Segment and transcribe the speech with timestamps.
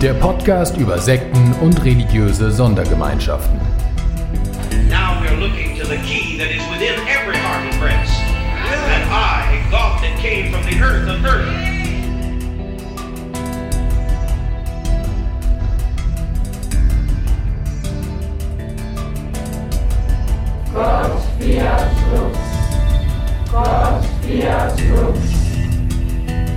[0.00, 3.60] Der Podcast über Sekten und religiöse Sondergemeinschaften.
[4.88, 8.18] Now we're looking to the key that is within every heart and breast.
[8.22, 11.52] And I, God that came from the earth of earth.
[20.72, 22.38] Gott fiat lux.
[23.52, 25.18] Gott fiat lux.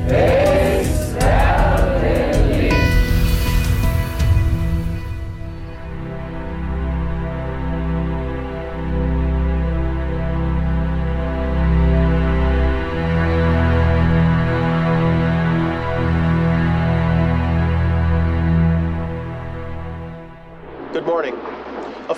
[0.08, 1.53] Israel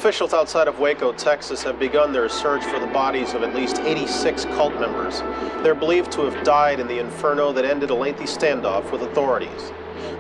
[0.06, 3.80] Officials outside of Waco, Texas have begun their search for the bodies of at least
[3.80, 5.22] 86 cult members.
[5.64, 9.72] They're believed to have died in the inferno that ended a lengthy standoff with authorities.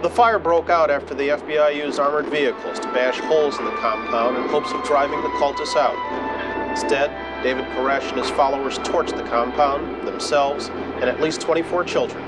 [0.01, 3.73] The fire broke out after the FBI used armored vehicles to bash holes in the
[3.73, 5.93] compound in hopes of driving the cultists out.
[6.71, 7.11] Instead,
[7.43, 12.23] David Koresh and his followers torched the compound, themselves, and at least 24 children.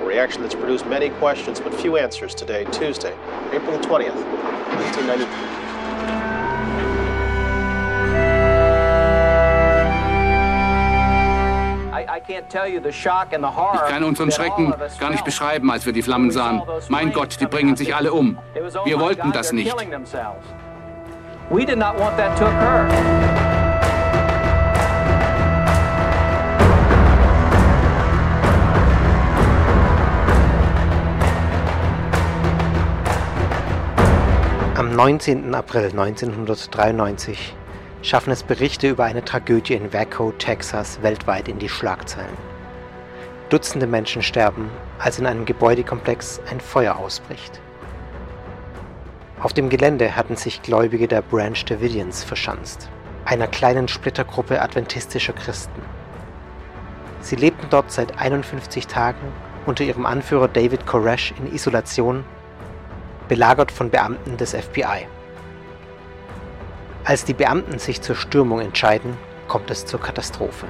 [0.00, 3.12] A reaction that's produced many questions but few answers today, Tuesday,
[3.52, 5.63] April 20th, 1993.
[12.16, 16.62] Ich kann unseren Schrecken gar nicht beschreiben, als wir die Flammen sahen.
[16.88, 18.38] Mein Gott, die bringen sich alle um.
[18.84, 19.74] Wir wollten das nicht.
[21.50, 22.88] We did not want that to occur.
[34.76, 35.54] Am 19.
[35.54, 37.54] April 1993
[38.04, 42.36] schaffen es Berichte über eine Tragödie in Waco, Texas, weltweit in die Schlagzeilen.
[43.48, 47.60] Dutzende Menschen sterben, als in einem Gebäudekomplex ein Feuer ausbricht.
[49.40, 52.90] Auf dem Gelände hatten sich Gläubige der Branch Davidians verschanzt,
[53.24, 55.80] einer kleinen Splittergruppe adventistischer Christen.
[57.20, 59.32] Sie lebten dort seit 51 Tagen
[59.64, 62.22] unter ihrem Anführer David Koresh in Isolation,
[63.28, 65.06] belagert von Beamten des FBI.
[67.06, 70.66] Als die Beamten sich zur Stürmung entscheiden, kommt es zur Katastrophe.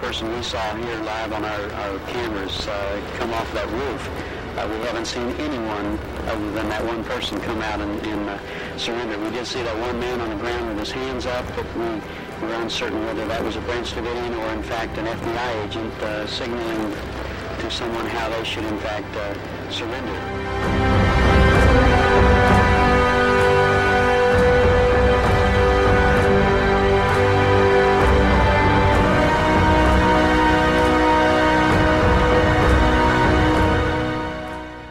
[0.00, 4.45] Person we saw here live on our, our cameras uh, come off that roof.
[4.56, 8.38] Uh, we haven't seen anyone other than that one person come out and, and uh,
[8.78, 9.18] surrender.
[9.18, 11.84] We did see that one man on the ground with his hands up, but we
[12.40, 16.26] were uncertain whether that was a Branch Davidian or in fact an FBI agent uh,
[16.26, 16.90] signaling
[17.58, 20.45] to someone how they should in fact uh, surrender.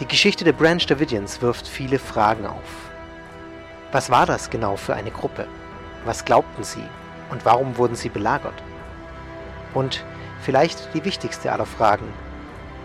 [0.06, 2.92] Die Geschichte der Branch Davidians wirft viele Fragen auf.
[3.92, 5.48] Was war das genau für eine Gruppe?
[6.06, 6.84] Was glaubten sie?
[7.32, 8.54] Und warum wurden sie belagert?
[9.74, 10.06] Und
[10.42, 12.06] vielleicht die wichtigste aller Fragen.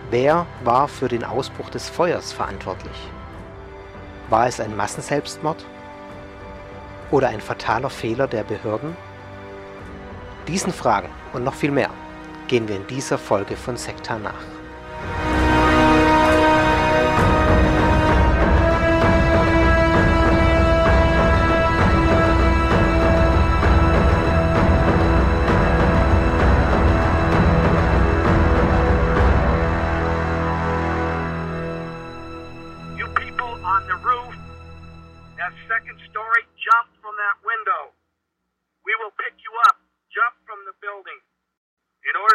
[0.09, 2.97] Wer war für den Ausbruch des Feuers verantwortlich?
[4.31, 5.67] War es ein Massenselbstmord?
[7.11, 8.97] Oder ein fataler Fehler der Behörden?
[10.49, 11.91] Diesen Fragen und noch viel mehr
[12.49, 15.40] gehen wir in dieser Folge von Sekta nach.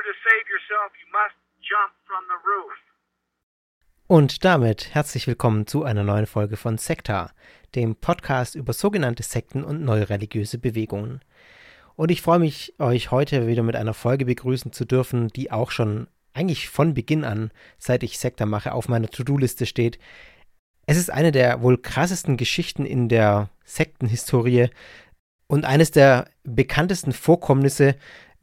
[0.05, 2.77] To save yourself, you must jump from the roof.
[4.07, 7.31] Und damit herzlich willkommen zu einer neuen Folge von Sekta,
[7.73, 11.21] dem Podcast über sogenannte Sekten und neue religiöse Bewegungen.
[11.95, 15.71] Und ich freue mich, euch heute wieder mit einer Folge begrüßen zu dürfen, die auch
[15.71, 17.49] schon eigentlich von Beginn an,
[17.79, 19.97] seit ich Sekta mache, auf meiner To-Do-Liste steht.
[20.85, 24.69] Es ist eine der wohl krassesten Geschichten in der Sektenhistorie
[25.47, 27.95] und eines der bekanntesten Vorkommnisse,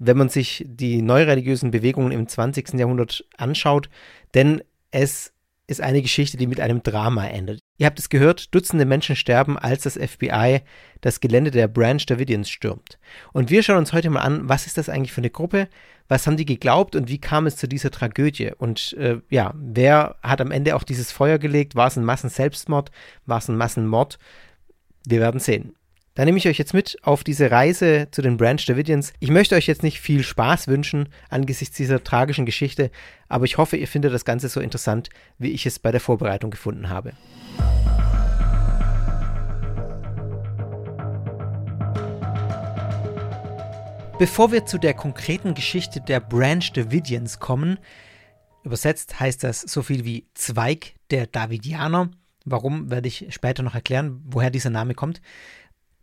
[0.05, 2.75] wenn man sich die neureligiösen Bewegungen im 20.
[2.75, 3.89] Jahrhundert anschaut,
[4.35, 5.33] denn es
[5.69, 7.61] ist eine Geschichte, die mit einem Drama endet.
[7.79, 10.63] Ihr habt es gehört, Dutzende Menschen sterben, als das FBI
[11.01, 12.99] das Gelände der Branch Davidians stürmt.
[13.33, 15.69] Und wir schauen uns heute mal an, was ist das eigentlich für eine Gruppe,
[16.09, 18.51] was haben die geglaubt und wie kam es zu dieser Tragödie?
[18.59, 21.77] Und äh, ja, wer hat am Ende auch dieses Feuer gelegt?
[21.77, 22.91] War es ein Massenselbstmord?
[23.25, 24.19] War es ein Massenmord?
[25.07, 25.75] Wir werden sehen.
[26.15, 29.15] Da nehme ich euch jetzt mit auf diese Reise zu den Branch Davidians.
[29.19, 32.91] Ich möchte euch jetzt nicht viel Spaß wünschen angesichts dieser tragischen Geschichte,
[33.31, 36.51] aber ich hoffe, ihr findet das Ganze so interessant, wie ich es bei der Vorbereitung
[36.51, 37.15] gefunden habe.
[44.19, 47.79] Bevor wir zu der konkreten Geschichte der Branch Davidians kommen,
[48.65, 52.11] übersetzt heißt das so viel wie Zweig der Davidianer,
[52.45, 55.23] warum werde ich später noch erklären, woher dieser Name kommt,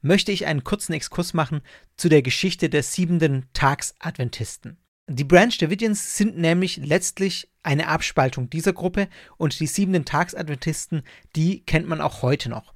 [0.02, 1.62] möchte ich einen kurzen Exkurs machen
[1.98, 4.78] zu der Geschichte der siebenten Tags-Adventisten.
[5.08, 9.08] Die Branch Davidians sind nämlich letztlich eine Abspaltung dieser Gruppe
[9.38, 11.04] und die siebenten Tags-Adventisten,
[11.36, 12.74] die kennt man auch heute noch.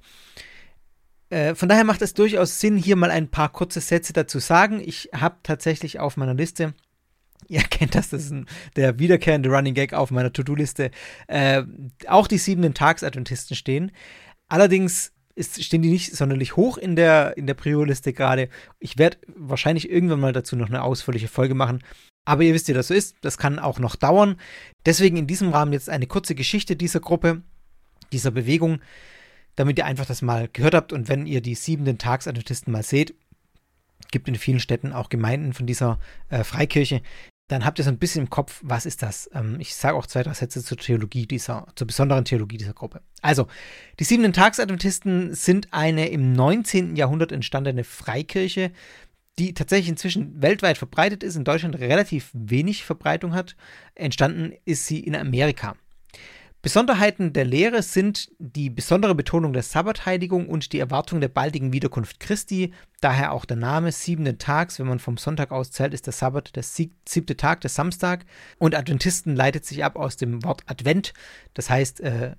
[1.30, 4.80] Äh, von daher macht es durchaus Sinn, hier mal ein paar kurze Sätze dazu sagen.
[4.84, 6.74] Ich habe tatsächlich auf meiner Liste
[7.48, 10.90] Ihr kennt das, das ist ein, der wiederkehrende Running Gag auf meiner To-Do-Liste.
[11.26, 11.62] Äh,
[12.06, 13.92] auch die siebenten Tags-Adventisten stehen.
[14.48, 18.48] Allerdings ist, stehen die nicht sonderlich hoch in der, in der Prio-Liste gerade.
[18.78, 21.82] Ich werde wahrscheinlich irgendwann mal dazu noch eine ausführliche Folge machen.
[22.24, 23.16] Aber ihr wisst, wie das so ist.
[23.20, 24.36] Das kann auch noch dauern.
[24.86, 27.42] Deswegen in diesem Rahmen jetzt eine kurze Geschichte dieser Gruppe,
[28.12, 28.80] dieser Bewegung,
[29.56, 30.92] damit ihr einfach das mal gehört habt.
[30.92, 33.14] Und wenn ihr die siebenten Tagsadventisten mal seht,
[34.10, 35.98] gibt in vielen Städten auch Gemeinden von dieser
[36.28, 37.02] äh, Freikirche,
[37.48, 39.28] dann habt ihr so ein bisschen im Kopf, was ist das?
[39.34, 43.02] Ähm, ich sage auch zwei, drei Sätze zur Theologie dieser, zur besonderen Theologie dieser Gruppe.
[43.20, 43.48] Also,
[44.00, 46.96] die siebenten Tagsadventisten sind eine im 19.
[46.96, 48.72] Jahrhundert entstandene Freikirche,
[49.38, 53.56] die tatsächlich inzwischen weltweit verbreitet ist, in Deutschland relativ wenig Verbreitung hat.
[53.94, 55.76] Entstanden ist sie in Amerika.
[56.64, 62.20] Besonderheiten der Lehre sind die besondere Betonung der Sabbatheiligung und die Erwartung der baldigen Wiederkunft
[62.20, 62.72] Christi,
[63.02, 66.56] daher auch der Name siebenten Tags, wenn man vom Sonntag aus zählt, ist der Sabbat
[66.56, 68.24] der siebte Tag, der Samstag.
[68.56, 71.12] Und Adventisten leitet sich ab aus dem Wort Advent,
[71.52, 72.34] das heißt, äh,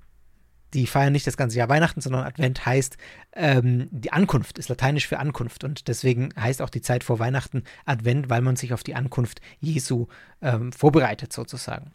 [0.73, 2.97] die feiern nicht das ganze Jahr Weihnachten, sondern Advent heißt
[3.33, 7.63] ähm, die Ankunft, ist lateinisch für Ankunft und deswegen heißt auch die Zeit vor Weihnachten
[7.85, 10.07] Advent, weil man sich auf die Ankunft Jesu
[10.41, 11.91] ähm, vorbereitet sozusagen.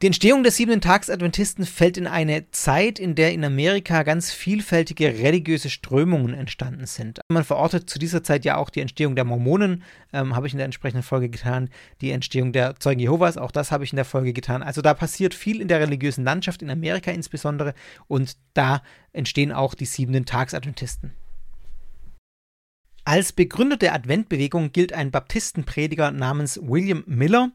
[0.00, 5.18] Die Entstehung der siebenten Tags-Adventisten fällt in eine Zeit, in der in Amerika ganz vielfältige
[5.18, 7.18] religiöse Strömungen entstanden sind.
[7.26, 10.58] Man verortet zu dieser Zeit ja auch die Entstehung der Mormonen, ähm, habe ich in
[10.58, 11.68] der entsprechenden Folge getan,
[12.00, 14.62] die Entstehung der Zeugen Jehovas, auch das habe ich in der Folge getan.
[14.62, 17.74] Also da passiert viel in der religiösen Landschaft, in Amerika insbesondere,
[18.06, 21.12] und da entstehen auch die siebenten Tags-Adventisten.
[23.02, 27.50] Als Begründer der Adventbewegung gilt ein Baptistenprediger namens William Miller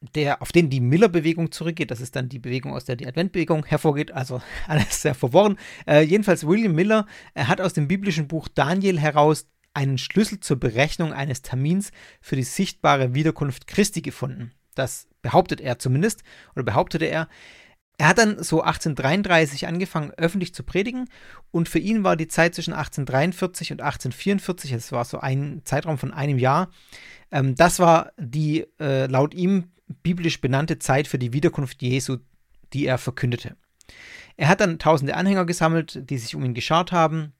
[0.00, 1.90] der, auf den die Miller-Bewegung zurückgeht.
[1.90, 4.12] Das ist dann die Bewegung, aus der die Adventbewegung hervorgeht.
[4.12, 5.58] Also alles sehr verworren.
[5.86, 10.58] Äh, jedenfalls William Miller er hat aus dem biblischen Buch Daniel heraus einen Schlüssel zur
[10.58, 11.90] Berechnung eines Termins
[12.20, 14.52] für die sichtbare Wiederkunft Christi gefunden.
[14.74, 16.22] Das behauptet er zumindest
[16.54, 17.28] oder behauptete er.
[17.98, 21.08] Er hat dann so 1833 angefangen, öffentlich zu predigen
[21.50, 25.96] und für ihn war die Zeit zwischen 1843 und 1844, es war so ein Zeitraum
[25.96, 26.70] von einem Jahr,
[27.30, 32.18] ähm, das war die äh, laut ihm biblisch benannte Zeit für die Wiederkunft Jesu,
[32.72, 33.56] die er verkündete.
[34.36, 37.32] Er hat dann tausende Anhänger gesammelt, die sich um ihn geschart haben,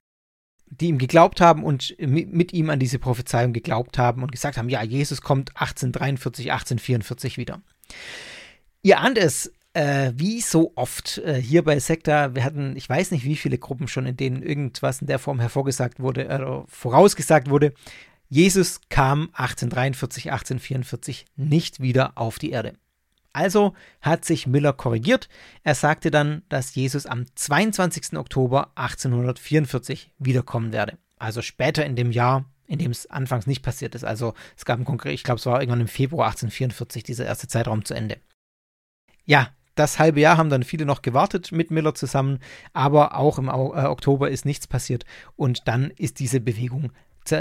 [0.68, 4.68] die ihm geglaubt haben und mit ihm an diese Prophezeiung geglaubt haben und gesagt haben,
[4.68, 7.60] ja, Jesus kommt 1843, 1844 wieder.
[8.82, 13.10] Ihr ahnt es, äh, wie so oft äh, hier bei Sekta, wir hatten, ich weiß
[13.10, 17.50] nicht, wie viele Gruppen schon, in denen irgendwas in der Form hervorgesagt wurde, äh, vorausgesagt
[17.50, 17.74] wurde.
[18.28, 22.74] Jesus kam 1843, 1844 nicht wieder auf die Erde.
[23.32, 25.28] Also hat sich Miller korrigiert.
[25.62, 28.16] Er sagte dann, dass Jesus am 22.
[28.16, 30.96] Oktober 1844 wiederkommen werde.
[31.18, 34.04] Also später in dem Jahr, in dem es anfangs nicht passiert ist.
[34.04, 37.46] Also es gab ein konkret, ich glaube, es war irgendwann im Februar 1844 dieser erste
[37.46, 38.18] Zeitraum zu Ende.
[39.26, 42.38] Ja, das halbe Jahr haben dann viele noch gewartet mit Miller zusammen,
[42.72, 45.04] aber auch im äh, Oktober ist nichts passiert
[45.36, 46.92] und dann ist diese Bewegung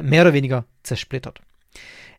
[0.01, 1.41] mehr oder weniger zersplittert.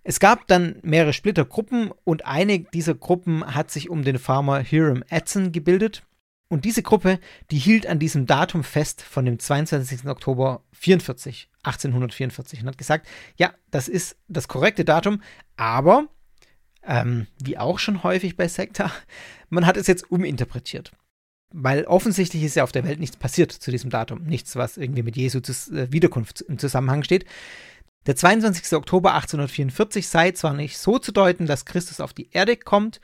[0.02, 5.02] Es gab dann mehrere Splittergruppen und eine dieser Gruppen hat sich um den Farmer Hiram
[5.08, 6.04] Edson gebildet.
[6.48, 7.18] Und diese Gruppe,
[7.50, 10.06] die hielt an diesem Datum fest von dem 22.
[10.06, 15.22] Oktober 44, 1844 und hat gesagt, ja, das ist das korrekte Datum,
[15.56, 16.06] aber
[16.84, 18.92] ähm, wie auch schon häufig bei Sekta,
[19.48, 20.92] man hat es jetzt uminterpretiert.
[21.52, 24.24] Weil offensichtlich ist ja auf der Welt nichts passiert zu diesem Datum.
[24.24, 27.24] Nichts, was irgendwie mit Jesu äh, Wiederkunft im Zusammenhang steht.
[28.06, 28.76] Der 22.
[28.76, 33.00] Oktober 1844 sei zwar nicht so zu deuten, dass Christus auf die Erde kommt,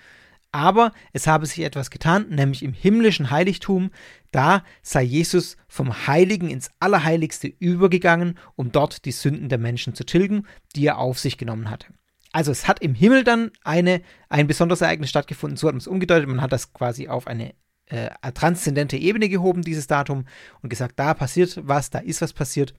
[0.53, 3.91] aber es habe sich etwas getan, nämlich im himmlischen Heiligtum,
[4.31, 10.05] da sei Jesus vom Heiligen ins Allerheiligste übergegangen, um dort die Sünden der Menschen zu
[10.05, 10.47] tilgen,
[10.77, 11.87] die er auf sich genommen hatte.
[12.33, 15.87] Also es hat im Himmel dann eine, ein besonderes Ereignis stattgefunden, so hat man es
[15.87, 17.55] umgedeutet, man hat das quasi auf eine
[17.93, 20.25] äh, transzendente Ebene gehoben, dieses Datum,
[20.63, 22.75] und gesagt, da passiert was, da ist was passiert.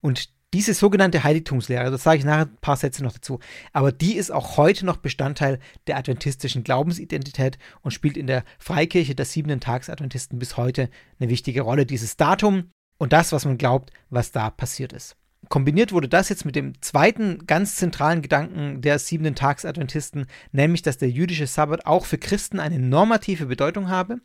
[0.00, 3.40] Und diese sogenannte Heiligtumslehre, das sage ich nachher ein paar Sätze noch dazu,
[3.72, 5.58] aber die ist auch heute noch Bestandteil
[5.88, 11.62] der adventistischen Glaubensidentität und spielt in der Freikirche der siebenten Tags-Adventisten bis heute eine wichtige
[11.62, 11.86] Rolle.
[11.86, 15.16] Dieses Datum und das, was man glaubt, was da passiert ist.
[15.48, 20.98] Kombiniert wurde das jetzt mit dem zweiten ganz zentralen Gedanken der siebenten Tags-Adventisten, nämlich, dass
[20.98, 24.20] der jüdische Sabbat auch für Christen eine normative Bedeutung habe.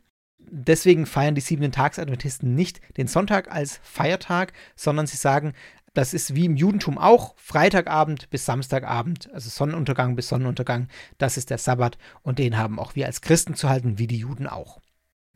[0.48, 5.52] Deswegen feiern die siebenten Tags-Adventisten nicht den Sonntag als Feiertag, sondern sie sagen,
[5.94, 10.88] das ist wie im Judentum auch Freitagabend bis Samstagabend, also Sonnenuntergang bis Sonnenuntergang.
[11.18, 14.18] Das ist der Sabbat und den haben auch wir als Christen zu halten, wie die
[14.18, 14.80] Juden auch.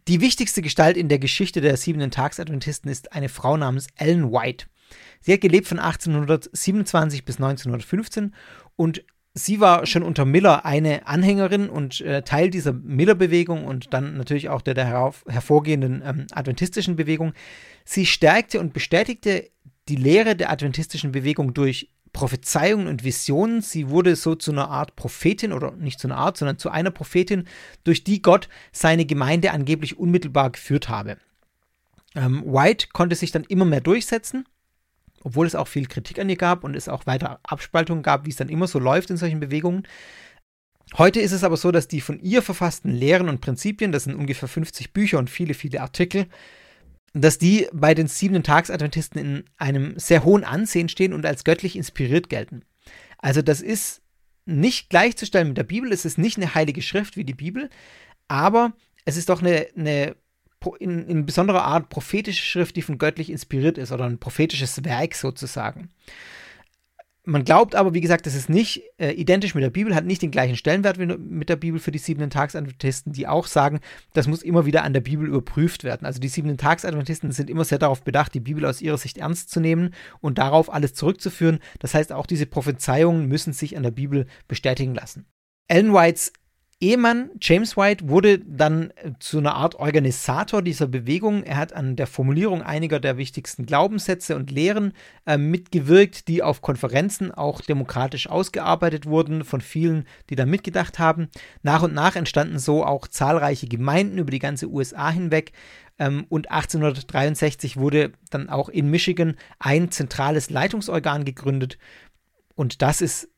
[0.07, 4.67] Die wichtigste Gestalt in der Geschichte der siebenten Tagsadventisten ist eine Frau namens Ellen White.
[5.21, 8.35] Sie hat gelebt von 1827 bis 1915
[8.77, 14.17] und sie war schon unter Miller eine Anhängerin und äh, Teil dieser Miller-Bewegung und dann
[14.17, 17.35] natürlich auch der, herauf, hervorgehenden ähm, adventistischen Bewegung.
[17.85, 19.50] Sie stärkte und bestätigte
[19.88, 23.61] die Lehre der adventistischen Bewegung durch Prophezeiungen und Visionen.
[23.61, 26.93] Sie wurde so zu einer Art Prophetin oder nicht zu einer Art, sondern zu einer
[26.93, 27.47] Prophetin,
[27.83, 31.19] durch die Gott seine Gemeinde angeblich unmittelbar geführt habe.
[32.14, 34.47] Ähm, White konnte sich dann immer mehr durchsetzen,
[35.25, 38.31] obwohl es auch viel Kritik an ihr gab und es auch weiter Abspaltungen gab, wie
[38.31, 39.88] es dann immer so läuft in solchen Bewegungen.
[40.99, 44.14] Heute ist es aber so, dass die von ihr verfassten Lehren und Prinzipien, das sind
[44.14, 46.26] ungefähr 50 Bücher und viele, viele Artikel,
[47.14, 51.75] dass die bei den siebenten Tagsadventisten in einem sehr hohen Ansehen stehen und als göttlich
[51.75, 52.62] inspiriert gelten.
[53.19, 54.02] Also das ist
[54.45, 57.71] nicht gleichzustellen mit der Bibel, es ist nicht eine heilige Schrift wie die Bibel,
[58.28, 58.75] aber
[59.07, 60.16] es ist doch eine, eine
[60.66, 65.14] in, in besonderer Art prophetische Schrift, die von göttlich inspiriert ist oder ein prophetisches Werk
[65.14, 65.90] sozusagen.
[67.26, 70.21] Man glaubt aber, wie gesagt, das ist nicht äh, identisch mit der Bibel, hat nicht
[70.21, 73.80] den gleichen Stellenwert wie mit der Bibel für die siebenten Tagsadventisten, die auch sagen,
[74.12, 76.04] das muss immer wieder an der Bibel überprüft werden.
[76.04, 79.49] Also die siebenten Tagsadventisten sind immer sehr darauf bedacht, die Bibel aus ihrer Sicht ernst
[79.49, 81.61] zu nehmen und darauf alles zurückzuführen.
[81.78, 85.25] Das heißt, auch diese Prophezeiungen müssen sich an der Bibel bestätigen lassen.
[85.66, 86.30] Ellen Whites
[86.85, 91.43] Ehemann James White wurde dann äh, zu einer Art Organisator dieser Bewegung.
[91.43, 94.93] Er hat an der Formulierung einiger der wichtigsten Glaubenssätze und Lehren
[95.25, 101.29] äh, mitgewirkt, die auf Konferenzen auch demokratisch ausgearbeitet wurden von vielen, die da mitgedacht haben.
[101.62, 105.53] Nach und nach entstanden so auch zahlreiche Gemeinden über die ganze USA hinweg.
[105.99, 111.79] Ähm, und 1863 wurde dann auch in Michigan ein zentrales Leitungsorgan gegründet.
[112.57, 113.31] Und das ist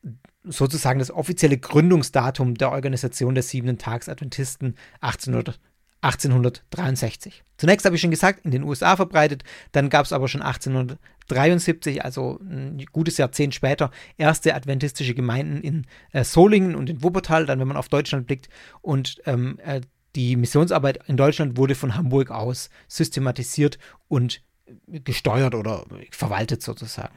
[0.49, 5.59] sozusagen das offizielle Gründungsdatum der Organisation der Siebenten Tags Adventisten 1800,
[6.01, 7.43] 1863.
[7.57, 12.05] Zunächst habe ich schon gesagt, in den USA verbreitet, dann gab es aber schon 1873,
[12.05, 17.59] also ein gutes Jahrzehnt später, erste adventistische Gemeinden in äh, Solingen und in Wuppertal, dann
[17.59, 18.47] wenn man auf Deutschland blickt
[18.81, 19.81] und ähm, äh,
[20.15, 23.77] die Missionsarbeit in Deutschland wurde von Hamburg aus systematisiert
[24.07, 24.41] und
[24.87, 27.15] gesteuert oder verwaltet sozusagen.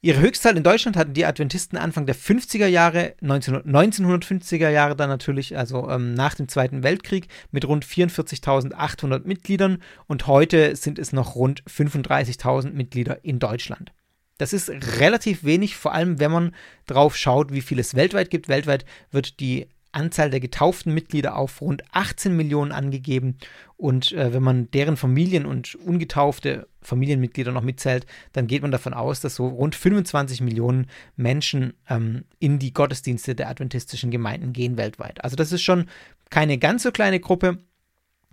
[0.00, 5.08] Ihre Höchstzahl in Deutschland hatten die Adventisten Anfang der 50er Jahre, 19, 1950er Jahre dann
[5.08, 11.12] natürlich, also ähm, nach dem Zweiten Weltkrieg, mit rund 44.800 Mitgliedern und heute sind es
[11.12, 13.92] noch rund 35.000 Mitglieder in Deutschland.
[14.38, 16.54] Das ist relativ wenig, vor allem wenn man
[16.86, 18.48] drauf schaut, wie viel es weltweit gibt.
[18.48, 23.38] Weltweit wird die Anzahl der getauften Mitglieder auf rund 18 Millionen angegeben.
[23.76, 28.94] Und äh, wenn man deren Familien und ungetaufte Familienmitglieder noch mitzählt, dann geht man davon
[28.94, 34.76] aus, dass so rund 25 Millionen Menschen ähm, in die Gottesdienste der adventistischen Gemeinden gehen
[34.76, 35.22] weltweit.
[35.22, 35.86] Also das ist schon
[36.30, 37.58] keine ganz so kleine Gruppe,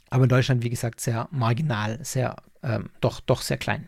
[0.10, 3.88] aber in Deutschland, wie gesagt, sehr marginal, sehr, ähm, doch, doch sehr klein.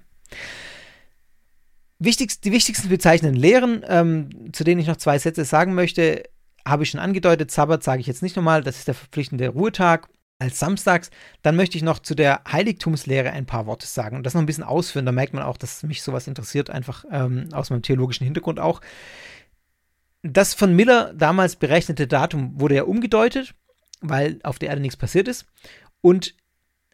[2.00, 6.24] Wichtigst, die wichtigsten bezeichnenden Lehren, ähm, zu denen ich noch zwei Sätze sagen möchte,
[6.67, 10.09] habe ich schon angedeutet, Sabbat sage ich jetzt nicht nochmal, das ist der verpflichtende Ruhetag
[10.39, 11.09] als samstags.
[11.41, 14.45] Dann möchte ich noch zu der Heiligtumslehre ein paar Worte sagen und das noch ein
[14.45, 15.05] bisschen ausführen.
[15.05, 18.81] Da merkt man auch, dass mich sowas interessiert, einfach ähm, aus meinem theologischen Hintergrund auch.
[20.24, 23.53] Das von Miller damals berechnete Datum wurde ja umgedeutet,
[24.01, 25.45] weil auf der Erde nichts passiert ist.
[26.01, 26.36] Und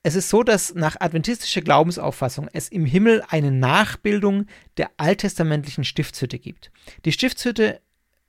[0.03, 6.39] es ist so, dass nach adventistischer Glaubensauffassung es im Himmel eine Nachbildung der alttestamentlichen Stiftshütte
[6.39, 6.71] gibt.
[7.05, 7.81] Die Stiftshütte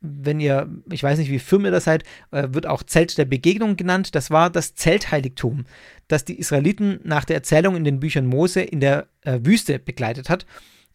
[0.05, 3.25] wenn ihr, ich weiß nicht, wie firm ihr das seid, äh, wird auch Zelt der
[3.25, 4.15] Begegnung genannt.
[4.15, 5.65] Das war das Zeltheiligtum,
[6.09, 10.29] das die Israeliten nach der Erzählung in den Büchern Mose in der äh, Wüste begleitet
[10.29, 10.47] hat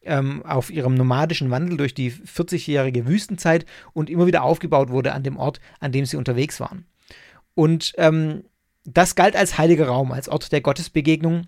[0.04, 5.24] ähm, auf ihrem nomadischen Wandel durch die 40-jährige Wüstenzeit und immer wieder aufgebaut wurde an
[5.24, 6.86] dem Ort, an dem sie unterwegs waren.
[7.56, 8.44] Und ähm,
[8.86, 11.48] das galt als heiliger Raum, als Ort der Gottesbegegnung,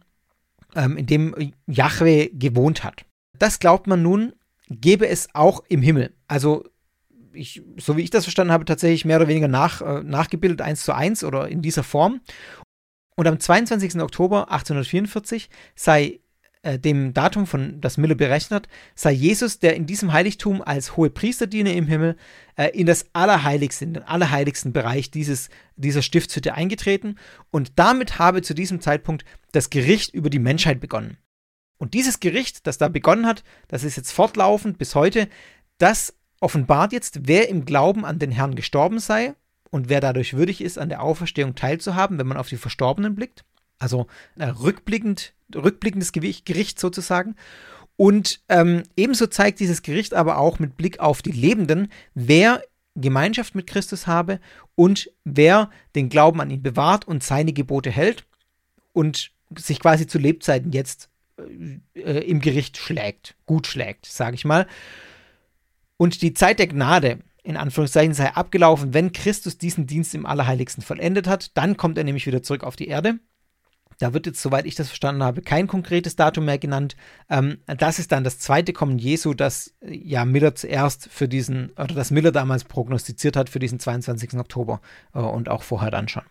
[0.75, 3.05] ähm, in dem Yahweh gewohnt hat.
[3.37, 4.33] Das glaubt man nun,
[4.69, 6.13] gäbe es auch im Himmel.
[6.27, 6.65] Also
[7.33, 10.83] ich, so wie ich das verstanden habe, tatsächlich mehr oder weniger nach, äh, nachgebildet, eins
[10.83, 12.21] zu eins oder in dieser Form.
[13.15, 14.01] Und am 22.
[14.01, 16.21] Oktober 1844 sei
[16.63, 21.09] äh, dem Datum, von das Miller berechnet sei Jesus, der in diesem Heiligtum als hohe
[21.09, 22.17] Priester diene im Himmel,
[22.55, 27.17] äh, in das Allerheiligste, in den allerheiligsten Bereich dieses, dieser Stiftshütte eingetreten
[27.49, 31.17] und damit habe zu diesem Zeitpunkt das Gericht über die Menschheit begonnen.
[31.79, 35.27] Und dieses Gericht, das da begonnen hat, das ist jetzt fortlaufend bis heute,
[35.79, 39.33] das offenbart jetzt, wer im Glauben an den Herrn gestorben sei
[39.69, 43.45] und wer dadurch würdig ist, an der Auferstehung teilzuhaben, wenn man auf die Verstorbenen blickt.
[43.79, 44.07] Also
[44.37, 47.35] äh, rückblickend rückblickendes Gericht sozusagen.
[47.97, 52.63] Und ähm, ebenso zeigt dieses Gericht aber auch mit Blick auf die Lebenden, wer
[52.95, 54.39] Gemeinschaft mit Christus habe
[54.75, 58.25] und wer den Glauben an ihn bewahrt und seine Gebote hält
[58.93, 64.67] und sich quasi zu Lebzeiten jetzt äh, im Gericht schlägt, gut schlägt, sage ich mal.
[66.01, 70.81] Und die Zeit der Gnade, in Anführungszeichen, sei abgelaufen, wenn Christus diesen Dienst im Allerheiligsten
[70.81, 71.55] vollendet hat.
[71.55, 73.19] Dann kommt er nämlich wieder zurück auf die Erde.
[73.99, 76.95] Da wird jetzt, soweit ich das verstanden habe, kein konkretes Datum mehr genannt.
[77.29, 81.69] Ähm, das ist dann das zweite Kommen Jesu, das äh, ja Miller zuerst für diesen,
[81.73, 84.39] oder das Miller damals prognostiziert hat für diesen 22.
[84.39, 84.81] Oktober
[85.13, 86.23] äh, und auch vorher dann schon.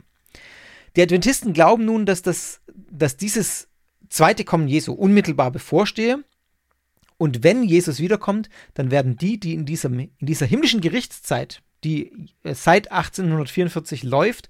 [0.96, 2.60] Die Adventisten glauben nun, dass, das,
[2.90, 3.68] dass dieses
[4.08, 6.24] zweite Kommen Jesu unmittelbar bevorstehe.
[7.20, 12.12] Und wenn Jesus wiederkommt, dann werden die, die in dieser, in dieser himmlischen Gerichtszeit, die
[12.44, 14.48] äh, seit 1844 läuft,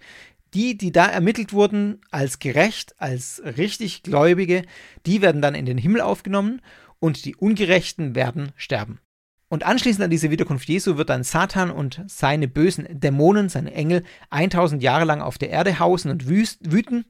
[0.54, 4.62] die, die da ermittelt wurden als gerecht, als richtig Gläubige,
[5.04, 6.62] die werden dann in den Himmel aufgenommen
[7.00, 9.00] und die Ungerechten werden sterben.
[9.48, 14.04] Und anschließend an diese Wiederkunft Jesu wird dann Satan und seine bösen Dämonen, seine Engel,
[14.30, 17.04] 1000 Jahre lang auf der Erde hausen und wüten.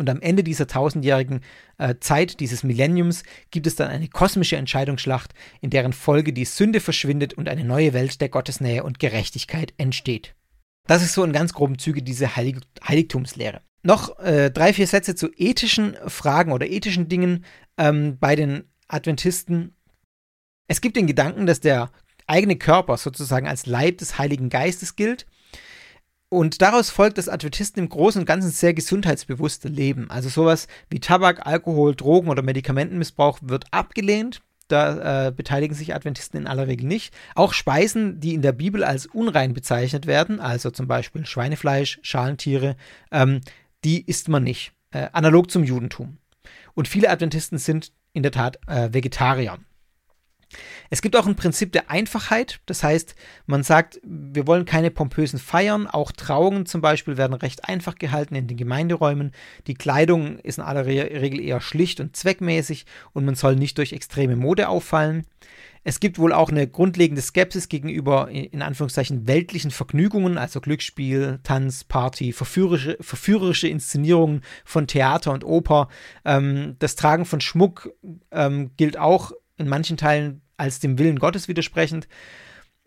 [0.00, 1.40] Und am Ende dieser tausendjährigen
[1.76, 6.80] äh, Zeit, dieses Millenniums, gibt es dann eine kosmische Entscheidungsschlacht, in deren Folge die Sünde
[6.80, 10.34] verschwindet und eine neue Welt der Gottesnähe und Gerechtigkeit entsteht.
[10.86, 13.60] Das ist so in ganz groben Züge diese Heilig Heiligtumslehre.
[13.82, 17.44] Noch äh, drei, vier Sätze zu ethischen Fragen oder ethischen Dingen
[17.76, 19.76] ähm, bei den Adventisten.
[20.66, 21.92] Es gibt den Gedanken, dass der
[22.26, 25.26] eigene Körper sozusagen als Leib des Heiligen Geistes gilt.
[26.30, 30.08] Und daraus folgt, dass Adventisten im Großen und Ganzen sehr gesundheitsbewusst leben.
[30.10, 34.40] Also sowas wie Tabak, Alkohol, Drogen oder Medikamentenmissbrauch wird abgelehnt.
[34.68, 37.12] Da äh, beteiligen sich Adventisten in aller Regel nicht.
[37.34, 42.76] Auch Speisen, die in der Bibel als unrein bezeichnet werden, also zum Beispiel Schweinefleisch, Schalentiere,
[43.10, 43.40] ähm,
[43.84, 44.70] die isst man nicht.
[44.92, 46.18] Äh, analog zum Judentum.
[46.74, 49.58] Und viele Adventisten sind in der Tat äh, Vegetarier.
[50.90, 53.14] Es gibt auch ein Prinzip der Einfachheit, das heißt,
[53.46, 58.34] man sagt, wir wollen keine pompösen Feiern, auch Trauungen zum Beispiel werden recht einfach gehalten
[58.34, 59.32] in den Gemeinderäumen,
[59.66, 63.92] die Kleidung ist in aller Regel eher schlicht und zweckmäßig und man soll nicht durch
[63.92, 65.24] extreme Mode auffallen.
[65.82, 71.84] Es gibt wohl auch eine grundlegende Skepsis gegenüber, in Anführungszeichen, weltlichen Vergnügungen, also Glücksspiel, Tanz,
[71.84, 75.88] Party, verführerische, verführerische Inszenierungen von Theater und Oper.
[76.26, 77.94] Ähm, das Tragen von Schmuck
[78.30, 82.08] ähm, gilt auch in manchen Teilen als dem Willen Gottes widersprechend.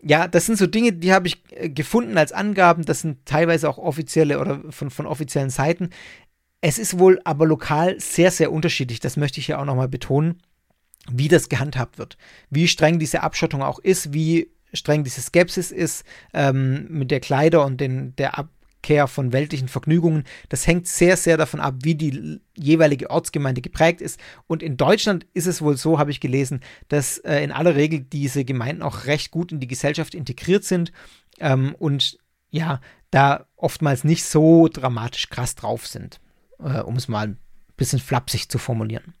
[0.02, 2.84] Ja, das sind so Dinge, die habe ich äh, gefunden als Angaben.
[2.84, 5.90] Das sind teilweise auch offizielle oder von, von offiziellen Seiten.
[6.60, 9.00] Es ist wohl aber lokal sehr, sehr unterschiedlich.
[9.00, 10.42] Das möchte ich ja auch nochmal betonen,
[11.10, 12.16] wie das gehandhabt wird.
[12.50, 17.64] Wie streng diese Abschottung auch ist, wie streng diese Skepsis ist ähm, mit der Kleider
[17.64, 18.48] und den, der Ab
[18.84, 20.24] Abkehr von weltlichen Vergnügungen.
[20.50, 24.20] Das hängt sehr, sehr davon ab, wie die jeweilige Ortsgemeinde geprägt ist.
[24.46, 28.00] Und in Deutschland ist es wohl so, habe ich gelesen, dass äh, in aller Regel
[28.00, 30.92] diese Gemeinden auch recht gut in die Gesellschaft integriert sind
[31.40, 32.18] ähm, und
[32.50, 36.20] ja, da oftmals nicht so dramatisch krass drauf sind,
[36.58, 37.38] äh, um es mal ein
[37.78, 39.14] bisschen flapsig zu formulieren.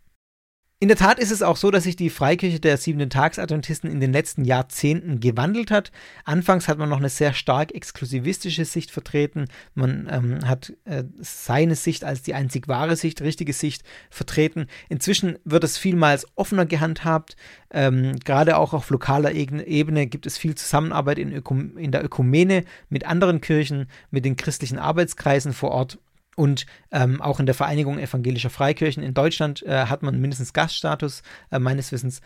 [0.80, 4.00] In der Tat ist es auch so, dass sich die Freikirche der siebenten Tagsadventisten in
[4.00, 5.92] den letzten Jahrzehnten gewandelt hat.
[6.24, 9.46] Anfangs hat man noch eine sehr stark exklusivistische Sicht vertreten.
[9.74, 14.66] Man ähm, hat äh, seine Sicht als die einzig wahre Sicht, richtige Sicht vertreten.
[14.88, 17.36] Inzwischen wird es vielmals offener gehandhabt.
[17.70, 21.30] Ähm, Gerade auch auf lokaler Ebene gibt es viel Zusammenarbeit in,
[21.76, 25.98] in der Ökumene mit anderen Kirchen, mit den christlichen Arbeitskreisen vor Ort
[26.36, 31.22] und ähm, auch in der Vereinigung evangelischer Freikirchen in Deutschland äh, hat man mindestens Gaststatus,
[31.50, 32.20] äh, meines Wissens.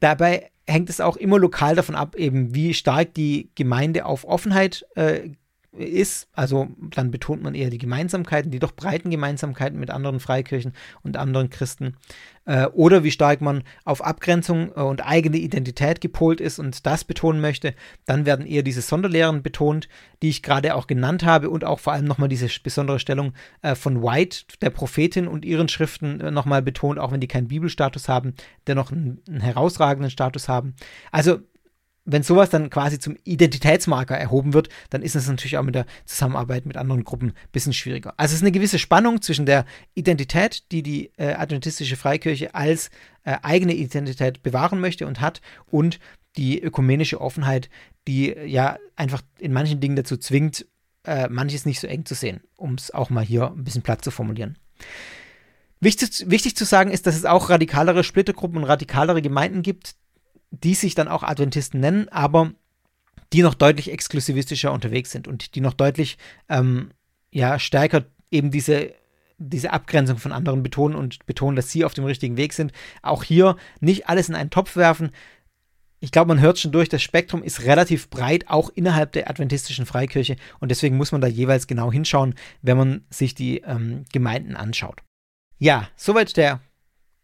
[0.00, 4.86] Dabei hängt es auch immer lokal davon ab, eben wie stark die Gemeinde auf Offenheit
[4.94, 5.30] äh,
[5.72, 10.72] ist, also dann betont man eher die Gemeinsamkeiten, die doch breiten Gemeinsamkeiten mit anderen Freikirchen
[11.02, 11.96] und anderen Christen,
[12.44, 17.04] äh, oder wie stark man auf Abgrenzung äh, und eigene Identität gepolt ist und das
[17.04, 17.74] betonen möchte,
[18.06, 19.88] dann werden eher diese Sonderlehren betont,
[20.22, 23.76] die ich gerade auch genannt habe und auch vor allem nochmal diese besondere Stellung äh,
[23.76, 28.08] von White, der Prophetin und ihren Schriften äh, nochmal betont, auch wenn die keinen Bibelstatus
[28.08, 28.34] haben,
[28.66, 30.74] dennoch einen, einen herausragenden Status haben.
[31.12, 31.38] Also
[32.04, 35.86] wenn sowas dann quasi zum Identitätsmarker erhoben wird, dann ist es natürlich auch mit der
[36.06, 38.14] Zusammenarbeit mit anderen Gruppen ein bisschen schwieriger.
[38.16, 42.90] Also es ist eine gewisse Spannung zwischen der Identität, die die äh, adventistische Freikirche als
[43.24, 46.00] äh, eigene Identität bewahren möchte und hat, und
[46.36, 47.68] die ökumenische Offenheit,
[48.06, 50.66] die äh, ja einfach in manchen Dingen dazu zwingt,
[51.04, 54.04] äh, manches nicht so eng zu sehen, um es auch mal hier ein bisschen platt
[54.04, 54.58] zu formulieren.
[55.80, 59.94] Wichtig, wichtig zu sagen ist, dass es auch radikalere Splittergruppen und radikalere Gemeinden gibt,
[60.50, 62.52] die sich dann auch Adventisten nennen, aber
[63.32, 66.90] die noch deutlich exklusivistischer unterwegs sind und die noch deutlich ähm,
[67.30, 68.92] ja, stärker eben diese,
[69.38, 72.72] diese Abgrenzung von anderen betonen und betonen, dass sie auf dem richtigen Weg sind.
[73.02, 75.10] Auch hier nicht alles in einen Topf werfen.
[76.00, 79.86] Ich glaube, man hört schon durch, das Spektrum ist relativ breit, auch innerhalb der adventistischen
[79.86, 80.36] Freikirche.
[80.58, 85.02] Und deswegen muss man da jeweils genau hinschauen, wenn man sich die ähm, Gemeinden anschaut.
[85.58, 86.60] Ja, soweit der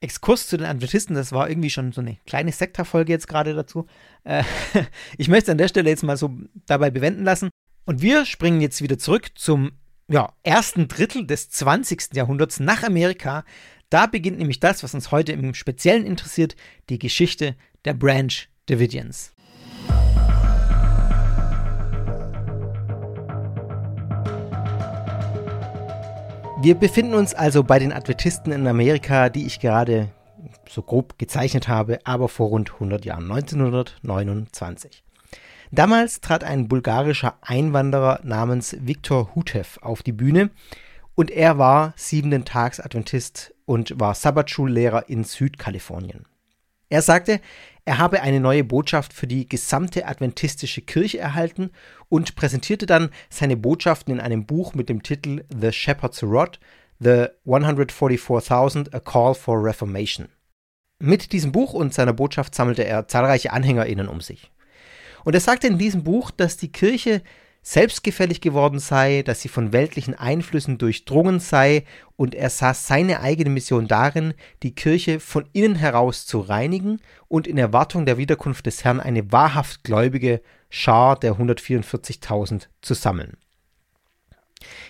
[0.01, 3.87] Exkurs zu den Adventisten, das war irgendwie schon so eine kleine Sektorfolge jetzt gerade dazu.
[4.25, 4.45] Äh,
[5.19, 7.51] ich möchte an der Stelle jetzt mal so dabei bewenden lassen.
[7.85, 9.73] Und wir springen jetzt wieder zurück zum
[10.09, 12.15] ja, ersten Drittel des 20.
[12.15, 13.45] Jahrhunderts nach Amerika.
[13.91, 16.57] Da beginnt nämlich das, was uns heute im Speziellen interessiert,
[16.89, 18.33] die Geschichte der Branch
[18.67, 19.36] Davidians.
[26.67, 30.09] Wir befinden uns also bei den Adventisten in Amerika, die ich gerade
[30.69, 35.05] so grob gezeichnet habe, aber vor rund 100 Jahren, 1929.
[35.71, 40.51] Damals trat ein bulgarischer Einwanderer namens Viktor Hutev auf die Bühne
[41.15, 46.27] und er war siebenten Tags Adventist und war Sabbatschullehrer in Südkalifornien.
[46.89, 47.41] Er sagte,
[47.87, 51.71] er habe eine neue Botschaft für die gesamte adventistische Kirche erhalten
[52.09, 56.59] und präsentierte dann seine Botschaften in einem Buch mit dem Titel The Shepherd's Rod,
[56.99, 60.29] The 144.000 A Call for Reformation.
[60.99, 64.51] Mit diesem Buch und seiner Botschaft sammelte er zahlreiche AnhängerInnen um sich.
[65.25, 67.23] Und er sagte in diesem Buch, dass die Kirche
[67.67, 71.83] selbstgefällig geworden sei, dass sie von weltlichen Einflüssen durchdrungen sei,
[72.15, 77.49] und er sah seine eigene Mission darin, die Kirche von innen heraus zu reinigen und
[77.49, 83.37] in Erwartung der Wiederkunft des Herrn eine wahrhaft gläubige Schar der 144.000 zu sammeln.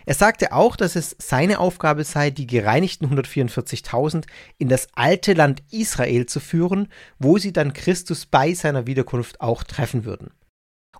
[0.05, 4.27] Er sagte auch, dass es seine Aufgabe sei, die gereinigten 144.000
[4.59, 9.63] in das alte Land Israel zu führen, wo sie dann Christus bei seiner Wiederkunft auch
[9.63, 10.31] treffen würden.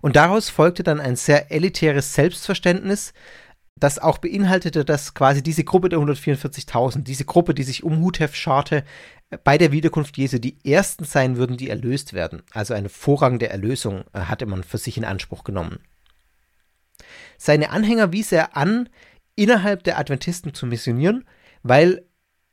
[0.01, 3.13] Und daraus folgte dann ein sehr elitäres Selbstverständnis,
[3.79, 8.35] das auch beinhaltete, dass quasi diese Gruppe der 144.000, diese Gruppe, die sich um Huthef
[8.35, 8.83] scharte,
[9.43, 12.43] bei der Wiederkunft Jesu die ersten sein würden, die erlöst werden.
[12.53, 15.79] Also eine Vorrang der Erlösung äh, hatte man für sich in Anspruch genommen.
[17.37, 18.89] Seine Anhänger wies er an,
[19.35, 21.25] innerhalb der Adventisten zu missionieren,
[21.61, 22.05] weil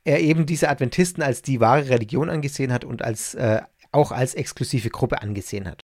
[0.03, 4.35] er eben diese Adventisten als die wahre Religion angesehen hat und als, äh, auch als
[4.35, 5.84] exklusive Gruppe angesehen hat.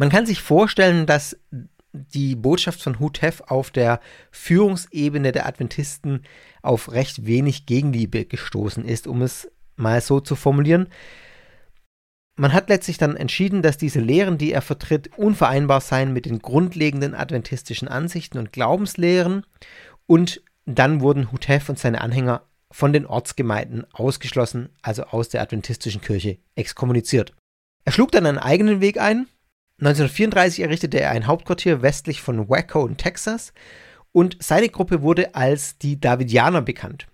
[0.00, 1.36] Man kann sich vorstellen, dass
[1.92, 6.22] die Botschaft von Hutef auf der Führungsebene der Adventisten
[6.62, 10.88] auf recht wenig Gegenliebe gestoßen ist, um es mal so zu formulieren.
[12.34, 16.38] Man hat letztlich dann entschieden, dass diese Lehren, die er vertritt, unvereinbar seien mit den
[16.38, 19.44] grundlegenden adventistischen Ansichten und Glaubenslehren
[20.06, 26.00] und dann wurden Hutef und seine Anhänger von den Ortsgemeinden ausgeschlossen, also aus der adventistischen
[26.00, 27.34] Kirche exkommuniziert.
[27.84, 29.26] Er schlug dann einen eigenen Weg ein,
[29.80, 33.54] 1934 errichtete er ein Hauptquartier westlich von Waco in Texas
[34.12, 37.06] und seine Gruppe wurde als die Davidianer bekannt.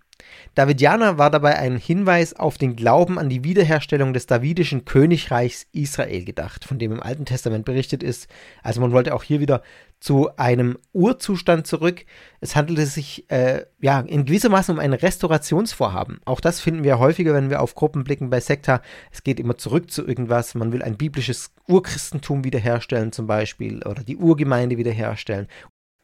[0.56, 6.24] Davidianer war dabei ein Hinweis auf den Glauben an die Wiederherstellung des davidischen Königreichs Israel
[6.24, 8.26] gedacht, von dem im Alten Testament berichtet ist.
[8.64, 9.62] Also man wollte auch hier wieder
[10.00, 12.04] zu einem Urzustand zurück.
[12.40, 16.20] Es handelte sich äh, ja in gewissermaßen um ein Restaurationsvorhaben.
[16.24, 18.82] Auch das finden wir häufiger, wenn wir auf Gruppen blicken bei Sekta.
[19.10, 20.54] Es geht immer zurück zu irgendwas.
[20.54, 25.48] Man will ein biblisches Urchristentum wiederherstellen zum Beispiel oder die Urgemeinde wiederherstellen.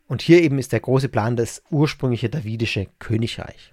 [0.09, 3.73] Und hier eben ist der große Plan das ursprüngliche davidische Königreich.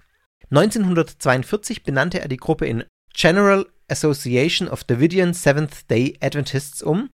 [0.50, 7.10] 1942 benannte er die Gruppe in General Association of Davidian Seventh Day Adventists um.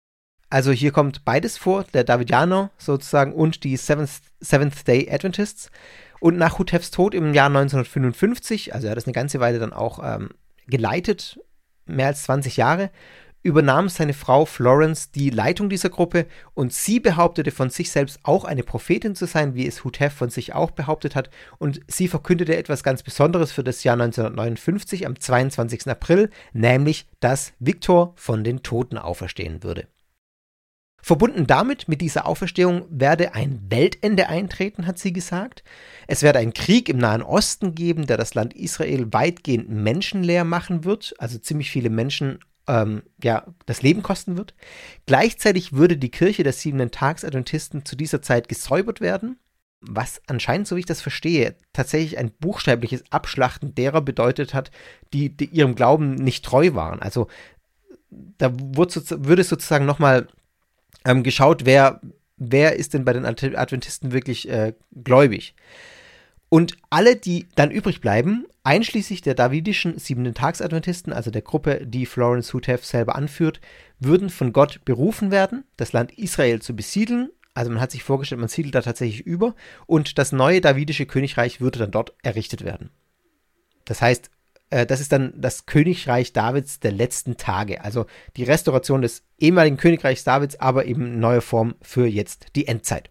[0.53, 5.71] Also hier kommt beides vor, der Davidianer sozusagen und die Seventh, Seventh Day Adventists.
[6.19, 9.73] Und nach Hutefs Tod im Jahr 1955, also er hat das eine ganze Weile dann
[9.73, 10.29] auch ähm,
[10.67, 11.39] geleitet,
[11.87, 12.91] mehr als 20 Jahre,
[13.41, 18.45] übernahm seine Frau Florence die Leitung dieser Gruppe und sie behauptete von sich selbst auch
[18.45, 21.31] eine Prophetin zu sein, wie es Hutef von sich auch behauptet hat.
[21.57, 25.87] Und sie verkündete etwas ganz Besonderes für das Jahr 1959 am 22.
[25.87, 29.87] April, nämlich, dass Viktor von den Toten auferstehen würde.
[31.03, 35.61] Verbunden damit, mit dieser Auferstehung, werde ein Weltende eintreten, hat sie gesagt.
[36.07, 40.85] Es werde einen Krieg im Nahen Osten geben, der das Land Israel weitgehend menschenleer machen
[40.85, 44.53] wird, also ziemlich viele Menschen ähm, ja, das Leben kosten wird.
[45.05, 49.37] Gleichzeitig würde die Kirche der siebenten Tags-Adventisten zu dieser Zeit gesäubert werden,
[49.81, 54.71] was anscheinend, so wie ich das verstehe, tatsächlich ein buchstäbliches Abschlachten derer bedeutet hat,
[55.11, 57.01] die, die ihrem Glauben nicht treu waren.
[57.01, 57.27] Also
[58.09, 60.29] da wurde, würde sozusagen nochmal
[61.05, 62.01] ähm, geschaut, wer,
[62.37, 65.55] wer ist denn bei den Adventisten wirklich äh, gläubig.
[66.49, 72.05] Und alle, die dann übrig bleiben, einschließlich der davidischen siebenten Tags-Adventisten, also der Gruppe, die
[72.05, 73.59] Florence Hutef selber anführt,
[73.99, 77.29] würden von Gott berufen werden, das Land Israel zu besiedeln.
[77.55, 81.59] Also man hat sich vorgestellt, man siedelt da tatsächlich über und das neue davidische Königreich
[81.61, 82.89] würde dann dort errichtet werden.
[83.85, 84.29] Das heißt,
[84.73, 88.05] äh, das ist dann das Königreich Davids der letzten Tage, also
[88.36, 93.09] die Restauration des ehemaligen Königreichs Davids, aber eben in neuer Form für jetzt die Endzeit.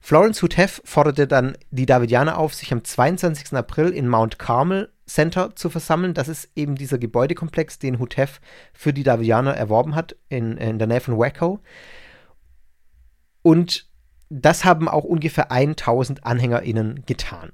[0.00, 3.54] Florence Hutef forderte dann die Davidianer auf, sich am 22.
[3.54, 6.14] April in Mount Carmel Center zu versammeln.
[6.14, 8.40] Das ist eben dieser Gebäudekomplex, den Hutef
[8.72, 11.60] für die Davidianer erworben hat, in, in der Nähe von Waco.
[13.42, 13.88] Und
[14.28, 17.52] das haben auch ungefähr 1000 AnhängerInnen getan.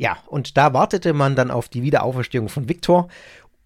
[0.00, 3.08] Ja, und da wartete man dann auf die Wiederauferstehung von Viktor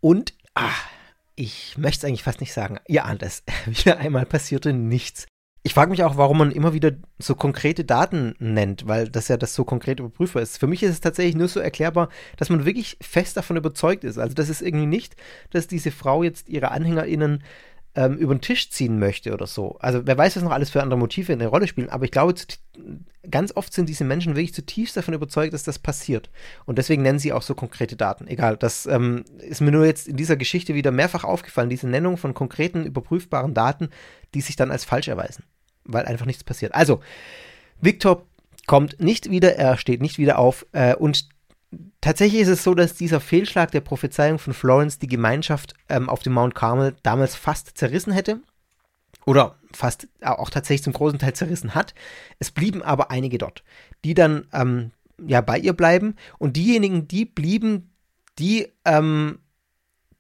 [0.01, 0.89] und, ach,
[1.37, 5.29] ich möchte es eigentlich fast nicht sagen, ihr ahnt es, wieder einmal passierte nichts.
[5.63, 9.37] Ich frage mich auch, warum man immer wieder so konkrete Daten nennt, weil das ja
[9.37, 10.59] das so konkret überprüfbar ist.
[10.59, 14.19] Für mich ist es tatsächlich nur so erklärbar, dass man wirklich fest davon überzeugt ist.
[14.19, 15.15] Also das ist irgendwie nicht,
[15.51, 17.45] dass diese Frau jetzt ihre AnhängerInnen
[17.95, 19.77] ähm, über den Tisch ziehen möchte oder so.
[19.79, 22.35] Also wer weiß, was noch alles für andere Motive eine Rolle spielen, aber ich glaube,
[23.31, 26.31] ganz oft sind diese Menschen wirklich zutiefst davon überzeugt, dass das passiert.
[26.65, 28.27] Und deswegen nennen sie auch so konkrete Daten.
[28.27, 32.17] Egal, das ähm, ist mir nur jetzt in dieser Geschichte wieder mehrfach aufgefallen, diese Nennung
[32.17, 33.91] von konkreten, überprüfbaren Daten,
[34.35, 35.45] die sich dann als falsch erweisen
[35.85, 36.75] weil einfach nichts passiert.
[36.75, 37.01] Also,
[37.81, 38.27] Victor
[38.67, 41.29] kommt nicht wieder, er steht nicht wieder auf äh, und
[42.01, 46.23] tatsächlich ist es so, dass dieser Fehlschlag der Prophezeiung von Florence die Gemeinschaft ähm, auf
[46.23, 48.41] dem Mount Carmel damals fast zerrissen hätte
[49.27, 51.95] oder fast auch tatsächlich zum großen Teil zerrissen hat.
[52.39, 53.65] Es blieben aber einige dort,
[54.05, 54.91] die dann ähm,
[55.25, 57.95] ja bei ihr bleiben und diejenigen, die blieben,
[58.39, 59.39] die ähm,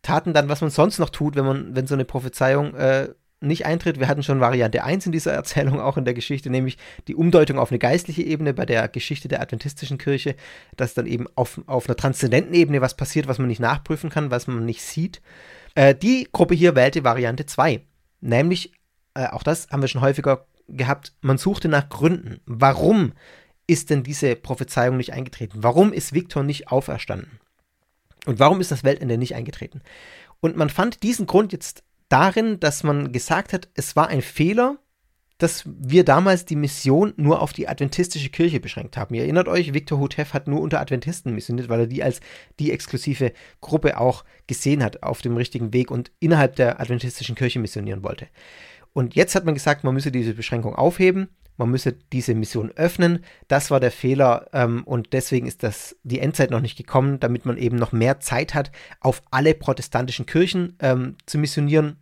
[0.03, 3.09] taten dann, was man sonst noch tut, wenn man, wenn so eine Prophezeiung äh,
[3.46, 4.00] nicht eintritt.
[4.00, 6.78] Wir hatten schon Variante 1 in dieser Erzählung, auch in der Geschichte, nämlich
[7.09, 10.37] die Umdeutung auf eine geistliche Ebene bei der Geschichte der adventistischen Kirche,
[10.76, 14.30] dass dann eben auf, auf einer transzendenten Ebene was passiert, was man nicht nachprüfen kann,
[14.30, 15.20] was man nicht sieht.
[15.74, 17.80] Äh, die Gruppe hier wählte Variante 2,
[18.20, 18.72] nämlich,
[19.14, 22.40] äh, auch das haben wir schon häufiger gehabt, man suchte nach Gründen.
[22.46, 23.12] Warum
[23.66, 25.59] ist denn diese Prophezeiung nicht eingetreten?
[25.62, 27.40] Warum ist Viktor nicht auferstanden?
[28.26, 29.83] Und warum ist das Weltende nicht eingetreten?
[30.40, 34.79] Und man fand diesen Grund jetzt darin, dass man gesagt hat, es war ein Fehler,
[35.38, 39.14] dass wir damals die Mission nur auf die adventistische Kirche beschränkt haben.
[39.14, 42.21] Ihr erinnert euch, Victor Hutef hat nur unter Adventisten missioniert, weil er die als
[42.61, 47.59] die exklusive Gruppe auch gesehen hat auf dem richtigen Weg und innerhalb der adventistischen Kirche
[47.59, 48.29] missionieren wollte.
[48.93, 53.25] Und jetzt hat man gesagt, man müsse diese Beschränkung aufheben man müsse diese Mission öffnen.
[53.49, 57.47] Das war der Fehler ähm, und deswegen ist das die Endzeit noch nicht gekommen, damit
[57.47, 61.97] man eben noch mehr Zeit hat, auf alle protestantischen Kirchen ähm, zu missionieren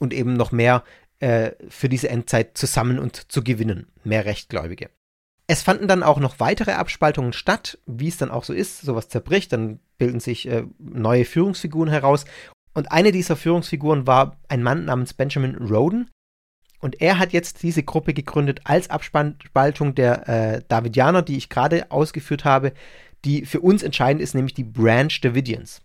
[0.00, 0.84] und eben noch mehr
[1.20, 4.90] äh, für diese Endzeit zusammen und zu gewinnen, mehr Rechtgläubige.
[5.50, 9.08] Es fanden dann auch noch weitere Abspaltungen statt, wie es dann auch so ist, sowas
[9.08, 12.26] zerbricht, dann bilden sich äh, neue Führungsfiguren heraus.
[12.74, 16.10] Und eine dieser Führungsfiguren war ein Mann namens Benjamin Roden,
[16.80, 21.90] und er hat jetzt diese Gruppe gegründet als Abspaltung der äh, Davidianer, die ich gerade
[21.90, 22.72] ausgeführt habe,
[23.24, 25.82] die für uns entscheidend ist, nämlich die Branch Davidians.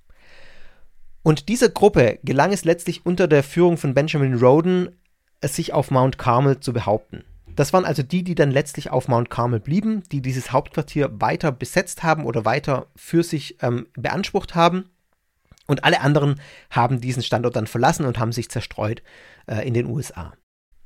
[1.23, 4.89] Und dieser Gruppe gelang es letztlich unter der Führung von Benjamin Roden,
[5.41, 7.23] sich auf Mount Carmel zu behaupten.
[7.56, 11.51] Das waren also die, die dann letztlich auf Mount Carmel blieben, die dieses Hauptquartier weiter
[11.51, 14.89] besetzt haben oder weiter für sich ähm, beansprucht haben.
[15.65, 19.01] Und alle anderen haben diesen Standort dann verlassen und haben sich zerstreut
[19.47, 20.34] äh, in den USA.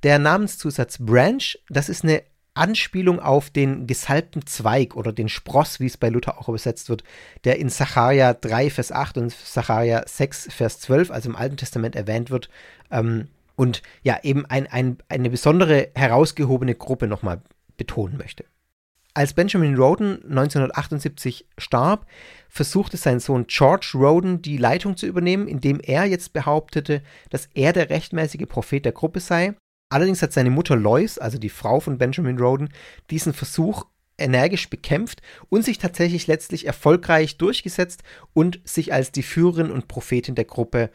[0.04, 5.86] Der Namenszusatz Branch, das ist eine Anspielung auf den gesalbten Zweig oder den Spross, wie
[5.86, 7.04] es bei Luther auch übersetzt wird,
[7.44, 11.96] der in Sacharja 3, Vers 8 und Sacharja 6, Vers 12, also im Alten Testament
[11.96, 12.50] erwähnt wird.
[12.92, 17.42] Ähm, und ja, eben ein, ein, eine besondere herausgehobene Gruppe nochmal
[17.78, 18.46] betonen möchte.
[19.14, 22.06] Als Benjamin Roden 1978 starb,
[22.50, 27.74] versuchte sein Sohn George Roden die Leitung zu übernehmen, indem er jetzt behauptete, dass er
[27.74, 29.56] der rechtmäßige Prophet der Gruppe sei.
[29.90, 32.70] Allerdings hat seine Mutter Lois, also die Frau von Benjamin Roden,
[33.10, 33.86] diesen Versuch
[34.18, 40.36] energisch bekämpft und sich tatsächlich letztlich erfolgreich durchgesetzt und sich als die Führerin und Prophetin
[40.36, 40.90] der Gruppe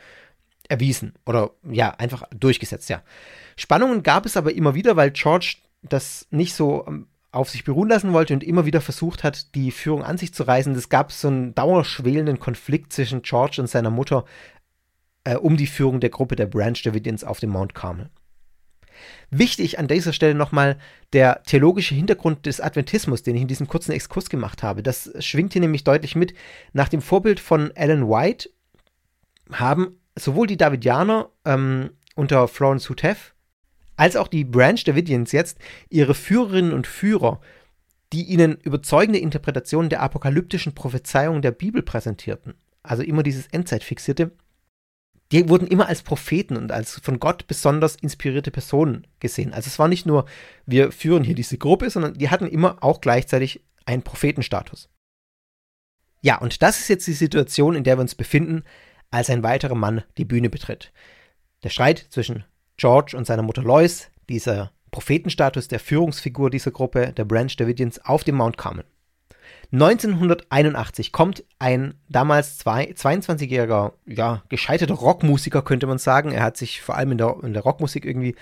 [0.68, 3.02] erwiesen oder ja, einfach durchgesetzt, ja.
[3.57, 7.88] Spannungen gab es aber immer wieder, weil George das nicht so ähm, auf sich beruhen
[7.88, 10.74] lassen wollte und immer wieder versucht hat, die Führung an sich zu reißen.
[10.74, 14.24] Es gab so einen dauerschwelenden Konflikt zwischen George und seiner Mutter
[15.24, 18.11] äh, um die Führung der Gruppe der Branch Davidians auf dem Mount Carmel.
[19.31, 20.79] Wichtig an dieser Stelle nochmal
[21.12, 24.83] der theologische Hintergrund des Adventismus, den ich in diesem kurzen Exkurs gemacht habe.
[24.83, 26.35] Das schwingt hier nämlich deutlich mit.
[26.73, 28.51] Nach dem Vorbild von Ellen White
[29.51, 33.35] haben sowohl die Davidianer ähm, unter Florence Huteff
[33.97, 37.41] als auch die Branch Davidians jetzt ihre Führerinnen und Führer,
[38.12, 44.33] die ihnen überzeugende Interpretationen der apokalyptischen Prophezeiungen der Bibel präsentierten, also immer dieses Endzeitfixierte,
[45.33, 49.55] die wurden immer als Propheten und als von Gott besonders inspirierte Personen gesehen.
[49.55, 50.27] Also es war nicht nur,
[50.66, 54.90] wir führen hier diese Gruppe, sondern die hatten immer auch gleichzeitig einen Prophetenstatus.
[56.21, 58.62] Ja, und das ist jetzt die Situation, in der wir uns befinden,
[59.11, 60.92] als ein weiterer Mann die Bühne betritt.
[61.62, 62.45] Der Streit zwischen
[62.77, 68.23] George und seiner Mutter Lois, dieser Prophetenstatus der Führungsfigur dieser Gruppe, der Branch Davidians, auf
[68.23, 68.85] dem Mount Carmel.
[69.73, 76.31] 1981 kommt ein damals 22-jähriger, ja, gescheiterter Rockmusiker, könnte man sagen.
[76.33, 78.35] Er hat sich vor allem in der, in der Rockmusik irgendwie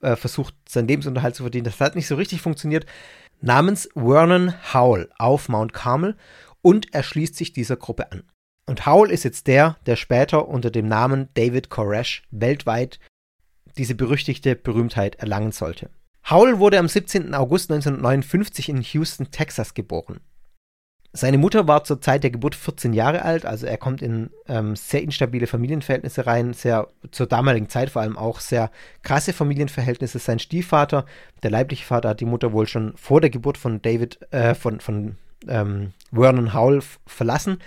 [0.00, 1.64] äh, versucht, seinen Lebensunterhalt zu verdienen.
[1.64, 2.86] Das hat nicht so richtig funktioniert.
[3.40, 6.16] Namens Vernon Howell auf Mount Carmel
[6.62, 8.22] und er schließt sich dieser Gruppe an.
[8.66, 13.00] Und Howell ist jetzt der, der später unter dem Namen David Koresh weltweit
[13.76, 15.90] diese berüchtigte Berühmtheit erlangen sollte.
[16.30, 17.34] Howell wurde am 17.
[17.34, 20.20] August 1959 in Houston, Texas geboren.
[21.16, 24.76] Seine Mutter war zur Zeit der Geburt 14 Jahre alt, also er kommt in ähm,
[24.76, 28.70] sehr instabile Familienverhältnisse rein, sehr zur damaligen Zeit vor allem auch sehr
[29.02, 30.18] krasse Familienverhältnisse.
[30.18, 31.06] Sein Stiefvater,
[31.42, 34.80] der leibliche Vater, hat die Mutter wohl schon vor der Geburt von David, äh, von,
[34.80, 35.16] von
[35.48, 37.60] ähm, Vernon Howell verlassen.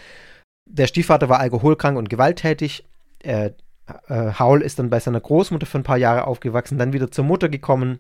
[0.68, 2.86] Der Stiefvater war alkoholkrank und gewalttätig.
[3.24, 3.52] Äh,
[4.08, 7.26] äh, Howell ist dann bei seiner Großmutter für ein paar Jahre aufgewachsen, dann wieder zur
[7.26, 8.00] Mutter gekommen,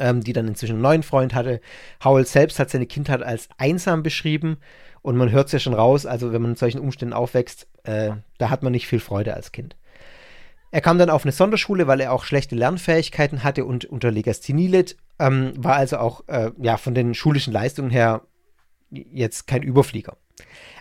[0.00, 1.60] ähm, die dann inzwischen einen neuen Freund hatte.
[2.02, 4.56] Howell selbst hat seine Kindheit als einsam beschrieben
[5.02, 8.12] und man hört es ja schon raus, also wenn man in solchen Umständen aufwächst, äh,
[8.38, 9.76] da hat man nicht viel Freude als Kind.
[10.72, 14.68] Er kam dann auf eine Sonderschule, weil er auch schlechte Lernfähigkeiten hatte und unter Legasthenie
[14.68, 18.22] litt, ähm, war also auch äh, ja, von den schulischen Leistungen her
[18.90, 20.16] jetzt kein Überflieger.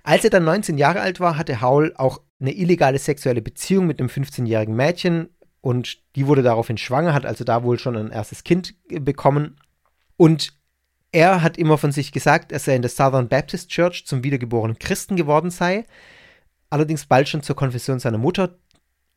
[0.04, 4.00] Als er dann 19 Jahre alt war, hatte Howell auch eine illegale sexuelle Beziehung mit
[4.00, 5.30] einem 15-jährigen Mädchen
[5.62, 9.58] und die wurde daraufhin schwanger, hat also da wohl schon ein erstes Kind bekommen.
[10.18, 10.54] Und
[11.12, 14.80] er hat immer von sich gesagt, dass er in der Southern Baptist Church zum wiedergeborenen
[14.80, 15.86] Christen geworden sei,
[16.70, 18.58] allerdings bald schon zur Konfession seiner Mutter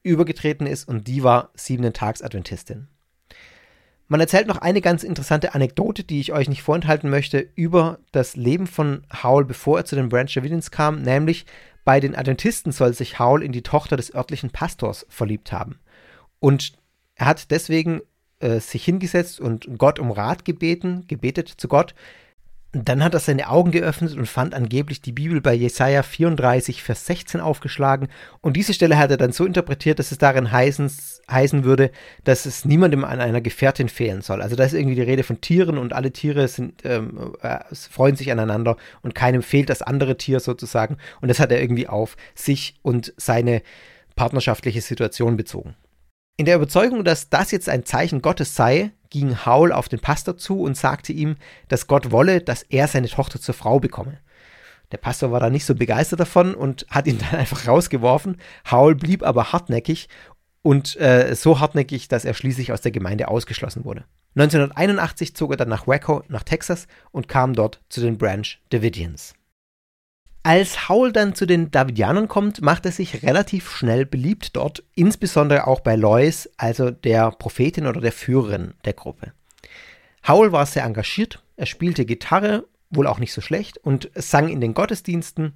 [0.02, 2.88] übergetreten ist und die war siebenten Tags Adventistin.
[4.09, 8.37] Man erzählt noch eine ganz interessante Anekdote, die ich euch nicht vorenthalten möchte, über das
[8.37, 11.46] Leben von Howell, bevor er zu den Branch Davidians kam, nämlich
[11.85, 15.78] bei den Adventisten soll sich Howell in die Tochter des örtlichen Pastors verliebt haben.
[16.42, 16.72] Und
[17.14, 18.00] er hat deswegen
[18.40, 21.94] äh, sich hingesetzt und Gott um Rat gebeten, gebetet zu Gott,
[22.72, 27.07] dann hat er seine Augen geöffnet und fand angeblich die Bibel bei Jesaja 34, Vers
[27.07, 28.09] 16 aufgeschlagen.
[28.40, 30.90] Und diese Stelle hat er dann so interpretiert, dass es darin heißen,
[31.31, 31.92] heißen würde,
[32.24, 34.42] dass es niemandem an einer Gefährtin fehlen soll.
[34.42, 38.16] Also da ist irgendwie die Rede von Tieren und alle Tiere sind, ähm, äh, freuen
[38.16, 40.96] sich aneinander und keinem fehlt das andere Tier sozusagen.
[41.20, 43.62] Und das hat er irgendwie auf sich und seine
[44.16, 45.76] partnerschaftliche Situation bezogen.
[46.42, 50.37] In der Überzeugung, dass das jetzt ein Zeichen Gottes sei, ging Howell auf den Pastor
[50.37, 51.37] zu und sagte ihm,
[51.68, 54.18] dass Gott wolle, dass er seine Tochter zur Frau bekomme.
[54.90, 58.38] Der Pastor war da nicht so begeistert davon und hat ihn dann einfach rausgeworfen.
[58.68, 60.09] Howell blieb aber hartnäckig
[60.62, 64.05] und äh, so hartnäckig, dass er schließlich aus der Gemeinde ausgeschlossen wurde.
[64.35, 69.35] 1981 zog er dann nach Waco, nach Texas und kam dort zu den Branch Davidians.
[70.44, 75.68] Als Howell dann zu den Davidianern kommt, macht er sich relativ schnell beliebt dort, insbesondere
[75.68, 79.32] auch bei Lois, also der Prophetin oder der Führerin der Gruppe.
[80.26, 84.61] Howell war sehr engagiert, er spielte Gitarre, wohl auch nicht so schlecht, und sang in
[84.61, 85.55] den Gottesdiensten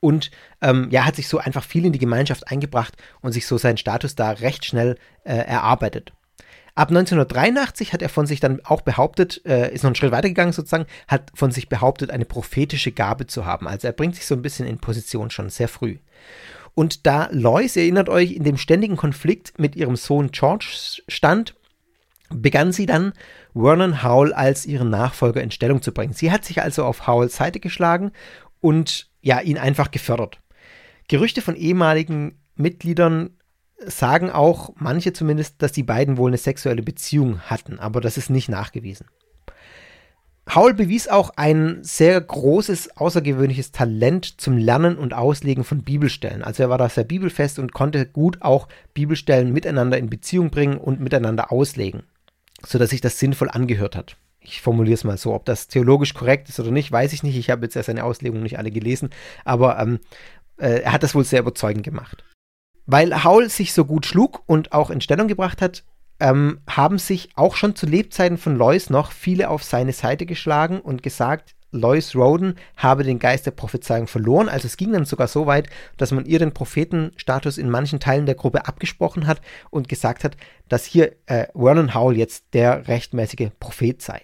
[0.00, 3.56] und ähm, ja, hat sich so einfach viel in die Gemeinschaft eingebracht und sich so
[3.56, 6.12] seinen Status da recht schnell äh, erarbeitet.
[6.74, 10.54] Ab 1983 hat er von sich dann auch behauptet, äh, ist noch einen Schritt weitergegangen
[10.54, 13.68] sozusagen, hat von sich behauptet, eine prophetische Gabe zu haben.
[13.68, 15.98] Also er bringt sich so ein bisschen in Position schon sehr früh.
[16.74, 21.54] Und da Lois, erinnert euch, in dem ständigen Konflikt mit ihrem Sohn George stand,
[22.30, 23.12] begann sie dann,
[23.52, 26.14] Vernon Howell als ihren Nachfolger in Stellung zu bringen.
[26.14, 28.12] Sie hat sich also auf Howells Seite geschlagen
[28.60, 30.40] und ja, ihn einfach gefördert.
[31.08, 33.36] Gerüchte von ehemaligen Mitgliedern
[33.86, 38.30] sagen auch, manche zumindest, dass die beiden wohl eine sexuelle Beziehung hatten, aber das ist
[38.30, 39.06] nicht nachgewiesen.
[40.52, 46.42] Howell bewies auch ein sehr großes, außergewöhnliches Talent zum Lernen und Auslegen von Bibelstellen.
[46.42, 50.78] Also er war da sehr bibelfest und konnte gut auch Bibelstellen miteinander in Beziehung bringen
[50.78, 52.02] und miteinander auslegen,
[52.66, 54.16] sodass sich das sinnvoll angehört hat.
[54.40, 55.32] Ich formuliere es mal so.
[55.32, 57.36] Ob das theologisch korrekt ist oder nicht, weiß ich nicht.
[57.36, 59.10] Ich habe jetzt ja seine Auslegungen nicht alle gelesen,
[59.44, 60.00] aber ähm,
[60.56, 62.24] äh, er hat das wohl sehr überzeugend gemacht.
[62.86, 65.84] Weil Howell sich so gut schlug und auch in Stellung gebracht hat,
[66.20, 70.80] ähm, haben sich auch schon zu Lebzeiten von Lois noch viele auf seine Seite geschlagen
[70.80, 74.48] und gesagt, Lois Roden habe den Geist der Prophezeiung verloren.
[74.48, 78.26] Also es ging dann sogar so weit, dass man ihr den Prophetenstatus in manchen Teilen
[78.26, 80.36] der Gruppe abgesprochen hat und gesagt hat,
[80.68, 84.20] dass hier äh, Vernon Howell jetzt der rechtmäßige Prophet sei.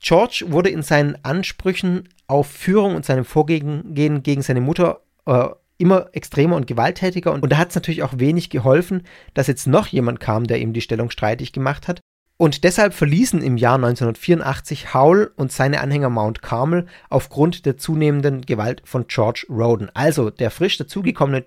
[0.00, 5.48] George wurde in seinen Ansprüchen auf Führung und seinem Vorgehen gegen seine Mutter äh,
[5.78, 7.32] immer extremer und gewalttätiger.
[7.32, 9.02] Und, und da hat es natürlich auch wenig geholfen,
[9.34, 12.00] dass jetzt noch jemand kam, der ihm die Stellung streitig gemacht hat.
[12.36, 18.42] Und deshalb verließen im Jahr 1984 Howell und seine Anhänger Mount Carmel aufgrund der zunehmenden
[18.42, 19.88] Gewalt von George Roden.
[19.94, 21.44] Also der frisch dazugekommene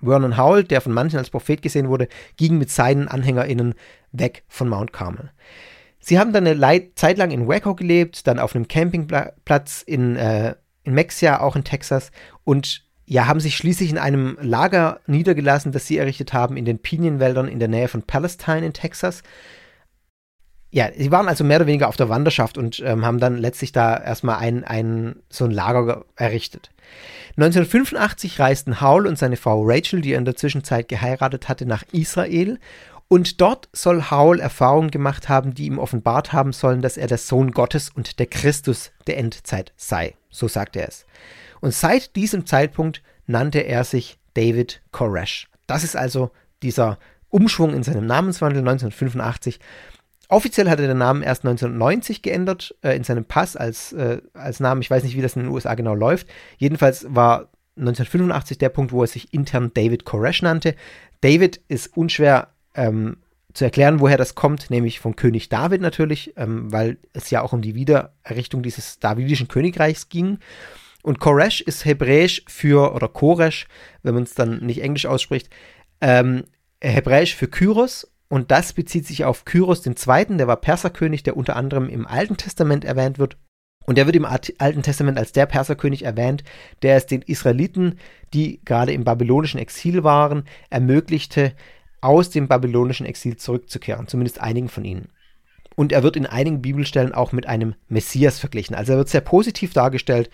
[0.00, 3.74] Vernon Howell, der von manchen als Prophet gesehen wurde, ging mit seinen AnhängerInnen
[4.12, 5.32] weg von Mount Carmel.
[5.98, 10.54] Sie haben dann eine Zeit lang in Waco gelebt, dann auf einem Campingplatz in, äh,
[10.84, 12.12] in Mexia, auch in Texas,
[12.44, 16.78] und ja, haben sich schließlich in einem Lager niedergelassen, das sie errichtet haben in den
[16.78, 19.22] Pinienwäldern in der Nähe von Palestine in Texas.
[20.70, 23.72] Ja, sie waren also mehr oder weniger auf der Wanderschaft und ähm, haben dann letztlich
[23.72, 26.70] da erstmal ein, ein, so ein Lager errichtet.
[27.38, 31.84] 1985 reisten Howell und seine Frau Rachel, die er in der Zwischenzeit geheiratet hatte, nach
[31.92, 32.58] Israel.
[33.08, 37.16] Und dort soll Howell Erfahrungen gemacht haben, die ihm offenbart haben sollen, dass er der
[37.16, 40.14] Sohn Gottes und der Christus der Endzeit sei.
[40.28, 41.06] So sagt er es.
[41.60, 45.48] Und seit diesem Zeitpunkt nannte er sich David Koresh.
[45.66, 46.30] Das ist also
[46.62, 46.98] dieser
[47.28, 49.60] Umschwung in seinem Namenswandel 1985.
[50.28, 54.60] Offiziell hat er den Namen erst 1990 geändert, äh, in seinem Pass als, äh, als
[54.60, 54.82] Namen.
[54.82, 56.26] Ich weiß nicht, wie das in den USA genau läuft.
[56.58, 60.74] Jedenfalls war 1985 der Punkt, wo er sich intern David Koresh nannte.
[61.20, 63.16] David ist unschwer ähm,
[63.54, 67.52] zu erklären, woher das kommt, nämlich von König David natürlich, ähm, weil es ja auch
[67.52, 70.38] um die Wiedererrichtung dieses davidischen Königreichs ging.
[71.02, 73.66] Und Koresh ist hebräisch für, oder Koresh,
[74.02, 75.48] wenn man es dann nicht englisch ausspricht,
[76.00, 76.44] ähm,
[76.80, 78.10] hebräisch für Kyros.
[78.28, 82.36] Und das bezieht sich auf Kyros II., der war Perserkönig, der unter anderem im Alten
[82.36, 83.38] Testament erwähnt wird.
[83.86, 86.44] Und der wird im Alten Testament als der Perserkönig erwähnt,
[86.82, 87.98] der es den Israeliten,
[88.34, 91.54] die gerade im babylonischen Exil waren, ermöglichte,
[92.02, 95.08] aus dem babylonischen Exil zurückzukehren, zumindest einigen von ihnen.
[95.74, 98.74] Und er wird in einigen Bibelstellen auch mit einem Messias verglichen.
[98.74, 100.28] Also er wird sehr positiv dargestellt,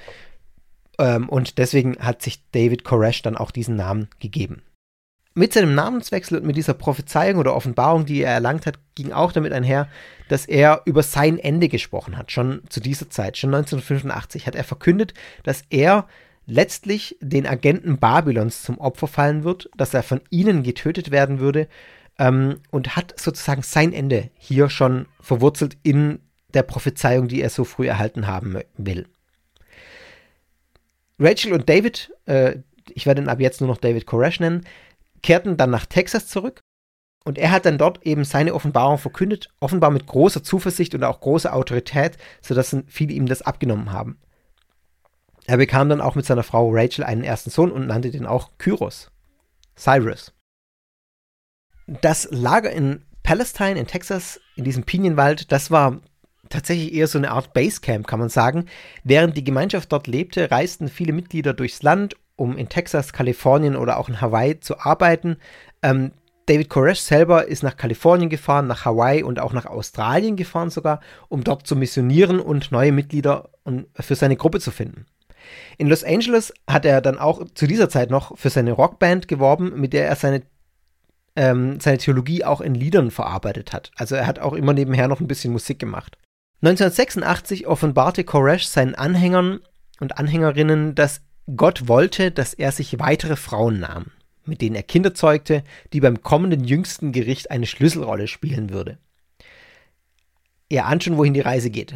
[0.98, 4.62] ähm, und deswegen hat sich David Koresh dann auch diesen Namen gegeben.
[5.36, 9.32] Mit seinem Namenswechsel und mit dieser Prophezeiung oder Offenbarung, die er erlangt hat, ging auch
[9.32, 9.88] damit einher,
[10.28, 12.30] dass er über sein Ende gesprochen hat.
[12.30, 16.06] Schon zu dieser Zeit, schon 1985, hat er verkündet, dass er
[16.46, 21.66] letztlich den Agenten Babylons zum Opfer fallen wird, dass er von ihnen getötet werden würde
[22.18, 26.20] ähm, und hat sozusagen sein Ende hier schon verwurzelt in
[26.52, 29.08] der Prophezeiung, die er so früh erhalten haben will.
[31.18, 32.58] Rachel und David, äh,
[32.92, 34.66] ich werde ihn ab jetzt nur noch David Koresh nennen,
[35.22, 36.60] kehrten dann nach Texas zurück
[37.24, 41.20] und er hat dann dort eben seine Offenbarung verkündet, offenbar mit großer Zuversicht und auch
[41.20, 44.18] großer Autorität, sodass viele ihm das abgenommen haben.
[45.46, 48.50] Er bekam dann auch mit seiner Frau Rachel einen ersten Sohn und nannte den auch
[48.58, 49.10] Kyros,
[49.76, 50.32] Cyrus.
[51.86, 56.00] Das Lager in Palestine in Texas, in diesem Pinienwald, das war
[56.48, 58.66] tatsächlich eher so eine Art Basecamp, kann man sagen.
[59.02, 63.98] Während die Gemeinschaft dort lebte, reisten viele Mitglieder durchs Land, um in Texas, Kalifornien oder
[63.98, 65.36] auch in Hawaii zu arbeiten.
[65.82, 66.12] Ähm,
[66.46, 71.00] David Koresh selber ist nach Kalifornien gefahren, nach Hawaii und auch nach Australien gefahren sogar,
[71.28, 73.48] um dort zu missionieren und neue Mitglieder
[73.98, 75.06] für seine Gruppe zu finden.
[75.78, 79.80] In Los Angeles hat er dann auch zu dieser Zeit noch für seine Rockband geworben,
[79.80, 80.42] mit der er seine,
[81.36, 83.90] ähm, seine Theologie auch in Liedern verarbeitet hat.
[83.96, 86.18] Also er hat auch immer nebenher noch ein bisschen Musik gemacht.
[86.62, 89.60] 1986 offenbarte Koresh seinen Anhängern
[90.00, 91.20] und Anhängerinnen, dass
[91.56, 94.06] Gott wollte, dass er sich weitere Frauen nahm,
[94.44, 98.98] mit denen er Kinder zeugte, die beim kommenden jüngsten Gericht eine Schlüsselrolle spielen würde.
[100.70, 101.94] Ihr ahnt schon, wohin die Reise geht.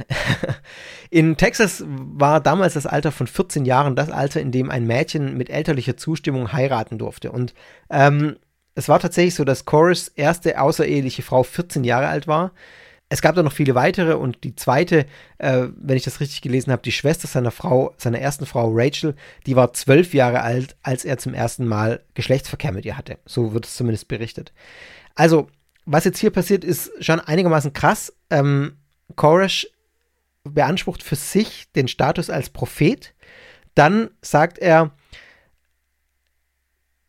[1.11, 5.37] In Texas war damals das Alter von 14 Jahren das Alter, in dem ein Mädchen
[5.39, 7.33] mit elterlicher Zustimmung heiraten durfte.
[7.33, 7.55] Und
[7.91, 8.37] ähm,
[8.75, 12.53] Es war tatsächlich so, dass Chorus erste außereheliche Frau 14 Jahre alt war.
[13.11, 15.07] Es gab da noch viele weitere und die zweite,
[15.39, 19.15] äh, wenn ich das richtig gelesen habe, die Schwester seiner Frau, seiner ersten Frau Rachel,
[19.47, 23.19] die war zwölf Jahre alt, als er zum ersten Mal Geschlechtsverkehr mit ihr hatte.
[23.25, 24.53] So wird es zumindest berichtet.
[25.15, 25.49] Also,
[25.87, 28.13] was jetzt hier passiert, ist schon einigermaßen krass.
[28.29, 28.77] Ähm,
[29.17, 29.67] Koresh
[30.45, 33.15] beansprucht für sich den Status als Prophet.
[33.75, 34.91] Dann sagt er,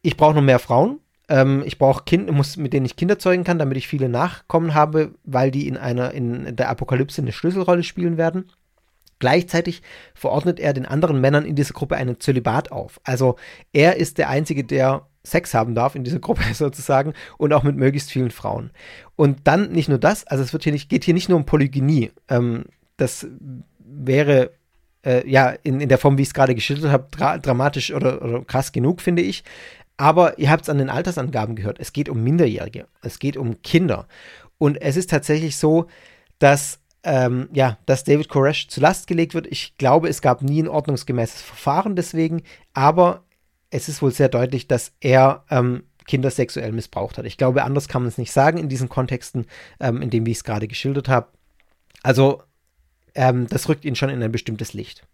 [0.01, 0.99] ich brauche noch mehr Frauen.
[1.29, 4.73] Ähm, ich brauche Kind, muss, mit denen ich Kinder zeugen kann, damit ich viele Nachkommen
[4.73, 8.51] habe, weil die in einer in der Apokalypse eine Schlüsselrolle spielen werden.
[9.19, 9.81] Gleichzeitig
[10.13, 12.99] verordnet er den anderen Männern in dieser Gruppe einen Zölibat auf.
[13.03, 13.35] Also
[13.73, 17.75] er ist der Einzige, der Sex haben darf in dieser Gruppe sozusagen und auch mit
[17.75, 18.71] möglichst vielen Frauen.
[19.15, 21.45] Und dann nicht nur das, also es wird hier nicht, geht hier nicht nur um
[21.45, 22.11] Polygynie.
[22.29, 22.65] Ähm,
[22.97, 23.27] das
[23.79, 24.51] wäre
[25.05, 28.21] äh, ja in, in der Form, wie ich es gerade geschildert habe, dra dramatisch oder,
[28.21, 29.43] oder krass genug, finde ich.
[29.99, 31.77] Aber ihr habt es an den Altersangaben gehört.
[31.77, 32.87] Es geht um Minderjährige.
[33.01, 34.07] Es geht um Kinder.
[34.57, 35.87] Und es ist tatsächlich so,
[36.39, 39.45] dass, ähm, ja, dass David Koresh zu Last gelegt wird.
[39.47, 42.43] Ich glaube, es gab nie ein ordnungsgemäßes Verfahren deswegen.
[42.73, 43.25] Aber
[43.71, 47.25] es ist wohl sehr deutlich, dass er ähm, Kinder sexuell missbraucht hat.
[47.25, 49.47] Ich glaube, anders kann man es nicht sagen in diesen Kontexten,
[49.81, 51.27] ähm, in dem, wie ich es gerade geschildert habe.
[52.03, 52.41] Also,
[53.15, 55.05] ähm, das rückt ihn schon in ein bestimmtes Licht.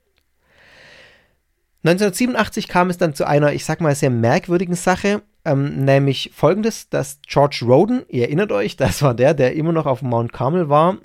[1.85, 6.89] 1987 kam es dann zu einer, ich sag mal, sehr merkwürdigen Sache, ähm, nämlich folgendes,
[6.89, 10.67] dass George Roden, ihr erinnert euch, das war der, der immer noch auf Mount Carmel
[10.67, 10.97] war.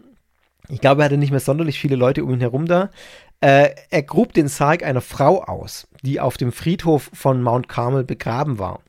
[0.70, 2.88] Ich glaube, er hatte nicht mehr sonderlich viele Leute um ihn herum da.
[3.42, 8.04] Äh, er grub den Sarg einer Frau aus, die auf dem Friedhof von Mount Carmel
[8.04, 8.80] begraben war.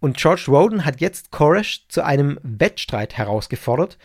[0.00, 3.96] Und George Roden hat jetzt Koresh zu einem Wettstreit herausgefordert,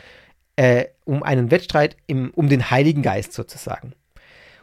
[0.56, 3.94] äh, um einen Wettstreit im, um den Heiligen Geist sozusagen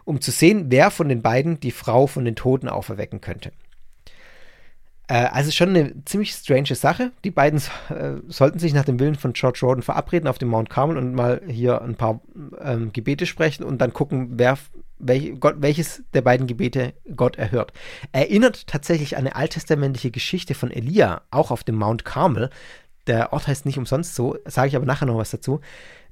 [0.04, 3.52] um zu sehen, wer von den beiden die Frau von den Toten auferwecken könnte.
[5.06, 7.12] Äh, also schon eine ziemlich strange Sache.
[7.24, 10.70] Die beiden äh, sollten sich nach dem Willen von George Roden verabreden auf dem Mount
[10.70, 12.20] Carmel und mal hier ein paar
[12.60, 14.56] ähm, Gebete sprechen und dann gucken, wer,
[14.98, 17.72] welch, Gott, welches der beiden Gebete Gott erhört.
[18.12, 22.50] Erinnert tatsächlich an eine alttestamentliche Geschichte von Elia, auch auf dem Mount Carmel.
[23.06, 25.60] Der Ort heißt nicht umsonst so, sage ich aber nachher noch was dazu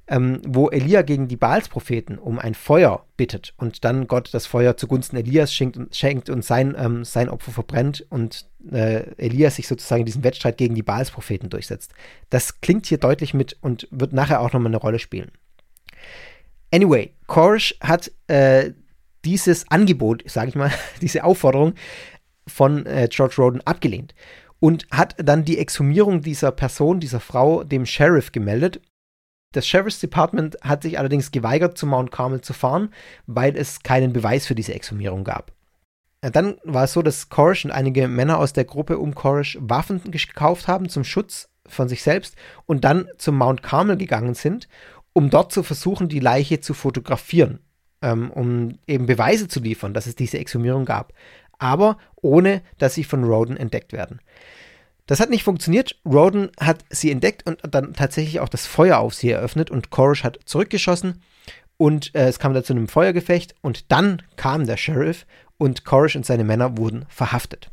[0.07, 4.75] ähm, wo Elia gegen die Baalspropheten um ein Feuer bittet und dann Gott das Feuer
[4.75, 10.01] zugunsten Elias schenkt, schenkt und sein, ähm, sein Opfer verbrennt und äh, Elias sich sozusagen
[10.01, 11.93] in diesem Wettstreit gegen die Baalspropheten durchsetzt.
[12.29, 15.31] Das klingt hier deutlich mit und wird nachher auch nochmal eine Rolle spielen.
[16.71, 18.71] Anyway, Korish hat äh,
[19.23, 21.75] dieses Angebot, sage ich mal, diese Aufforderung
[22.45, 24.13] von äh, George Roden abgelehnt
[24.59, 28.81] und hat dann die Exhumierung dieser Person, dieser Frau, dem Sheriff gemeldet
[29.53, 32.89] das Sheriff's Department hat sich allerdings geweigert, zu Mount Carmel zu fahren,
[33.25, 35.53] weil es keinen Beweis für diese Exhumierung gab.
[36.21, 40.01] Dann war es so, dass Koresh und einige Männer aus der Gruppe um Koresh Waffen
[40.09, 42.35] gekauft haben zum Schutz von sich selbst
[42.65, 44.67] und dann zum Mount Carmel gegangen sind,
[45.13, 47.59] um dort zu versuchen, die Leiche zu fotografieren,
[48.01, 51.13] ähm, um eben Beweise zu liefern, dass es diese Exhumierung gab,
[51.59, 54.19] aber ohne dass sie von Roden entdeckt werden.
[55.05, 55.99] Das hat nicht funktioniert.
[56.05, 60.23] Roden hat sie entdeckt und dann tatsächlich auch das Feuer auf sie eröffnet und Korish
[60.23, 61.21] hat zurückgeschossen
[61.77, 65.25] und äh, es kam da zu einem Feuergefecht und dann kam der Sheriff
[65.57, 67.69] und Korish und seine Männer wurden verhaftet.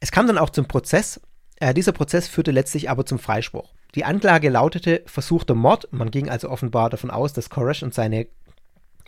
[0.00, 1.20] Es kam dann auch zum Prozess.
[1.56, 3.72] Äh, dieser Prozess führte letztlich aber zum Freispruch.
[3.94, 5.88] Die Anklage lautete versuchter Mord.
[5.92, 8.26] Man ging also offenbar davon aus, dass Koresh und seine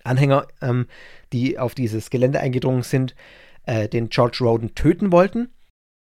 [0.03, 0.86] Anhänger, ähm,
[1.32, 3.14] die auf dieses Gelände eingedrungen sind,
[3.66, 5.51] äh, den George Roden töten wollten.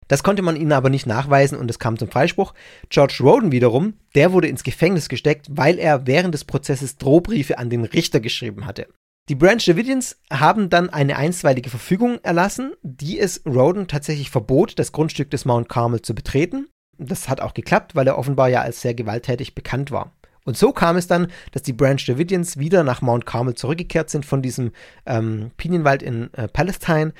[0.07, 2.53] Das konnte man ihnen aber nicht nachweisen und es kam zum Freispruch.
[2.89, 7.69] George Roden wiederum, der wurde ins Gefängnis gesteckt, weil er während des Prozesses Drohbriefe an
[7.69, 8.87] den Richter geschrieben hatte.
[9.27, 14.91] Die Branch Davidians haben dann eine einstweilige Verfügung erlassen, die es Roden tatsächlich verbot, das
[14.91, 16.67] Grundstück des Mount Carmel zu betreten.
[16.99, 20.11] Das hat auch geklappt, weil er offenbar ja als sehr gewalttätig bekannt war.
[20.45, 24.27] Und so kam es dann, dass die Branch Davidians wieder nach Mount Carmel zurückgekehrt sind
[24.27, 24.71] von diesem
[25.07, 27.13] ähm, Pinienwald in äh, Palestine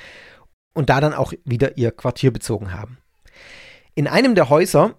[0.76, 3.00] und da dann auch wieder ihr Quartier bezogen haben.
[3.96, 4.94] In einem der Häuser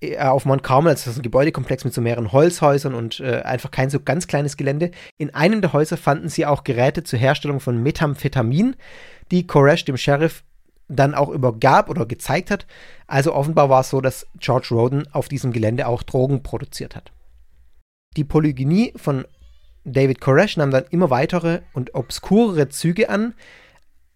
[0.00, 3.70] äh, auf Mount Carmel, das ist ein Gebäudekomplex mit so mehreren Holzhäusern und äh, einfach
[3.70, 4.92] kein so ganz kleines Gelände.
[5.18, 8.76] In einem der Häuser fanden sie auch Geräte zur Herstellung von Methamphetamin,
[9.30, 10.44] die Koresh dem Sheriff
[10.88, 12.66] dann auch übergab oder gezeigt hat.
[13.06, 17.12] Also offenbar war es so, dass George Roden auf diesem Gelände auch Drogen produziert hat.
[18.16, 19.26] Die Polygynie von
[19.84, 23.34] David Koresh nahm dann immer weitere und obskurere Züge an,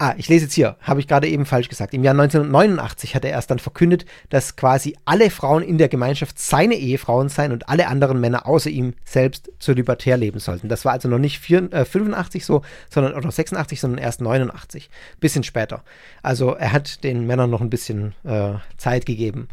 [0.03, 1.94] Ah, ich lese jetzt hier, habe ich gerade eben falsch gesagt.
[1.94, 6.40] Im Jahr 1989 hat er erst dann verkündet, dass quasi alle Frauen in der Gemeinschaft
[6.40, 10.68] seine Ehefrauen seien und alle anderen Männer außer ihm selbst zur libertär leben sollten.
[10.68, 14.90] Das war also noch nicht vier, äh, 85 so, sondern oder 86, sondern erst 89,
[15.20, 15.84] bisschen später.
[16.20, 19.46] Also er hat den Männern noch ein bisschen äh, Zeit gegeben.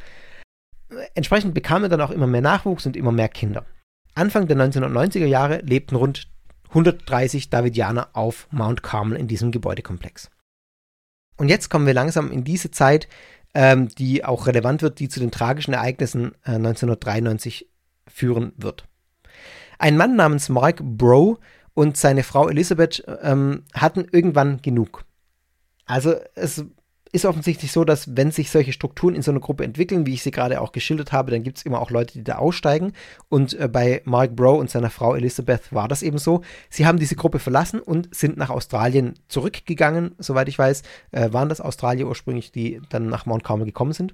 [1.14, 3.68] Entsprechend bekam er dann auch immer mehr Nachwuchs und immer mehr Kinder.
[4.16, 6.28] Anfang der 1990er Jahre lebten rund
[6.70, 10.32] 130 Davidianer auf Mount Carmel in diesem Gebäudekomplex.
[11.40, 13.08] Und jetzt kommen wir langsam in diese Zeit,
[13.54, 17.68] ähm, die auch relevant wird, die zu den tragischen Ereignissen äh, 1993
[18.08, 18.84] führen wird.
[19.80, 21.40] Ein Mann namens Mark Bro
[21.74, 25.06] und seine Frau Elizabeth ähm, hatten irgendwann genug.
[25.86, 26.66] Also es
[27.12, 30.24] ist offensichtlich so, dass wenn sich solche Strukturen in so einer Gruppe entwickeln, wie ich
[30.24, 32.94] sie gerade auch geschildert habe, dann gibt es immer auch Leute, die da aussteigen.
[33.30, 36.42] Und äh, bei Mark Bro und seiner Frau Elizabeth war das eben so.
[36.70, 40.84] Sie haben diese Gruppe verlassen und sind nach Australien zurückgegangen, soweit ich weiß.
[41.12, 44.14] Äh, waren das Australier ursprünglich, die dann nach Mount Carmel gekommen sind.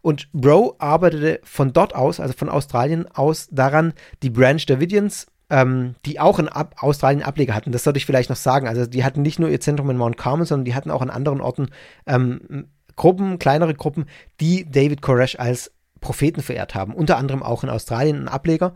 [0.00, 5.94] Und Bro arbeitete von dort aus, also von Australien aus, daran, die Branch Davidians ähm,
[6.06, 7.72] die auch in Ab Australien Ableger hatten.
[7.72, 8.66] Das sollte ich vielleicht noch sagen.
[8.66, 11.10] Also die hatten nicht nur ihr Zentrum in Mount Carmel, sondern die hatten auch an
[11.10, 11.68] anderen Orten
[12.06, 14.06] ähm, Gruppen, kleinere Gruppen,
[14.40, 16.94] die David Koresh als Propheten verehrt haben.
[16.94, 18.74] Unter anderem auch in Australien ein Ableger.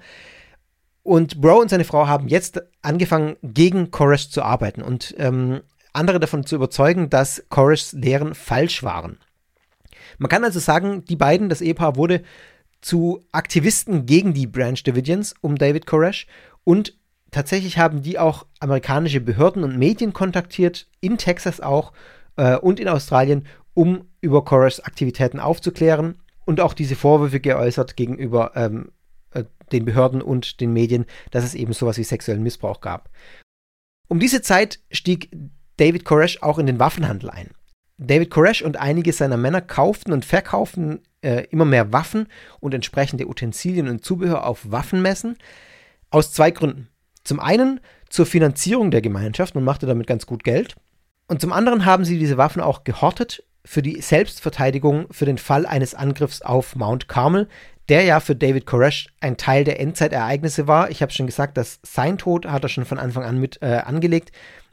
[1.02, 5.60] Und Bro und seine Frau haben jetzt angefangen, gegen Koresh zu arbeiten und ähm,
[5.92, 9.18] andere davon zu überzeugen, dass Koreshs Lehren falsch waren.
[10.18, 12.22] Man kann also sagen, die beiden, das Ehepaar, wurde
[12.80, 16.26] zu Aktivisten gegen die Branch Davidians um David Koresh
[16.66, 16.98] und
[17.30, 21.92] tatsächlich haben die auch amerikanische Behörden und Medien kontaktiert, in Texas auch
[22.36, 28.52] äh, und in Australien, um über Koresh Aktivitäten aufzuklären und auch diese Vorwürfe geäußert gegenüber
[28.56, 28.90] ähm,
[29.30, 33.10] äh, den Behörden und den Medien, dass es eben sowas wie sexuellen Missbrauch gab.
[34.08, 35.30] Um diese Zeit stieg
[35.76, 37.50] David Koresh auch in den Waffenhandel ein.
[37.98, 42.26] David Koresh und einige seiner Männer kauften und verkauften äh, immer mehr Waffen
[42.58, 45.36] und entsprechende Utensilien und Zubehör auf Waffenmessen.
[46.10, 46.88] Aus zwei Gründen.
[47.24, 50.76] Zum einen zur Finanzierung der Gemeinschaft, man machte damit ganz gut Geld.
[51.28, 55.66] Und zum anderen haben sie diese Waffen auch gehortet für die Selbstverteidigung für den Fall
[55.66, 57.48] eines Angriffs auf Mount Carmel,
[57.88, 60.90] der ja für David Koresh ein Teil der Endzeitereignisse war.
[60.90, 63.82] Ich habe schon gesagt, dass sein Tod hat er schon von Anfang an mit äh,
[63.84, 64.30] angelegt.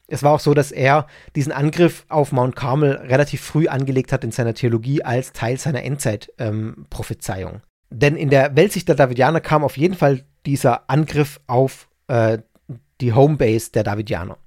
[0.07, 4.23] Es war auch so, dass er diesen Angriff auf Mount Carmel relativ früh angelegt hat
[4.23, 7.53] in seiner Theologie als Teil seiner Endzeitprophezeiung.
[7.53, 12.39] Ähm, Denn in der Weltsicht der Davidianer kam auf jeden Fall dieser Angriff auf äh,
[13.01, 14.37] die Homebase der Davidianer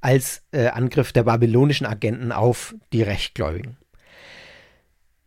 [0.00, 3.76] als äh, Angriff der babylonischen Agenten auf die Rechtgläubigen.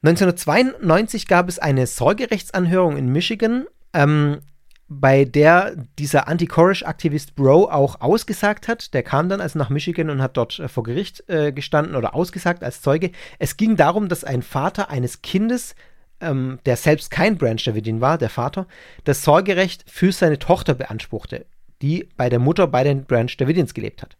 [0.03, 4.39] 1992 gab es eine Sorgerechtsanhörung in Michigan, ähm,
[4.87, 8.93] bei der dieser Anti-Corish-Aktivist Bro auch ausgesagt hat.
[8.93, 12.15] Der kam dann also nach Michigan und hat dort äh, vor Gericht äh, gestanden oder
[12.15, 13.11] ausgesagt als Zeuge.
[13.39, 15.75] Es ging darum, dass ein Vater eines Kindes
[16.21, 18.67] ähm, der selbst kein Branch Davidian war, der Vater,
[19.03, 21.45] das Sorgerecht für seine Tochter beanspruchte,
[21.81, 24.17] die bei der Mutter bei den Branch Davidians gelebt hat.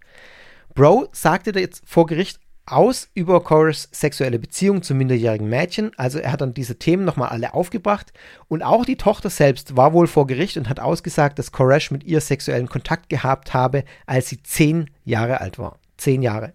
[0.74, 5.91] Bro sagte jetzt vor Gericht aus über Cora's sexuelle Beziehung zu minderjährigen Mädchen.
[5.97, 8.14] Also er hat dann diese Themen nochmal alle aufgebracht.
[8.47, 12.04] Und auch die Tochter selbst war wohl vor Gericht und hat ausgesagt, dass Koresh mit
[12.04, 15.80] ihr sexuellen Kontakt gehabt habe, als sie zehn Jahre alt war.
[15.97, 16.54] Zehn Jahre.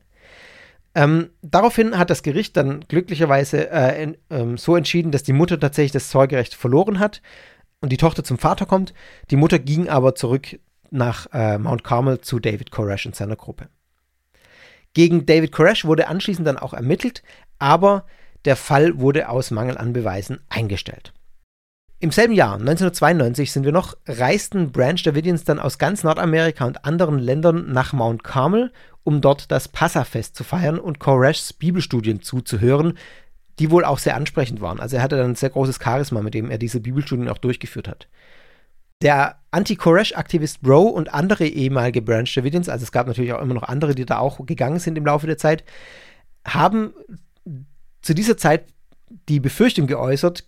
[0.96, 5.60] Ähm, daraufhin hat das Gericht dann glücklicherweise äh, in, ähm, so entschieden, dass die Mutter
[5.60, 7.20] tatsächlich das Sorgerecht verloren hat
[7.82, 8.94] und die Tochter zum Vater kommt.
[9.30, 10.58] Die Mutter ging aber zurück
[10.90, 13.68] nach äh, Mount Carmel zu David Koresh und seiner Gruppe.
[14.94, 17.22] Gegen David Koresh wurde anschließend dann auch ermittelt,
[17.58, 18.06] aber
[18.46, 21.12] der Fall wurde aus Mangel an Beweisen eingestellt.
[21.98, 26.86] Im selben Jahr, 1992, sind wir noch, reisten Branch Davidians dann aus ganz Nordamerika und
[26.86, 28.72] anderen Ländern nach Mount Carmel
[29.06, 32.98] um dort das Passafest zu feiern und Koreshs Bibelstudien zuzuhören,
[33.60, 34.80] die wohl auch sehr ansprechend waren.
[34.80, 37.86] Also er hatte dann ein sehr großes Charisma, mit dem er diese Bibelstudien auch durchgeführt
[37.86, 38.08] hat.
[39.02, 43.62] Der Anti-Koresh-Aktivist Bro und andere ehemalige Branch Davidians, also es gab natürlich auch immer noch
[43.62, 45.62] andere, die da auch gegangen sind im Laufe der Zeit,
[46.44, 46.92] haben
[48.02, 48.64] zu dieser Zeit
[49.28, 50.44] die Befürchtung geäußert,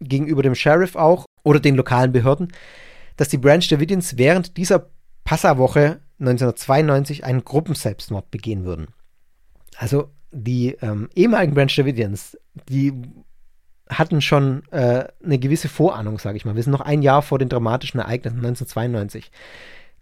[0.00, 2.48] gegenüber dem Sheriff auch oder den lokalen Behörden,
[3.16, 4.90] dass die Branch Davidians während dieser
[5.22, 8.88] Passawoche 1992 einen Gruppenselbstmord begehen würden.
[9.76, 12.92] Also die ähm, ehemaligen Branch Davidians, die
[13.88, 16.54] hatten schon äh, eine gewisse Vorahnung, sage ich mal.
[16.54, 19.30] Wir sind noch ein Jahr vor den dramatischen Ereignissen 1992.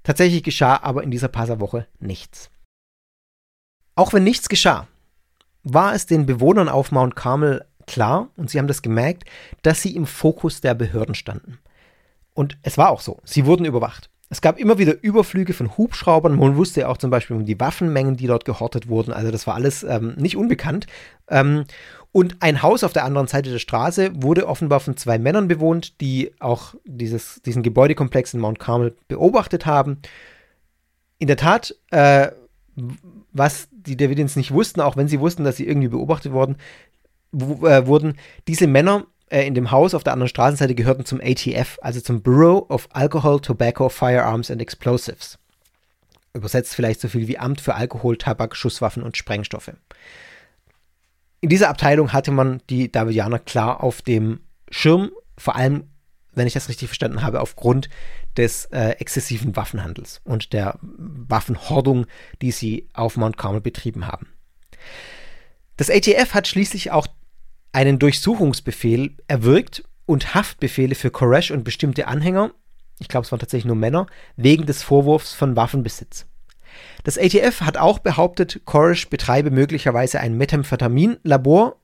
[0.03, 2.51] Tatsächlich geschah aber in dieser Passawoche nichts.
[3.95, 4.87] Auch wenn nichts geschah,
[5.63, 9.25] war es den Bewohnern auf Mount Carmel klar, und sie haben das gemerkt,
[9.63, 11.59] dass sie im Fokus der Behörden standen.
[12.35, 13.19] Und es war auch so.
[13.25, 14.11] Sie wurden überwacht.
[14.31, 16.37] Es gab immer wieder Überflüge von Hubschraubern.
[16.37, 19.13] Man wusste ja auch zum Beispiel um die Waffenmengen, die dort gehortet wurden.
[19.13, 20.87] Also das war alles ähm, nicht unbekannt.
[21.29, 21.65] Ähm,
[22.13, 26.01] und ein Haus auf der anderen Seite der Straße wurde offenbar von zwei Männern bewohnt,
[26.01, 29.99] die auch dieses, diesen Gebäudekomplex in Mount Carmel beobachtet haben.
[31.19, 32.29] In der Tat, äh,
[33.33, 36.57] was die Davidians nicht wussten, auch wenn sie wussten, dass sie irgendwie beobachtet worden,
[37.33, 38.17] äh, wurden,
[38.47, 42.23] diese Männer äh, in dem Haus auf der anderen Straßenseite gehörten zum ATF, also zum
[42.23, 45.39] Bureau of Alcohol, Tobacco, Firearms and Explosives.
[46.35, 49.73] Übersetzt vielleicht so viel wie Amt für Alkohol, Tabak, Schusswaffen und Sprengstoffe.
[51.41, 55.85] In dieser Abteilung hatte man die Davidianer klar auf dem Schirm, vor allem,
[56.33, 57.89] wenn ich das richtig verstanden habe, aufgrund
[58.37, 62.07] des äh, exzessiven Waffenhandels und der Waffenhordung,
[62.43, 64.29] die sie auf Mount Carmel betrieben haben.
[65.77, 67.07] Das ATF hat schließlich auch
[67.79, 72.51] einen Durchsuchungsbefehl erwirkt und Haftbefehle für Koresh und bestimmte Anhänger,
[72.99, 76.27] ich glaube es waren tatsächlich nur Männer, wegen des Vorwurfs von Waffenbesitz.
[77.05, 81.77] Das ATF hat auch behauptet, Koresh betreibe möglicherweise ein Methamphetamin-Labor,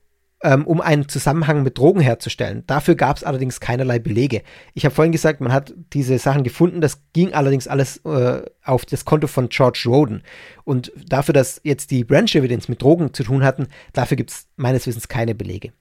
[0.43, 2.65] ähm, um einen Zusammenhang mit Drogen herzustellen.
[2.67, 4.41] Dafür gab es allerdings keinerlei Belege.
[4.73, 8.85] Ich habe vorhin gesagt, man hat diese Sachen gefunden, das ging allerdings alles äh, auf
[8.85, 10.23] das Konto von George Roden.
[10.65, 14.47] Und dafür, dass jetzt die Branch Evidence mit Drogen zu tun hatten, dafür gibt es
[14.57, 15.71] meines Wissens keine Belege.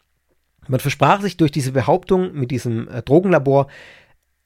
[0.68, 3.68] Man versprach sich durch diese Behauptung mit diesem äh, Drogenlabor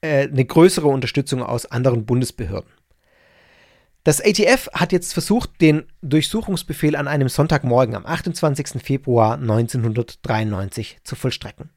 [0.01, 2.71] äh, eine größere Unterstützung aus anderen Bundesbehörden.
[4.03, 8.81] Das ATF hat jetzt versucht, den Durchsuchungsbefehl an einem Sonntagmorgen am 28.
[8.81, 11.69] Februar 1993 zu vollstrecken.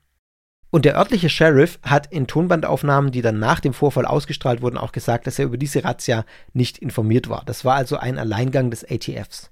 [0.71, 4.93] Und der örtliche Sheriff hat in Tonbandaufnahmen, die dann nach dem Vorfall ausgestrahlt wurden, auch
[4.93, 6.25] gesagt, dass er über diese Razzia
[6.55, 7.43] nicht informiert war.
[7.45, 9.51] Das war also ein Alleingang des ATFs.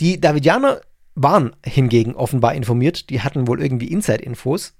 [0.00, 0.80] Die Davidianer
[1.14, 4.74] waren hingegen offenbar informiert, die hatten wohl irgendwie Inside-Infos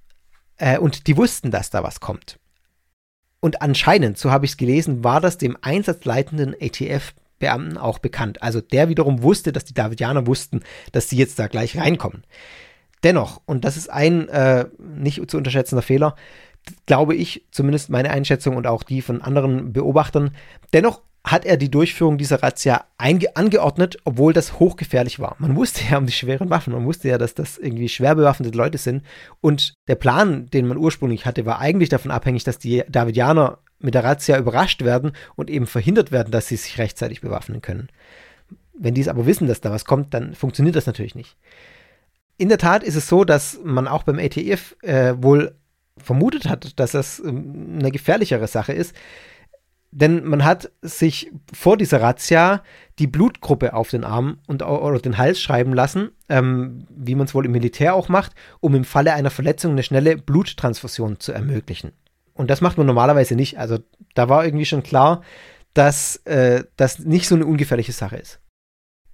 [0.57, 2.39] äh, und die wussten, dass da was kommt.
[3.41, 8.43] Und anscheinend, so habe ich es gelesen, war das dem einsatzleitenden ATF-Beamten auch bekannt.
[8.43, 10.61] Also der wiederum wusste, dass die Davidianer wussten,
[10.93, 12.25] dass sie jetzt da gleich reinkommen.
[13.03, 16.17] Dennoch, und das ist ein äh, nicht zu unterschätzender Fehler,
[16.87, 20.35] glaube ich, zumindest meine Einschätzung und auch die von anderen Beobachtern,
[20.73, 25.37] dennoch hat er die Durchführung dieser Razzia angeordnet, obwohl das hochgefährlich war.
[25.39, 28.57] Man wusste ja um die schweren Waffen, man wusste ja, dass das irgendwie schwer bewaffnete
[28.57, 29.03] Leute sind.
[29.41, 33.95] Und der Plan, den man ursprünglich hatte, war eigentlich davon abhängig, dass die Davidianer mit
[33.95, 37.89] der Razzia überrascht werden und eben verhindert werden, dass sie sich rechtzeitig bewaffnen können.
[38.79, 41.37] Wenn die es aber wissen, dass da was kommt, dann funktioniert das natürlich nicht.
[42.37, 45.55] In der Tat ist es so, dass man auch beim ATF äh, wohl
[45.97, 48.95] vermutet hat, dass das ähm, eine gefährlichere Sache ist
[49.97, 52.65] denn man hat sich vor dieser Razzia
[52.99, 57.35] die Blutgruppe auf den Arm und oder den Hals schreiben lassen, ähm, wie man es
[57.35, 61.93] wohl im Militär auch macht, um im Falle einer Verletzung eine schnelle Bluttransfusion zu ermöglichen.
[62.33, 63.61] Und das macht man normalerweise nicht.
[63.61, 63.79] Also
[64.15, 65.23] da war irgendwie schon klar,
[65.75, 68.41] dass äh, das nicht so eine ungefährliche Sache ist.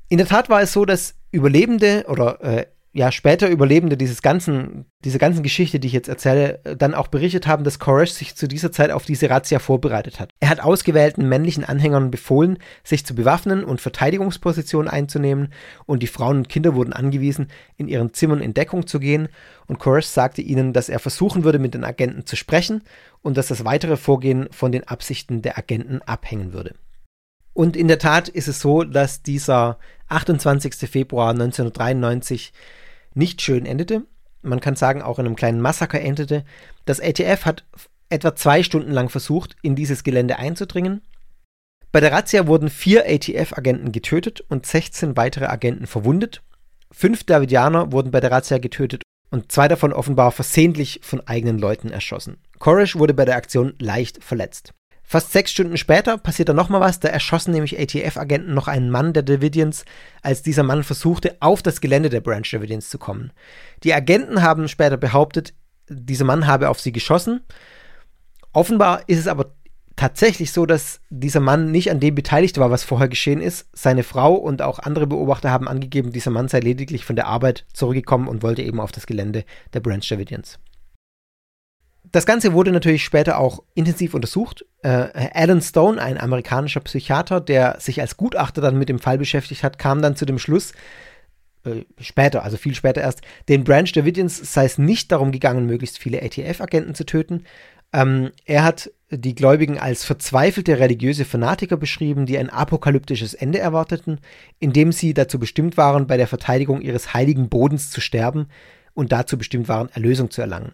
[0.09, 4.84] In der Tat war es so, dass Überlebende oder äh, ja, später Überlebende dieses ganzen,
[5.05, 8.34] diese ganzen Geschichte, die ich jetzt erzähle, äh, dann auch berichtet haben, dass Koresh sich
[8.34, 10.32] zu dieser Zeit auf diese Razzia vorbereitet hat.
[10.41, 15.53] Er hat ausgewählten männlichen Anhängern befohlen, sich zu bewaffnen und Verteidigungspositionen einzunehmen
[15.86, 19.28] und die Frauen und Kinder wurden angewiesen, in ihren Zimmern in Deckung zu gehen
[19.68, 22.82] und Koresh sagte ihnen, dass er versuchen würde, mit den Agenten zu sprechen
[23.22, 26.74] und dass das weitere Vorgehen von den Absichten der Agenten abhängen würde.
[27.53, 29.78] Und in der Tat ist es so, dass dieser
[30.09, 30.74] 28.
[30.91, 32.53] Februar 1993
[33.14, 34.04] nicht schön endete.
[34.42, 36.44] Man kann sagen, auch in einem kleinen Massaker endete.
[36.84, 37.64] Das ATF hat
[38.08, 41.02] etwa zwei Stunden lang versucht, in dieses Gelände einzudringen.
[41.92, 46.42] Bei der Razzia wurden vier ATF-Agenten getötet und 16 weitere Agenten verwundet.
[46.92, 51.90] Fünf Davidianer wurden bei der Razzia getötet und zwei davon offenbar versehentlich von eigenen Leuten
[51.90, 52.38] erschossen.
[52.58, 54.72] Koresh wurde bei der Aktion leicht verletzt.
[55.11, 59.12] Fast sechs Stunden später passiert da nochmal was, da erschossen nämlich ATF-Agenten noch einen Mann
[59.12, 59.84] der Davidians,
[60.22, 63.32] als dieser Mann versuchte, auf das Gelände der Branch Davidians zu kommen.
[63.82, 65.52] Die Agenten haben später behauptet,
[65.88, 67.40] dieser Mann habe auf sie geschossen.
[68.52, 69.56] Offenbar ist es aber
[69.96, 73.66] tatsächlich so, dass dieser Mann nicht an dem beteiligt war, was vorher geschehen ist.
[73.72, 77.66] Seine Frau und auch andere Beobachter haben angegeben, dieser Mann sei lediglich von der Arbeit
[77.72, 80.61] zurückgekommen und wollte eben auf das Gelände der Branch Davidians.
[82.12, 84.64] Das Ganze wurde natürlich später auch intensiv untersucht.
[84.82, 89.62] Äh, Alan Stone, ein amerikanischer Psychiater, der sich als Gutachter dann mit dem Fall beschäftigt
[89.62, 90.72] hat, kam dann zu dem Schluss,
[91.64, 95.98] äh, später, also viel später erst, den Branch Davidians sei es nicht darum gegangen, möglichst
[95.98, 97.44] viele ATF-Agenten zu töten.
[97.92, 104.20] Ähm, er hat die Gläubigen als verzweifelte religiöse Fanatiker beschrieben, die ein apokalyptisches Ende erwarteten,
[104.58, 108.48] indem sie dazu bestimmt waren, bei der Verteidigung ihres heiligen Bodens zu sterben
[108.94, 110.72] und dazu bestimmt waren, Erlösung zu erlangen.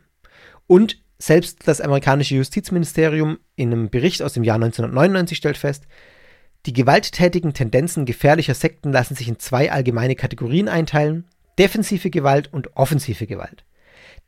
[0.67, 5.85] Und Selbst das amerikanische Justizministerium in einem Bericht aus dem Jahr 1999 stellt fest,
[6.67, 11.25] die gewalttätigen Tendenzen gefährlicher Sekten lassen sich in zwei allgemeine Kategorien einteilen,
[11.59, 13.65] defensive Gewalt und offensive Gewalt.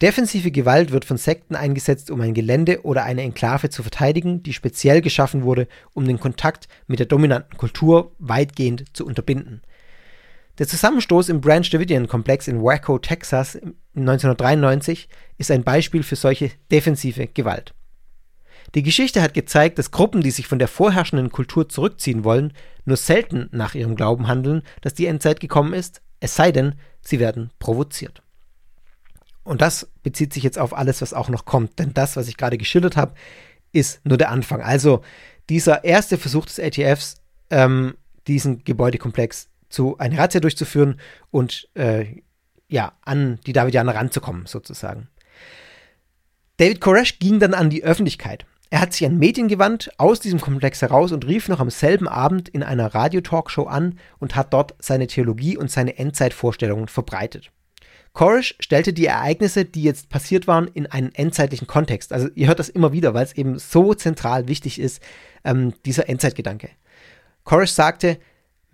[0.01, 4.53] Defensive Gewalt wird von Sekten eingesetzt, um ein Gelände oder eine Enklave zu verteidigen, die
[4.53, 9.63] speziell geschaffen wurde, um den Kontakt mit der dominanten Kultur weitgehend zu unterbinden.
[10.59, 13.57] Der Zusammenstoß im Branch Davidian-Komplex in Waco, Texas
[13.95, 17.75] 1993 ist ein Beispiel für solche defensive Gewalt.
[18.75, 22.53] Die Geschichte hat gezeigt, dass Gruppen, die sich von der vorherrschenden Kultur zurückziehen wollen,
[22.85, 27.21] nur selten nach ihrem Glauben handeln, dass die Endzeit gekommen ist, es sei denn, sie
[27.21, 28.23] werden provoziert.
[29.45, 31.79] Und das bezieht sich jetzt auf alles, was auch noch kommt.
[31.79, 33.15] Denn das, was ich gerade geschildert habe,
[33.73, 34.61] ist nur der Anfang.
[34.61, 35.03] Also
[35.49, 37.95] dieser erste Versuch des ATFs, ähm,
[38.27, 41.01] diesen Gebäudekomplex zu eine Razzia durchzuführen
[41.31, 42.23] und äh,
[42.69, 45.09] ja, an die Davidianer ranzukommen, sozusagen.
[46.59, 48.45] David Koresh ging dann an die Öffentlichkeit.
[48.71, 52.07] Er hat sich an Medien gewandt, aus diesem Komplex heraus und rief noch am selben
[52.07, 57.51] Abend in einer Radiotalkshow an und hat dort seine Theologie und seine Endzeitvorstellungen verbreitet.
[58.13, 62.13] Koresh stellte die Ereignisse, die jetzt passiert waren, in einen endzeitlichen Kontext.
[62.13, 65.03] Also ihr hört das immer wieder, weil es eben so zentral wichtig ist,
[65.45, 66.71] ähm, dieser Endzeitgedanke.
[67.45, 68.19] Koresh sagte,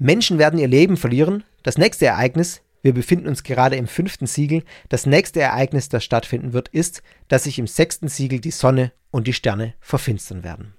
[0.05, 1.45] Menschen werden ihr Leben verlieren.
[1.63, 6.53] Das nächste Ereignis, wir befinden uns gerade im fünften Siegel, das nächste Ereignis, das stattfinden
[6.53, 10.75] wird, ist, dass sich im sechsten Siegel die Sonne und die Sterne verfinstern werden.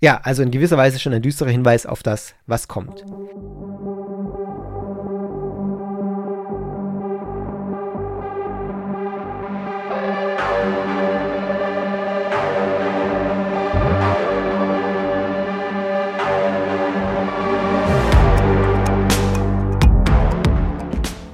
[0.00, 3.04] Ja, also in gewisser Weise schon ein düsterer Hinweis auf das, was kommt.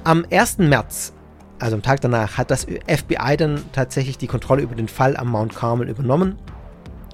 [0.05, 0.57] Am 1.
[0.57, 1.13] März,
[1.59, 5.29] also am Tag danach, hat das FBI dann tatsächlich die Kontrolle über den Fall am
[5.29, 6.35] Mount Carmel übernommen.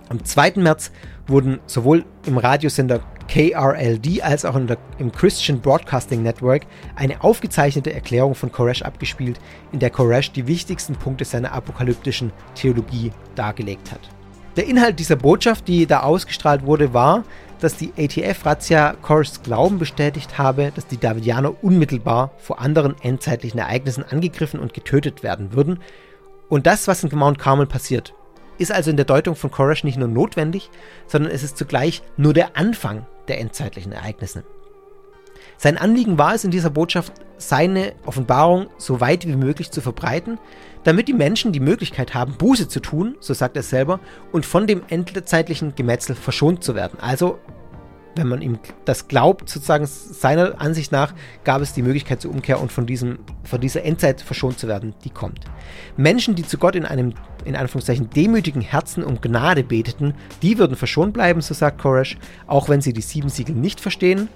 [0.09, 0.53] Am 2.
[0.55, 0.91] März
[1.27, 6.63] wurden sowohl im Radiosender KRLD als auch der, im Christian Broadcasting Network
[6.95, 9.39] eine aufgezeichnete Erklärung von Koresh abgespielt,
[9.71, 14.01] in der Koresh die wichtigsten Punkte seiner apokalyptischen Theologie dargelegt hat.
[14.55, 17.23] Der Inhalt dieser Botschaft, die da ausgestrahlt wurde, war,
[17.59, 24.03] dass die ATF-Razzia Kors Glauben bestätigt habe, dass die Davidianer unmittelbar vor anderen endzeitlichen Ereignissen
[24.03, 25.79] angegriffen und getötet werden würden.
[26.47, 28.13] Und das, was in Mount Carmel passiert,
[28.57, 30.69] ist also in der Deutung von Koresh nicht nur notwendig,
[31.07, 34.43] sondern es ist zugleich nur der Anfang der endzeitlichen Ereignisse.
[35.57, 40.37] Sein Anliegen war es in dieser Botschaft, seine Offenbarung so weit wie möglich zu verbreiten,
[40.83, 43.99] damit die Menschen die Möglichkeit haben, Buße zu tun, so sagt er selber,
[44.31, 46.99] und von dem endzeitlichen Gemetzel verschont zu werden.
[46.99, 47.39] Also,
[48.15, 51.13] wenn man ihm das glaubt, sozusagen seiner Ansicht nach,
[51.43, 54.93] gab es die Möglichkeit zur Umkehr und von, diesem, von dieser Endzeit verschont zu werden,
[55.03, 55.45] die kommt.
[55.95, 57.13] Menschen, die zu Gott in einem,
[57.45, 62.17] in Anführungszeichen, demütigen Herzen um Gnade beteten, die würden verschont bleiben, so sagt Koresh,
[62.47, 64.27] auch wenn sie die sieben Siegel nicht verstehen.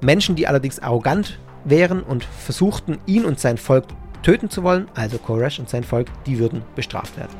[0.00, 3.84] Menschen, die allerdings arrogant wären und versuchten, ihn und sein Volk
[4.22, 7.36] töten zu wollen, also Koresh und sein Volk, die würden bestraft werden.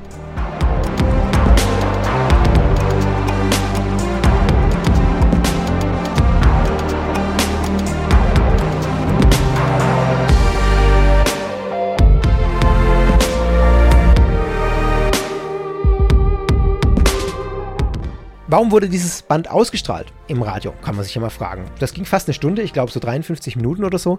[18.52, 21.64] Warum wurde dieses Band ausgestrahlt im Radio, kann man sich ja mal fragen.
[21.78, 24.18] Das ging fast eine Stunde, ich glaube so 53 Minuten oder so.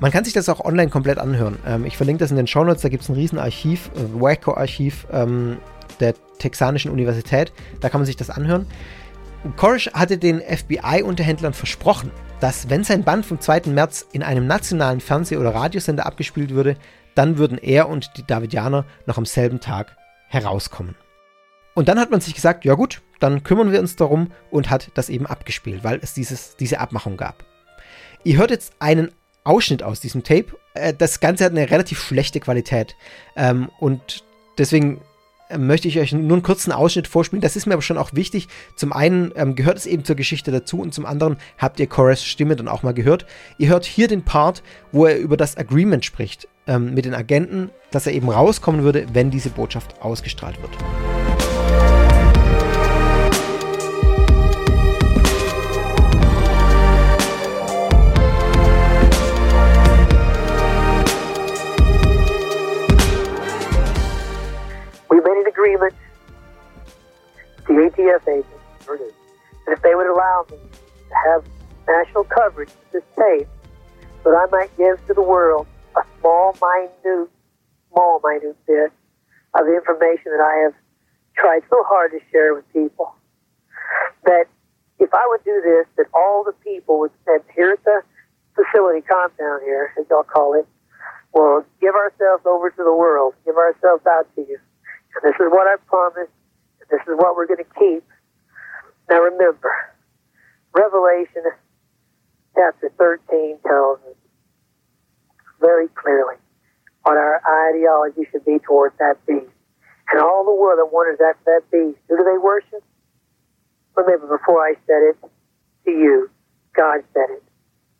[0.00, 1.58] Man kann sich das auch online komplett anhören.
[1.66, 5.06] Ähm, ich verlinke das in den Show Notes, da gibt es ein Riesenarchiv, äh, Waco-Archiv
[5.12, 5.58] ähm,
[6.00, 7.52] der Texanischen Universität.
[7.80, 8.66] Da kann man sich das anhören.
[9.56, 13.62] Korish hatte den FBI-Unterhändlern versprochen, dass wenn sein Band vom 2.
[13.66, 16.76] März in einem nationalen Fernseh- oder Radiosender abgespielt würde,
[17.14, 19.96] dann würden er und die Davidianer noch am selben Tag
[20.28, 20.94] herauskommen.
[21.74, 24.90] Und dann hat man sich gesagt, ja gut, dann kümmern wir uns darum und hat
[24.94, 27.44] das eben abgespielt, weil es dieses, diese Abmachung gab.
[28.24, 29.10] Ihr hört jetzt einen
[29.44, 30.56] Ausschnitt aus diesem Tape.
[30.74, 32.96] Äh, das Ganze hat eine relativ schlechte Qualität.
[33.36, 34.24] Ähm, und
[34.58, 35.00] deswegen
[35.48, 37.40] äh, möchte ich euch nur einen kurzen Ausschnitt vorspielen.
[37.40, 38.48] Das ist mir aber schon auch wichtig.
[38.76, 42.24] Zum einen ähm, gehört es eben zur Geschichte dazu und zum anderen habt ihr Chorus
[42.24, 43.26] Stimme dann auch mal gehört.
[43.58, 44.62] Ihr hört hier den Part,
[44.92, 49.06] wo er über das Agreement spricht ähm, mit den Agenten, dass er eben rauskommen würde,
[49.12, 51.19] wenn diese Botschaft ausgestrahlt wird.
[72.60, 73.48] Coverage this tape,
[74.24, 77.28] that I might give to the world a small, minute,
[77.92, 78.92] small, minute bit
[79.54, 80.74] of information that I have
[81.36, 83.14] tried so hard to share with people.
[84.24, 84.44] That
[84.98, 88.02] if I would do this, that all the people would that here at the
[88.54, 90.66] facility compound here, as y'all call it,
[91.32, 94.58] will give ourselves over to the world, give ourselves out to you.
[95.14, 96.32] And this is what I promised,
[96.80, 98.04] and this is what we're going to keep.
[99.08, 99.72] Now remember,
[100.74, 101.42] Revelation
[102.60, 104.20] chapter 13 tells us
[105.60, 106.36] very clearly
[107.02, 107.40] what our
[107.72, 109.48] ideology should be towards that beast.
[110.12, 112.84] And all the world that wonders after that beast, who do they worship?
[113.96, 115.16] Remember, before I said it
[115.86, 116.28] to you,
[116.76, 117.44] God said it.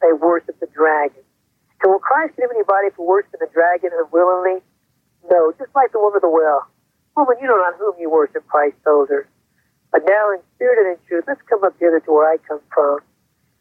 [0.02, 1.24] They worship the dragon.
[1.80, 4.60] And will Christ forgive anybody for worshiping the dragon unwillingly?
[5.30, 6.68] No, just like the woman of the well.
[7.16, 9.28] Woman, you know not whom you worship, Christ told her.
[9.92, 12.60] But now, in spirit and in truth, let's come up here to where I come
[12.72, 13.00] from.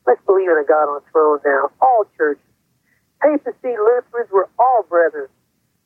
[0.10, 1.70] Let's believe in a God on the throne now.
[1.80, 2.42] All churches.
[3.22, 5.30] Papacy, Lutherans, we're all brethren.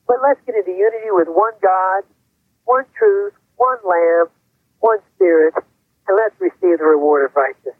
[0.07, 2.03] But let's get into unity with one God,
[2.63, 4.27] one truth, one Lamb,
[4.79, 5.53] one Spirit,
[6.07, 7.75] and let's receive the reward of righteousness.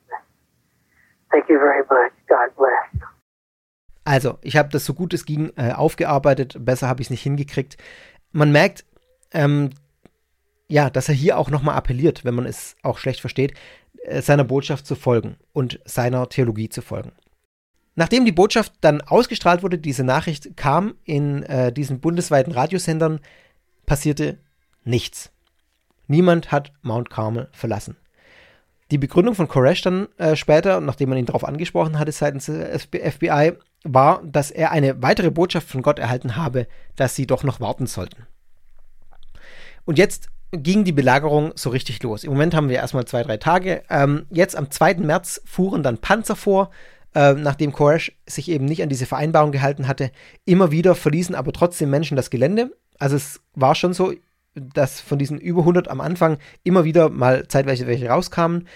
[1.32, 2.12] Thank you very much.
[2.28, 3.08] God bless.
[4.04, 6.58] Also, ich habe das so gut es ging äh, aufgearbeitet.
[6.60, 7.78] Besser habe ich es nicht hingekriegt.
[8.34, 8.84] Man merkt,
[9.32, 9.70] ähm,
[10.68, 13.54] ja, dass er hier auch nochmal appelliert, wenn man es auch schlecht versteht,
[14.22, 17.12] seiner Botschaft zu folgen und seiner Theologie zu folgen.
[17.96, 23.20] Nachdem die Botschaft dann ausgestrahlt wurde, diese Nachricht kam in äh, diesen bundesweiten Radiosendern,
[23.86, 24.40] passierte
[24.84, 25.32] nichts.
[26.08, 27.98] Niemand hat Mount Carmel verlassen.
[28.92, 32.86] Die Begründung von Koresh dann äh, später, nachdem man ihn darauf angesprochen hatte seitens des
[32.86, 37.60] FBI, war, dass er eine weitere Botschaft von Gott erhalten habe, dass sie doch noch
[37.60, 38.28] warten sollten.
[39.86, 42.24] Und jetzt ging die Belagerung so richtig los.
[42.24, 43.84] Im Moment haben wir erstmal zwei, drei Tage.
[43.90, 44.96] Ähm, jetzt am 2.
[44.96, 46.70] März fuhren dann Panzer vor,
[47.16, 50.12] äh, nachdem Koresh sich eben nicht an diese Vereinbarung gehalten hatte.
[50.46, 52.72] Immer wieder verließen aber trotzdem Menschen das Gelände.
[53.00, 54.14] Also es war schon so,
[54.54, 58.68] dass von diesen über 100 am Anfang immer wieder mal zeitweise welche rauskamen.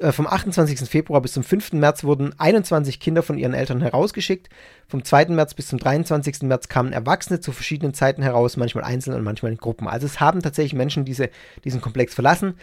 [0.00, 0.88] Äh, vom 28.
[0.88, 1.72] Februar bis zum 5.
[1.74, 4.48] März wurden 21 Kinder von ihren Eltern herausgeschickt.
[4.86, 5.26] Vom 2.
[5.26, 6.42] März bis zum 23.
[6.42, 9.88] März kamen Erwachsene zu verschiedenen Zeiten heraus, manchmal einzeln und manchmal in Gruppen.
[9.88, 11.30] Also es haben tatsächlich Menschen diese,
[11.64, 12.54] diesen Komplex verlassen,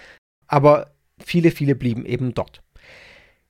[0.47, 0.91] aber
[1.23, 2.61] viele, viele blieben eben dort.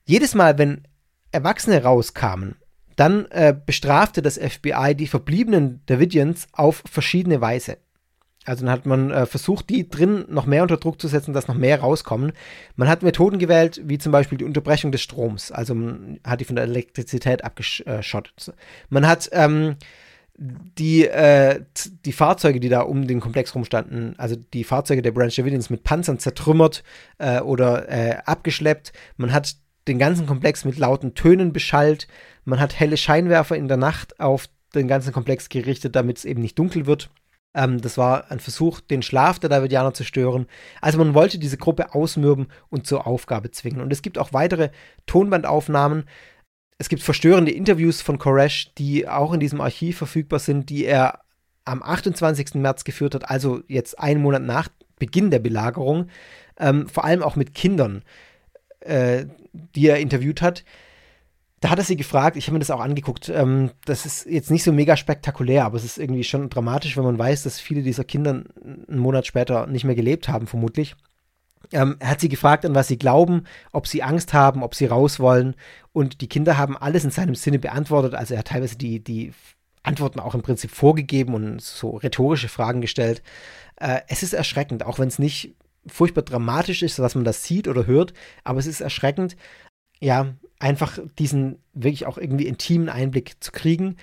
[0.05, 0.87] Jedes Mal, wenn
[1.31, 2.55] Erwachsene rauskamen,
[2.95, 7.77] dann äh, bestrafte das FBI die verbliebenen Davidians auf verschiedene Weise.
[8.45, 11.47] Also dann hat man äh, versucht, die drin noch mehr unter Druck zu setzen, dass
[11.47, 12.31] noch mehr rauskommen.
[12.75, 15.51] Man hat Methoden gewählt, wie zum Beispiel die Unterbrechung des Stroms.
[15.51, 18.53] Also man hat die von der Elektrizität abgeschottet.
[18.89, 19.77] Man hat ähm,
[20.37, 21.61] die, äh,
[22.05, 25.83] die Fahrzeuge, die da um den Komplex rumstanden, also die Fahrzeuge der Branch Davidians mit
[25.83, 26.83] Panzern zertrümmert
[27.17, 28.93] äh, oder äh, abgeschleppt.
[29.17, 29.55] Man hat
[29.87, 32.07] den ganzen Komplex mit lauten Tönen beschallt.
[32.43, 36.41] Man hat helle Scheinwerfer in der Nacht auf den ganzen Komplex gerichtet, damit es eben
[36.41, 37.09] nicht dunkel wird.
[37.55, 40.45] Ähm, das war ein Versuch, den Schlaf der Davidianer zu stören.
[40.81, 43.81] Also man wollte diese Gruppe ausmürben und zur Aufgabe zwingen.
[43.81, 44.69] Und es gibt auch weitere
[45.07, 46.03] Tonbandaufnahmen.
[46.77, 51.21] Es gibt verstörende Interviews von Koresh, die auch in diesem Archiv verfügbar sind, die er
[51.63, 52.55] am 28.
[52.55, 54.67] März geführt hat, also jetzt einen Monat nach
[54.99, 56.09] Beginn der Belagerung,
[56.59, 58.03] ähm, vor allem auch mit Kindern,
[58.81, 60.63] äh, die er interviewt hat
[61.65, 63.27] da hat er sie gefragt, ich habe mir das auch angeguckt.
[63.27, 67.03] Ähm, das ist jetzt nicht so mega spektakulär, aber es ist irgendwie schon dramatisch, wenn
[67.03, 70.95] man weiß, dass viele dieser Kinder einen Monat später nicht mehr gelebt haben, vermutlich.
[71.71, 74.85] Ähm, er hat sie gefragt, an was sie glauben, ob sie Angst haben, ob sie
[74.85, 75.55] raus wollen.
[75.91, 78.13] Und die Kinder haben alles in seinem Sinne beantwortet.
[78.13, 79.33] Also er hat teilweise die, die
[79.81, 83.23] Antworten auch im Prinzip vorgegeben und so rhetorische Fragen gestellt.
[83.77, 85.55] Äh, es ist erschreckend, auch wenn es nicht
[85.87, 88.13] furchtbar dramatisch ist, dass man das sieht oder hört,
[88.43, 89.35] aber es ist erschreckend,
[89.99, 93.97] ja, einfach diesen wirklich auch irgendwie intimen Einblick zu kriegen.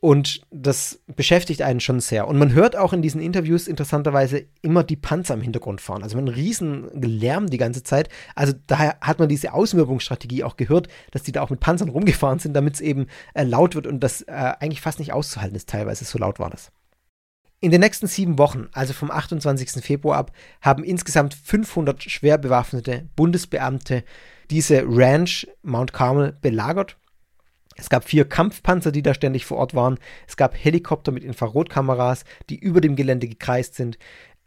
[0.00, 2.28] Und das beschäftigt einen schon sehr.
[2.28, 6.04] Und man hört auch in diesen Interviews interessanterweise immer die Panzer im Hintergrund fahren.
[6.04, 8.08] Also einen riesen Lärm die ganze Zeit.
[8.36, 12.38] Also daher hat man diese Auswirkungsstrategie auch gehört, dass die da auch mit Panzern rumgefahren
[12.38, 15.68] sind, damit es eben äh, laut wird und das äh, eigentlich fast nicht auszuhalten ist
[15.68, 16.04] teilweise.
[16.04, 16.70] So laut war das.
[17.60, 19.84] In den nächsten sieben Wochen, also vom 28.
[19.84, 24.04] Februar ab, haben insgesamt 500 schwer bewaffnete Bundesbeamte
[24.50, 26.96] diese Ranch Mount Carmel belagert.
[27.76, 29.98] Es gab vier Kampfpanzer, die da ständig vor Ort waren.
[30.26, 33.98] Es gab Helikopter mit Infrarotkameras, die über dem Gelände gekreist sind.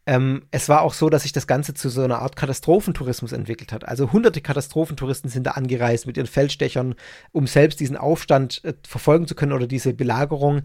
[0.06, 3.72] Ähm, es war auch so, dass sich das Ganze zu so einer Art Katastrophentourismus entwickelt
[3.72, 3.88] hat.
[3.88, 6.96] Also hunderte Katastrophentouristen sind da angereist mit ihren Feldstechern,
[7.32, 10.64] um selbst diesen Aufstand äh, verfolgen zu können oder diese Belagerung.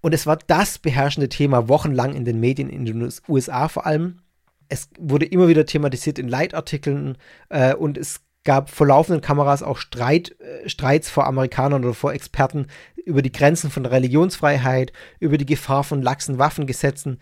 [0.00, 4.20] Und es war das beherrschende Thema wochenlang in den Medien in den USA vor allem.
[4.68, 7.16] Es wurde immer wieder thematisiert in Leitartikeln
[7.48, 12.14] äh, und es gab vor laufenden Kameras auch Streit, äh, Streits vor Amerikanern oder vor
[12.14, 12.68] Experten
[13.04, 17.18] über die Grenzen von Religionsfreiheit, über die Gefahr von laxen Waffengesetzen.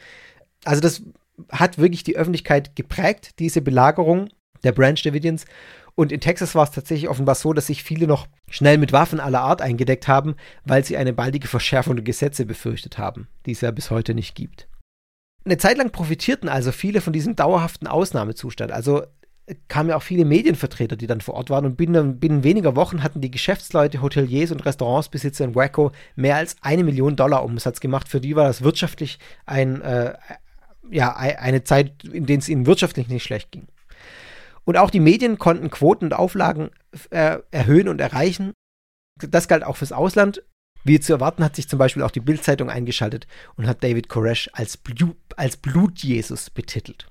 [0.64, 1.03] Also das
[1.51, 4.29] hat wirklich die Öffentlichkeit geprägt, diese Belagerung
[4.62, 5.47] der Branch Davidians.
[5.97, 9.20] Und in Texas war es tatsächlich offenbar so, dass sich viele noch schnell mit Waffen
[9.20, 13.61] aller Art eingedeckt haben, weil sie eine baldige Verschärfung der Gesetze befürchtet haben, die es
[13.61, 14.68] ja bis heute nicht gibt.
[15.45, 18.72] Eine Zeit lang profitierten also viele von diesem dauerhaften Ausnahmezustand.
[18.72, 19.03] Also
[19.69, 23.03] kamen ja auch viele Medienvertreter, die dann vor Ort waren und binnen, binnen weniger Wochen
[23.03, 28.09] hatten die Geschäftsleute, Hoteliers und Restaurantsbesitzer in Waco mehr als eine Million Dollar Umsatz gemacht.
[28.09, 30.15] Für die war das wirtschaftlich ein, äh,
[30.91, 33.67] ja, eine Zeit, in der es ihnen wirtschaftlich nicht schlecht ging.
[34.65, 36.71] Und auch die Medien konnten Quoten und Auflagen
[37.11, 38.53] äh, erhöhen und erreichen.
[39.21, 40.43] Das galt auch fürs Ausland.
[40.85, 43.27] Wie zu erwarten, hat sich zum Beispiel auch die Bildzeitung eingeschaltet
[43.57, 47.07] und hat David Koresh als, Blu als Blutjesus betitelt.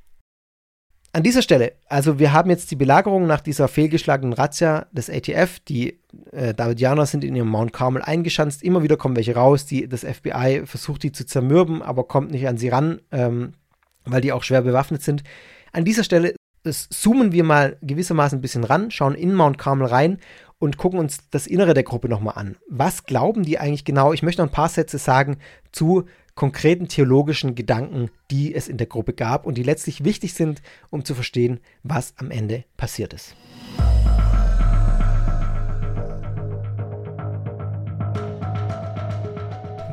[1.15, 5.59] An dieser Stelle, also wir haben jetzt die Belagerung nach dieser fehlgeschlagenen Razzia des ATF.
[5.59, 5.99] Die
[6.31, 8.63] äh, Davidianer sind in ihrem Mount Carmel eingeschanzt.
[8.63, 9.67] Immer wieder kommen welche raus.
[9.67, 13.53] Die, das FBI versucht die zu zermürben, aber kommt nicht an sie ran, ähm,
[14.05, 15.23] weil die auch schwer bewaffnet sind.
[15.71, 16.33] An dieser Stelle
[16.65, 20.17] zoomen wir mal gewissermaßen ein bisschen ran, schauen in Mount Carmel rein
[20.57, 22.55] und gucken uns das Innere der Gruppe nochmal an.
[22.69, 24.13] Was glauben die eigentlich genau?
[24.13, 25.37] Ich möchte noch ein paar Sätze sagen
[25.71, 26.05] zu
[26.35, 31.05] konkreten theologischen Gedanken, die es in der Gruppe gab und die letztlich wichtig sind, um
[31.05, 33.35] zu verstehen, was am Ende passiert ist.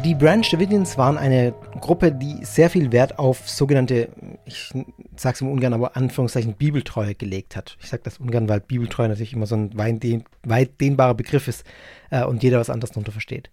[0.04, 4.08] Die Branch Davidians waren eine Gruppe, die sehr viel Wert auf sogenannte,
[4.46, 4.72] ich
[5.14, 7.76] sage es immer ungern, aber Anführungszeichen Bibeltreue gelegt hat.
[7.80, 11.64] Ich sage das ungern, weil Bibeltreue natürlich immer so ein weit dehnbarer Begriff ist
[12.10, 13.50] äh, und jeder was anderes darunter versteht.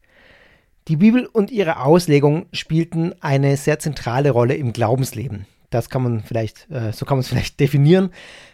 [0.88, 5.46] Die Bibel und ihre Auslegung spielten eine sehr zentrale Rolle im Glaubensleben.
[5.70, 8.12] Das kann man vielleicht, äh, so kann man es vielleicht definieren.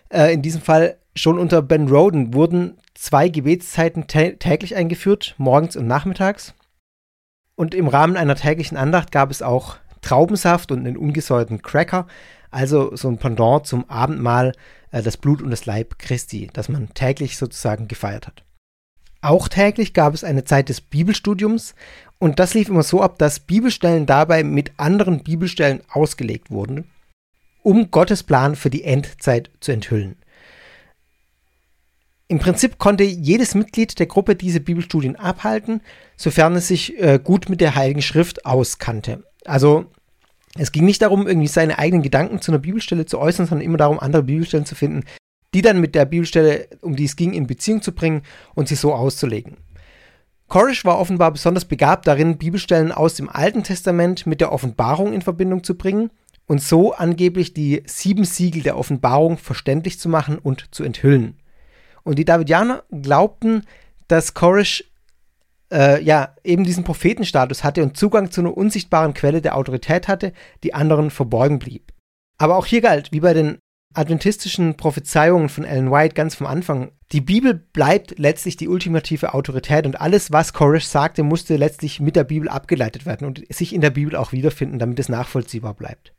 [0.10, 5.86] Äh, in diesem Fall schon unter Ben Roden wurden zwei Gebetszeiten täglich eingeführt, morgens und
[5.86, 6.56] nachmittags.
[7.56, 12.08] Und im Rahmen einer täglichen Andacht gab es auch Traubensaft und einen ungesäuerten Cracker,
[12.50, 14.54] also so ein Pendant zum Abendmahl,
[14.92, 18.44] äh, das Blut und das Leib Christi, das man täglich sozusagen gefeiert hat.
[19.24, 21.76] Auch täglich gab es eine Zeit des Bibelstudiums
[22.24, 26.90] und das lief immer so ab, dass Bibelstellen dabei mit anderen Bibelstellen ausgelegt wurden,
[27.64, 30.16] um Gottes Plan für die Endzeit zu enthüllen.
[32.30, 35.82] Im Prinzip konnte jedes Mitglied der Gruppe diese Bibelstudien abhalten,
[36.16, 39.26] sofern es sich äh, gut mit der Heiligen Schrift auskannte.
[39.44, 39.88] Also
[40.58, 43.78] es ging nicht darum, irgendwie seine eigenen Gedanken zu einer Bibelstelle zu äußern, sondern immer
[43.78, 45.04] darum, andere Bibelstellen zu finden,
[45.54, 48.22] die dann mit der Bibelstelle, um die es ging, in Beziehung zu bringen
[48.56, 49.58] und sie so auszulegen.
[50.54, 55.24] Koresh war offenbar besonders begabt darin, Bibelstellen aus dem Alten Testament mit der Offenbarung in
[55.24, 56.12] Verbindung zu bringen
[56.46, 61.40] und so angeblich die sieben Siegel der Offenbarung verständlich zu machen und zu enthüllen.
[62.04, 63.64] Und die Davidianer glaubten,
[64.08, 64.84] dass Koresh
[65.72, 70.34] äh, ja eben diesen Prophetenstatus hatte und Zugang zu einer unsichtbaren Quelle der Autorität hatte,
[70.64, 71.92] die anderen verborgen blieb.
[72.38, 73.58] Aber auch hier galt, wie bei den
[73.94, 76.92] adventistischen Prophezeiungen von Ellen White ganz vom Anfang.
[77.12, 82.16] Die Bibel bleibt letztlich die ultimative Autorität und alles, was Koresh sagte, musste letztlich mit
[82.16, 86.14] der Bibel abgeleitet werden und sich in der Bibel auch wiederfinden, damit es nachvollziehbar bleibt.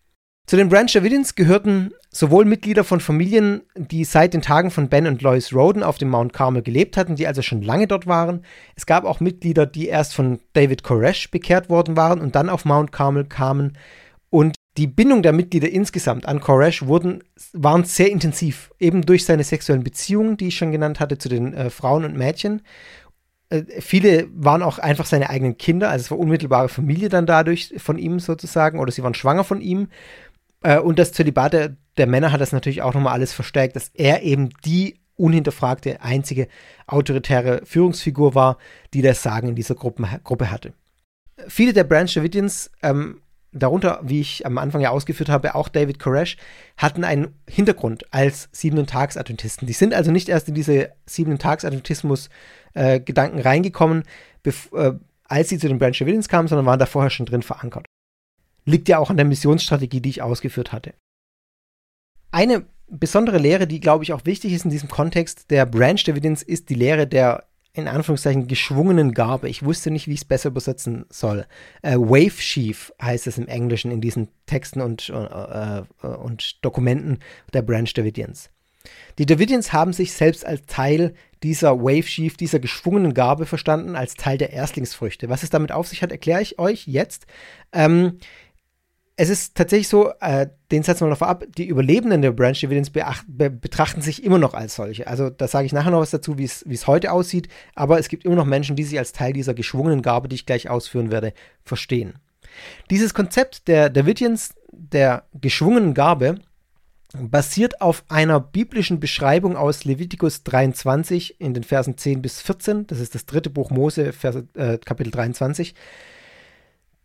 [0.46, 5.06] Zu den Branch Davidians gehörten sowohl Mitglieder von Familien, die seit den Tagen von Ben
[5.06, 8.44] und Lois Roden auf dem Mount Carmel gelebt hatten, die also schon lange dort waren.
[8.76, 12.66] Es gab auch Mitglieder, die erst von David Koresh bekehrt worden waren und dann auf
[12.66, 13.78] Mount Carmel kamen.
[14.28, 17.22] Und die Bindung der Mitglieder insgesamt an Koresh wurden,
[17.52, 21.54] waren sehr intensiv, eben durch seine sexuellen Beziehungen, die ich schon genannt hatte, zu den
[21.54, 22.62] äh, Frauen und Mädchen.
[23.50, 27.74] Äh, viele waren auch einfach seine eigenen Kinder, also es war unmittelbare Familie dann dadurch
[27.76, 29.88] von ihm sozusagen, oder sie waren schwanger von ihm.
[30.62, 33.90] Äh, und das Zölibat der, der Männer hat das natürlich auch nochmal alles verstärkt, dass
[33.94, 36.48] er eben die unhinterfragte, einzige
[36.88, 38.58] autoritäre Führungsfigur war,
[38.92, 40.72] die das Sagen in dieser Gruppe, Gruppe hatte.
[41.46, 43.20] Viele der Branch Davidians ähm,
[43.54, 46.36] darunter, wie ich am Anfang ja ausgeführt habe, auch David Koresh,
[46.76, 49.66] hatten einen Hintergrund als Siebenten-Tags-Adventisten.
[49.66, 54.02] Die sind also nicht erst in diese Siebenten-Tags-Adventismus-Gedanken äh, reingekommen,
[54.44, 54.92] äh,
[55.24, 57.86] als sie zu den Branch Davidians kamen, sondern waren da vorher schon drin verankert.
[58.66, 60.94] Liegt ja auch an der Missionsstrategie, die ich ausgeführt hatte.
[62.30, 66.42] Eine besondere Lehre, die, glaube ich, auch wichtig ist in diesem Kontext der Branch Davidians,
[66.42, 67.44] ist die Lehre der
[67.74, 69.48] in Anführungszeichen geschwungenen Garbe.
[69.48, 71.44] Ich wusste nicht, wie ich es besser übersetzen soll.
[71.82, 77.18] Äh, Wave Sheaf heißt es im Englischen in diesen Texten und, äh, äh, und Dokumenten
[77.52, 78.50] der Branch Davidians.
[79.18, 84.14] Die Davidians haben sich selbst als Teil dieser Wave Sheaf, dieser geschwungenen Garbe verstanden, als
[84.14, 85.28] Teil der Erstlingsfrüchte.
[85.28, 87.26] Was es damit auf sich hat, erkläre ich euch jetzt.
[87.72, 88.18] Ähm,
[89.16, 92.90] es ist tatsächlich so, äh, den setzen wir noch vorab, die Überlebenden der Branch Davidians
[92.90, 95.06] be betrachten sich immer noch als solche.
[95.06, 98.24] Also da sage ich nachher noch was dazu, wie es heute aussieht, aber es gibt
[98.24, 101.32] immer noch Menschen, die sich als Teil dieser geschwungenen Gabe, die ich gleich ausführen werde,
[101.62, 102.14] verstehen.
[102.90, 106.36] Dieses Konzept der Davidians, der geschwungenen Garbe,
[107.16, 112.88] basiert auf einer biblischen Beschreibung aus Levitikus 23 in den Versen 10 bis 14.
[112.88, 115.74] Das ist das dritte Buch Mose, Verse, äh, Kapitel 23.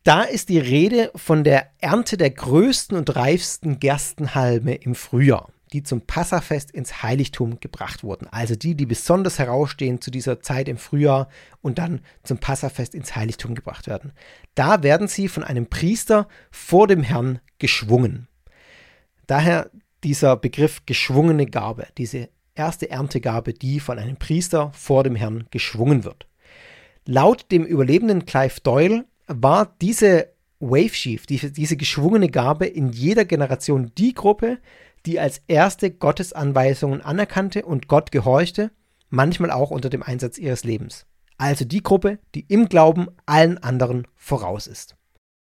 [0.04, 5.84] Da ist die Rede von der Ernte der größten und reifsten Gerstenhalme im Frühjahr, die
[5.84, 8.28] zum Passafest ins Heiligtum gebracht wurden.
[8.28, 11.28] Also die, die besonders herausstehen zu dieser Zeit im Frühjahr
[11.62, 14.14] und dann zum Passafest ins Heiligtum gebracht werden.
[14.56, 18.30] Da werden sie von einem Priester vor dem Herrn geschwungen.
[19.28, 19.70] Daher
[20.06, 26.06] dieser Begriff geschwungene Gabe, diese erste Erntegabe, die von einem Priester vor dem Herrn geschwungen
[26.06, 26.28] wird.
[27.06, 33.24] Laut dem Überlebenden Clive Doyle war diese Wave Sheaf, diese, diese geschwungene Gabe in jeder
[33.24, 34.58] Generation die Gruppe,
[35.06, 38.72] die als erste Gottesanweisungen anerkannte und Gott gehorchte,
[39.10, 41.06] manchmal auch unter dem Einsatz ihres Lebens.
[41.38, 44.96] Also die Gruppe, die im Glauben allen anderen voraus ist.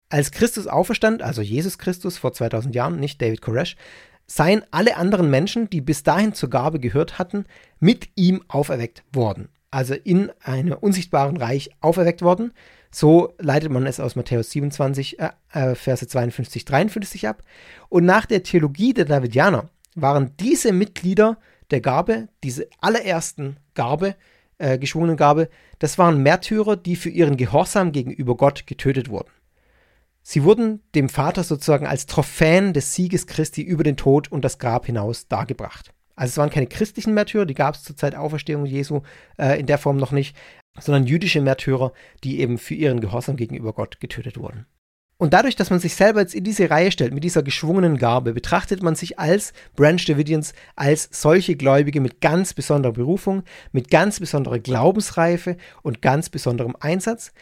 [0.08, 3.76] Als Christus auferstand, also Jesus Christus vor 2000 Jahren, nicht David Koresh,
[4.26, 7.44] seien alle anderen Menschen, die bis dahin zur Gabe gehört hatten,
[7.78, 9.48] mit ihm auferweckt worden.
[9.70, 12.52] Also in einem unsichtbaren Reich auferweckt worden.
[12.98, 17.42] So leitet man es aus Matthäus 27, äh, äh Verse 52, 53 ab.
[17.90, 21.36] Und nach der Theologie der Davidianer waren diese Mitglieder
[21.70, 24.14] der Gabe, diese allerersten Gabe,
[24.56, 29.28] äh, geschwungenen Gabe, das waren Märtyrer, die für ihren Gehorsam gegenüber Gott getötet wurden.
[30.22, 34.58] Sie wurden dem Vater sozusagen als Trophäen des Sieges Christi über den Tod und das
[34.58, 35.92] Grab hinaus dargebracht.
[36.16, 39.02] Also es waren keine christlichen Märtyrer, die gab es zur Zeit Auferstehung Jesu
[39.38, 40.34] äh, in der Form noch nicht,
[40.80, 41.92] sondern jüdische Märtyrer,
[42.24, 44.66] die eben für ihren Gehorsam gegenüber Gott getötet wurden.
[45.18, 48.34] Und dadurch, dass man sich selber jetzt in diese Reihe stellt, mit dieser geschwungenen Gabe,
[48.34, 53.42] betrachtet man sich als Branch Davidians, als solche Gläubige mit ganz besonderer Berufung,
[53.72, 57.32] mit ganz besonderer Glaubensreife und ganz besonderem Einsatz.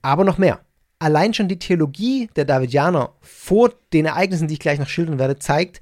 [0.00, 0.60] Aber noch mehr
[1.00, 5.38] allein schon die Theologie der Davidianer vor den Ereignissen, die ich gleich noch schildern werde,
[5.38, 5.80] zeigt,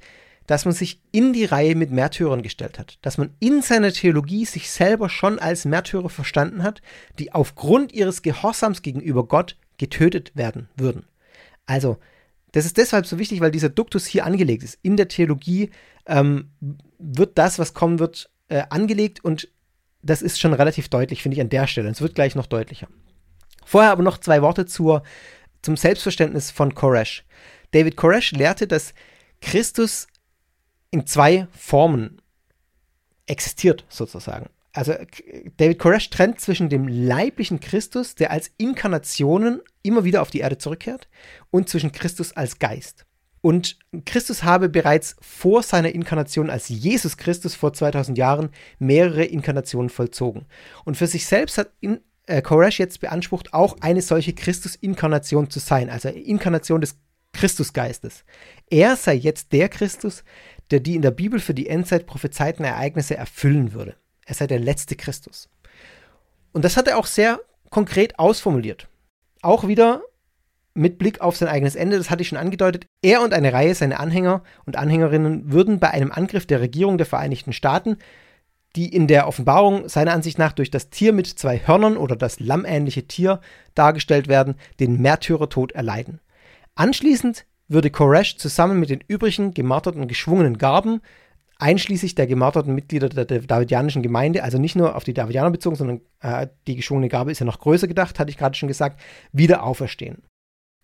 [0.49, 4.47] dass man sich in die Reihe mit Märtyrern gestellt hat, dass man in seiner Theologie
[4.47, 6.81] sich selber schon als Märtyrer verstanden hat,
[7.19, 11.05] die aufgrund ihres Gehorsams gegenüber Gott getötet werden würden.
[11.67, 11.99] Also,
[12.53, 14.79] das ist deshalb so wichtig, weil dieser Duktus hier angelegt ist.
[14.81, 15.69] In der Theologie
[16.07, 16.51] ähm,
[16.99, 19.49] wird das, was kommen wird, äh, angelegt und
[20.01, 21.91] das ist schon relativ deutlich, finde ich, an der Stelle.
[21.91, 22.89] Es wird gleich noch deutlicher.
[23.67, 25.03] Vorher aber noch zwei Worte zur,
[25.61, 27.27] zum Selbstverständnis von Koresh.
[27.73, 28.95] David Koresh lehrte, dass
[29.43, 30.07] Christus
[30.91, 32.21] in zwei Formen
[33.27, 34.49] existiert, sozusagen.
[34.73, 34.95] Also
[35.57, 40.59] David Koresh trennt zwischen dem leiblichen Christus, der als Inkarnationen immer wieder auf die Erde
[40.59, 41.09] zurückkehrt,
[41.51, 43.05] und zwischen Christus als Geist.
[43.41, 49.91] Und Christus habe bereits vor seiner Inkarnation als Jesus Christus vor 2000 Jahren mehrere Inkarnationen
[49.91, 50.47] vollzogen.
[50.85, 55.61] Und für sich selbst hat in, äh, Koresh jetzt beansprucht, auch eine solche Christus-Inkarnation zu
[55.61, 56.97] sein, also Inkarnation des
[57.33, 58.25] Christusgeistes.
[58.71, 60.25] Er sei jetzt der Christus,
[60.71, 63.97] der die in der Bibel für die Endzeit prophezeiten Ereignisse erfüllen würde.
[64.27, 65.49] Er sei der letzte Christus.
[66.53, 67.41] Und das hat er auch sehr
[67.71, 68.89] konkret ausformuliert.
[69.43, 70.03] Auch wieder
[70.75, 73.75] mit Blick auf sein eigenes Ende, das hatte ich schon angedeutet, er und eine Reihe
[73.75, 77.97] seiner Anhänger und Anhängerinnen würden bei einem Angriff der Regierung der Vereinigten Staaten
[78.77, 82.39] die in der Offenbarung seiner Ansicht nach durch das Tier mit zwei Hörnern oder das
[82.41, 83.41] lammähnliche Tier
[83.75, 86.21] dargestellt werden, den Märtyrertod erleiden.
[86.75, 91.01] Anschließend würde Koresh zusammen mit den übrigen gemarterten geschwungenen Garben,
[91.59, 96.01] einschließlich der gemarterten Mitglieder der, Davidianischen Gemeinde, also nicht nur auf die Davidianer bezogen, sondern
[96.21, 99.01] äh, die geschwungene Garbe ist ja noch größer gedacht, hatte ich gerade schon gesagt,
[99.33, 100.23] wieder auferstehen.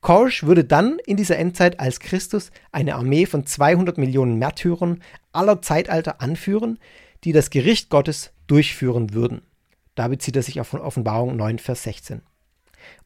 [0.00, 5.02] Koresh würde dann in dieser Endzeit als Christus eine Armee von 200 Millionen Märtyrern
[5.32, 6.78] aller Zeitalter anführen,
[7.24, 9.42] die das Gericht Gottes durchführen würden.
[9.94, 12.20] Da bezieht er sich auf Offenbarung 9, Vers 16.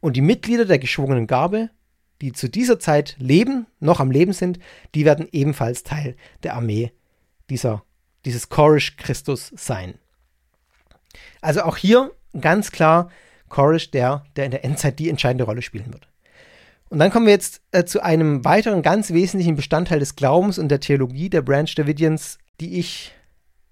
[0.00, 1.70] Und die Mitglieder der geschwungenen Gabe,
[2.20, 4.58] die zu dieser Zeit leben, noch am Leben sind,
[4.94, 6.92] die werden ebenfalls Teil der Armee
[7.50, 7.82] dieser,
[8.24, 9.94] dieses Chorish Christus sein.
[11.40, 13.10] Also auch hier ganz klar
[13.48, 16.08] Chorish, der, der in der Endzeit die entscheidende Rolle spielen wird.
[16.90, 20.68] Und dann kommen wir jetzt äh, zu einem weiteren ganz wesentlichen Bestandteil des Glaubens und
[20.68, 23.12] der Theologie der Branch Davidians, die ich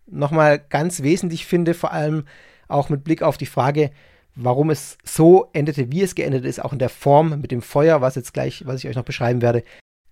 [0.06, 2.24] nochmal ganz wesentlich finde, vor allem
[2.68, 3.90] auch mit Blick auf die Frage,
[4.36, 8.00] warum es so endete, wie es geendet ist, auch in der Form mit dem Feuer,
[8.00, 9.64] was jetzt gleich, was ich euch noch beschreiben werde.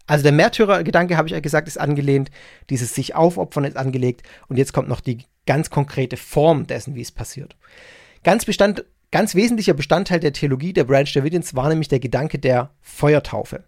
[0.07, 2.31] Also der Märtyrergedanke, habe ich euch gesagt, ist angelehnt,
[2.71, 7.03] dieses sich aufopfern ist angelegt und jetzt kommt noch die ganz konkrete Form dessen, wie
[7.03, 7.57] es passiert.
[8.23, 12.71] Ganz, Bestand, ganz wesentlicher Bestandteil der Theologie der Branch Davidians war nämlich der Gedanke der
[12.81, 13.65] Feuertaufe.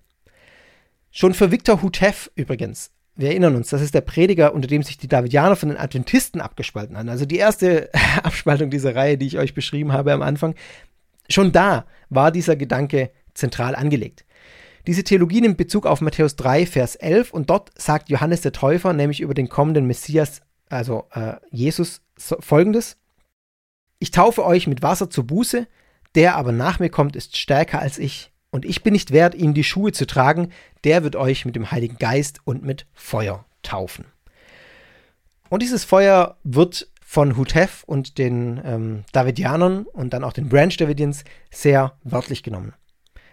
[1.11, 4.98] Schon für Victor Hutev übrigens wir erinnern uns, das ist der Prediger, unter dem sich
[4.98, 7.09] die Davidianer von den Adventisten abgespalten haben.
[7.09, 7.90] Also die erste
[8.22, 10.55] Abspaltung dieser Reihe, die ich euch beschrieben habe am Anfang.
[11.28, 14.24] Schon da war dieser Gedanke zentral angelegt.
[14.86, 18.93] Diese Theologie nimmt Bezug auf Matthäus 3, Vers 11 und dort sagt Johannes der Täufer
[18.93, 22.97] nämlich über den kommenden Messias, also äh, Jesus, so, folgendes.
[23.98, 25.66] Ich taufe euch mit Wasser zur Buße,
[26.14, 29.53] der aber nach mir kommt, ist stärker als ich, und ich bin nicht wert, ihm
[29.53, 30.51] die Schuhe zu tragen,
[30.85, 34.07] der wird euch mit dem Heiligen Geist und mit Feuer taufen.
[35.51, 40.74] Und dieses Feuer wird von Hutef und den ähm, Davidianern und dann auch den Branch
[40.74, 42.73] Davidians sehr wörtlich genommen.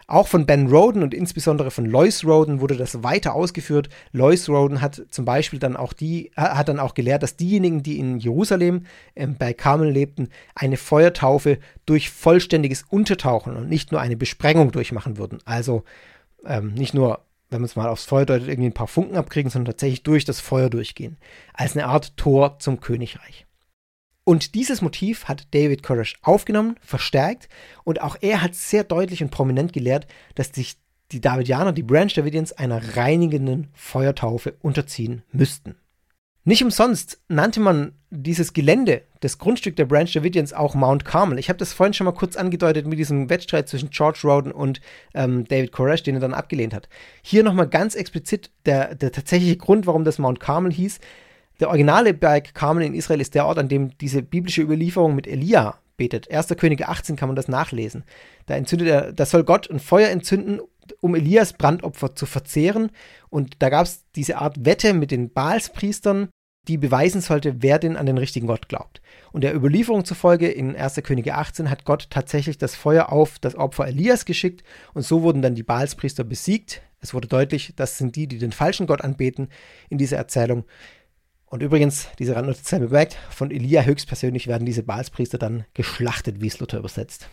[0.07, 3.89] Auch von Ben Roden und insbesondere von Lois Roden wurde das weiter ausgeführt.
[4.11, 7.99] Lois Roden hat zum Beispiel dann auch die, hat dann auch gelehrt, dass diejenigen, die
[7.99, 8.85] in Jerusalem
[9.15, 15.17] ähm, bei Carmel lebten, eine Feuertaufe durch vollständiges Untertauchen und nicht nur eine Besprengung durchmachen
[15.17, 15.39] würden.
[15.45, 15.83] Also
[16.45, 19.49] ähm, nicht nur, wenn man es mal aufs Feuer deutet, irgendwie ein paar Funken abkriegen,
[19.49, 21.17] sondern tatsächlich durch das Feuer durchgehen.
[21.53, 23.45] Als eine Art Tor zum Königreich.
[24.25, 27.49] Und dieses Motiv hat David Koresh aufgenommen, verstärkt
[27.83, 30.77] und auch er hat sehr deutlich und prominent gelehrt, dass sich
[31.11, 35.75] die Davidianer, die Branch Davidians, einer reinigenden Feuertaufe unterziehen müssten.
[36.45, 41.39] Nicht umsonst nannte man dieses Gelände, das Grundstück der Branch Davidians, auch Mount Carmel.
[41.39, 44.81] Ich habe das vorhin schon mal kurz angedeutet mit diesem Wettstreit zwischen George Roden und
[45.13, 46.89] ähm, David Koresh, den er dann abgelehnt hat.
[47.21, 50.99] Hier nochmal ganz explizit der, der tatsächliche Grund, warum das Mount Carmel hieß.
[51.59, 55.27] Der originale Berg Carmel in Israel ist der Ort, an dem diese biblische Überlieferung mit
[55.27, 56.31] Elia betet.
[56.31, 56.47] 1.
[56.57, 58.03] Könige 18 kann man das nachlesen.
[58.45, 60.59] Da entzündet er, da soll Gott ein Feuer entzünden,
[60.99, 62.91] um Elias Brandopfer zu verzehren.
[63.29, 66.29] Und da gab es diese Art Wette mit den Baalspriestern,
[66.67, 69.01] die beweisen sollte, wer denn an den richtigen Gott glaubt.
[69.31, 70.95] Und der Überlieferung zufolge in 1.
[71.03, 74.63] Könige 18 hat Gott tatsächlich das Feuer auf das Opfer Elias geschickt
[74.93, 76.81] und so wurden dann die Baalspriester besiegt.
[77.01, 79.49] Es wurde deutlich, das sind die, die den falschen Gott anbeten
[79.89, 80.63] in dieser Erzählung.
[81.53, 86.57] Und übrigens, diese Randnotiz bemerkt, von Elia höchstpersönlich werden diese Baalspriester dann geschlachtet, wie es
[86.57, 87.29] Luther übersetzt.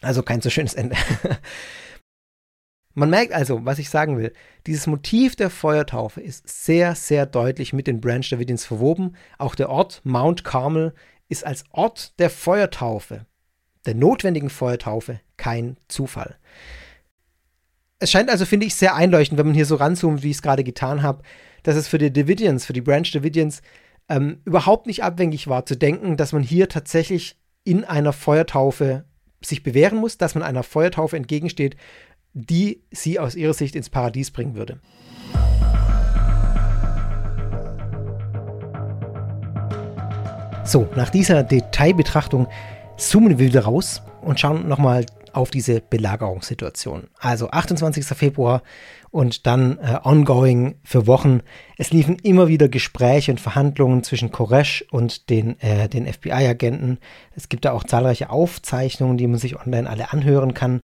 [0.00, 0.94] Also kein so schönes Ende.
[2.94, 4.32] Man merkt also, was ich sagen will,
[4.68, 9.16] dieses Motiv der Feuertaufe ist sehr, sehr deutlich mit den Branch Davidians verwoben.
[9.38, 10.94] Auch der Ort Mount Carmel
[11.28, 13.26] ist als Ort der Feuertaufe,
[13.86, 16.38] der notwendigen Feuertaufe, kein Zufall.
[18.02, 20.42] Es scheint also, finde ich, sehr einleuchtend, wenn man hier so ranzoomt, wie ich es
[20.42, 21.22] gerade getan habe,
[21.62, 23.62] dass es für die Davidians, für die Branch Davidians
[24.08, 29.04] ähm, überhaupt nicht abwegig war zu denken, dass man hier tatsächlich in einer Feuertaufe
[29.40, 31.76] sich bewähren muss, dass man einer Feuertaufe entgegensteht,
[32.32, 34.80] die sie aus ihrer Sicht ins Paradies bringen würde.
[40.64, 42.48] So, nach dieser Detailbetrachtung
[42.96, 47.08] zoomen wir wieder raus und schauen nochmal auf diese Belagerungssituation.
[47.18, 48.04] Also 28.
[48.04, 48.62] Februar
[49.10, 51.40] und dann äh, ongoing für Wochen.
[51.76, 56.98] Es liefen immer wieder Gespräche und Verhandlungen zwischen Koresh und den, äh, den FBI-Agenten.
[57.34, 60.80] Es gibt da auch zahlreiche Aufzeichnungen, die man sich online alle anhören kann.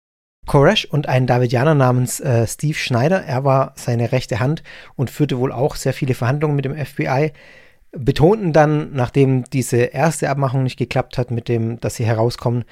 [0.46, 4.62] Koresh und ein Davidianer namens äh, Steve Schneider, er war seine rechte Hand
[4.94, 7.32] und führte wohl auch sehr viele Verhandlungen mit dem FBI,
[7.92, 12.64] betonten dann, nachdem diese erste Abmachung nicht geklappt hat, mit dem, dass sie herauskommen,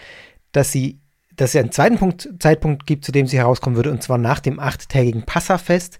[0.52, 1.00] dass sie
[1.36, 4.40] dass es einen zweiten Punkt, Zeitpunkt gibt, zu dem sie herauskommen würde, und zwar nach
[4.40, 5.98] dem achttägigen Passafest.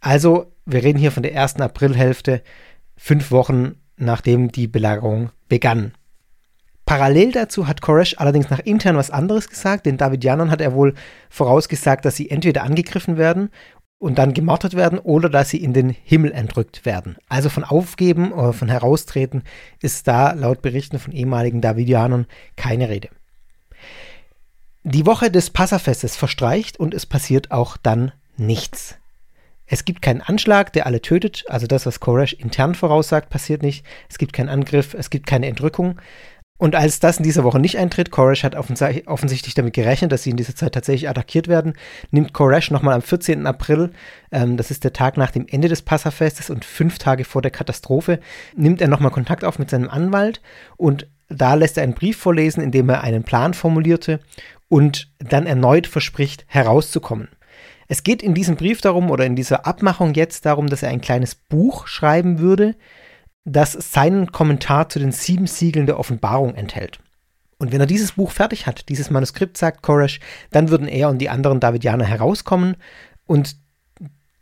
[0.00, 2.42] Also, wir reden hier von der ersten Aprilhälfte,
[2.96, 5.92] fünf Wochen nachdem die Belagerung begann.
[6.86, 9.86] Parallel dazu hat Koresh allerdings nach intern was anderes gesagt.
[9.86, 10.94] Den Davidianern hat er wohl
[11.30, 13.50] vorausgesagt, dass sie entweder angegriffen werden
[13.98, 17.16] und dann gemartert werden oder dass sie in den Himmel entrückt werden.
[17.28, 19.44] Also von Aufgeben oder von Heraustreten
[19.80, 22.26] ist da laut Berichten von ehemaligen Davidianern
[22.56, 23.08] keine Rede.
[24.86, 28.96] Die Woche des Passafestes verstreicht und es passiert auch dann nichts.
[29.64, 33.86] Es gibt keinen Anschlag, der alle tötet, also das, was Koresh intern voraussagt, passiert nicht.
[34.10, 35.98] Es gibt keinen Angriff, es gibt keine Entrückung.
[36.58, 40.30] Und als das in dieser Woche nicht eintritt, Koresh hat offensichtlich damit gerechnet, dass sie
[40.30, 41.72] in dieser Zeit tatsächlich attackiert werden,
[42.10, 43.46] nimmt Koresh nochmal am 14.
[43.46, 43.90] April,
[44.32, 47.50] ähm, das ist der Tag nach dem Ende des Passafestes und fünf Tage vor der
[47.50, 48.20] Katastrophe,
[48.54, 50.42] nimmt er nochmal Kontakt auf mit seinem Anwalt
[50.76, 54.20] und da lässt er einen Brief vorlesen, in dem er einen Plan formulierte
[54.74, 57.28] und dann erneut verspricht, herauszukommen.
[57.86, 61.00] Es geht in diesem Brief darum oder in dieser Abmachung jetzt darum, dass er ein
[61.00, 62.74] kleines Buch schreiben würde,
[63.44, 66.98] das seinen Kommentar zu den sieben Siegeln der Offenbarung enthält.
[67.58, 70.18] Und wenn er dieses Buch fertig hat, dieses Manuskript, sagt Koresh,
[70.50, 72.74] dann würden er und die anderen Davidianer herauskommen
[73.26, 73.54] und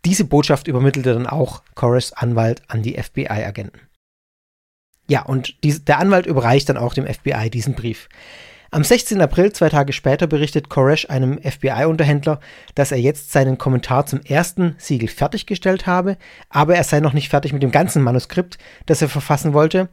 [0.07, 3.81] diese Botschaft übermittelte dann auch Koreshs Anwalt an die FBI-Agenten.
[5.11, 8.09] Ja, und die, der Anwalt überreicht dann auch dem FBI diesen Brief.
[8.74, 9.20] Am 16.
[9.20, 12.40] April, zwei Tage später, berichtet Koresh einem FBI-Unterhändler,
[12.74, 16.16] dass er jetzt seinen Kommentar zum ersten Siegel fertiggestellt habe,
[16.49, 19.90] aber er sei noch nicht fertig mit dem ganzen Manuskript, das er verfassen wollte.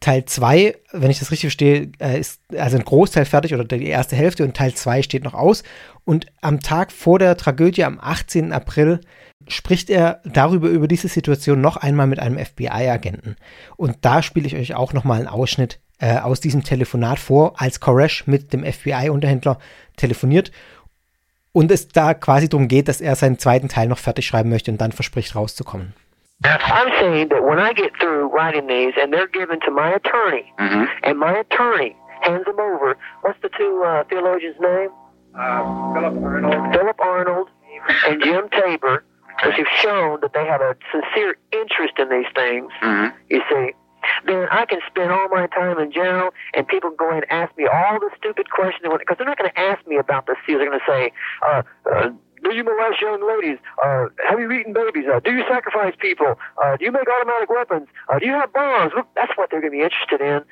[0.00, 3.86] Teil 2, wenn ich das richtig verstehe, äh, ist also ein Großteil fertig oder die
[3.86, 5.62] erste Hälfte und Teil 2 steht noch aus.
[6.06, 8.50] Und am Tag vor der Tragödie, am 18.
[8.54, 9.00] April,
[9.46, 13.36] spricht er darüber, über diese Situation noch einmal mit einem FBI-Agenten.
[13.76, 17.80] Und da spiele ich euch auch nochmal einen Ausschnitt äh, aus diesem Telefonat vor, als
[17.80, 19.58] Koresh mit dem FBI-Unterhändler
[19.96, 20.50] telefoniert
[21.52, 24.70] und es da quasi darum geht, dass er seinen zweiten Teil noch fertig schreiben möchte
[24.70, 25.94] und dann verspricht rauszukommen.
[26.44, 30.44] I'm saying that when I get through writing these and they're given to my attorney,
[30.58, 30.88] Mhm.
[31.04, 34.90] and my attorney hands them over, what's the two uh, theologians' name?
[35.34, 36.74] Uh, Philip Arnold.
[36.74, 37.48] Philip Arnold
[38.08, 39.04] and Jim Tabor,
[39.46, 43.12] which have shown that they have a sincere interest in these things, Mhm.
[43.30, 43.74] you see,
[44.26, 47.66] then I can spend all my time in jail, and people go and ask me
[47.66, 50.60] all the stupid questions because they're not going to ask me about the seals.
[50.60, 51.12] They're going to say,
[51.46, 52.10] uh, uh,
[52.42, 53.58] "Do you molest young ladies?
[53.82, 55.04] Uh, have you eaten babies?
[55.12, 56.38] Uh, do you sacrifice people?
[56.62, 57.88] Uh, do you make automatic weapons?
[58.08, 60.44] Uh, do you have bombs?" Look, That's what they're going to be interested in.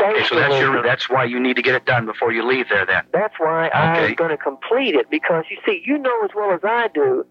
[0.00, 2.68] Okay, so that's your, that's why you need to get it done before you leave
[2.68, 2.86] there.
[2.86, 3.04] Then.
[3.12, 6.60] That's why I'm going to complete it because you see, you know as well as
[6.62, 7.26] I do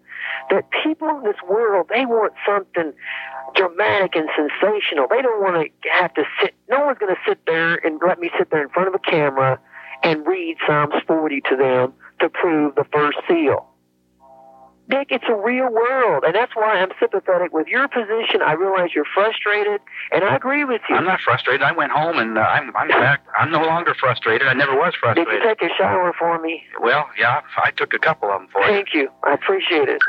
[0.50, 2.92] that people in this world they want something
[3.54, 5.06] dramatic and sensational.
[5.08, 6.54] They don't want to have to sit.
[6.68, 8.98] No one's going to sit there and let me sit there in front of a
[8.98, 9.58] camera
[10.02, 13.66] and read Psalms 40 to them to prove the first seal.
[14.88, 18.40] Dick, it's a real world, and that's why I'm sympathetic with your position.
[18.40, 19.80] I realize you're frustrated,
[20.12, 20.94] and I agree with you.
[20.94, 21.62] I'm not frustrated.
[21.62, 23.24] I went home and uh, I'm I'm back.
[23.36, 24.46] I'm no longer frustrated.
[24.46, 25.32] I never was frustrated.
[25.32, 26.62] Did you take a shower for me?
[26.80, 28.66] Well, yeah, I took a couple of them for you.
[28.68, 29.08] Thank you.
[29.24, 30.00] I appreciate it.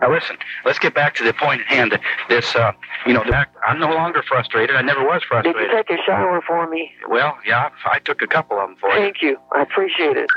[0.00, 1.98] Now listen, let's get back to the point at hand.
[2.28, 2.72] This, uh,
[3.06, 3.22] you know,
[3.66, 4.76] I'm no longer frustrated.
[4.76, 5.60] I never was frustrated.
[5.60, 6.90] Did you take a shower for me?
[7.08, 8.96] Well, yeah, I took a couple of them for you.
[8.96, 9.36] Thank you.
[9.52, 10.30] I appreciate it.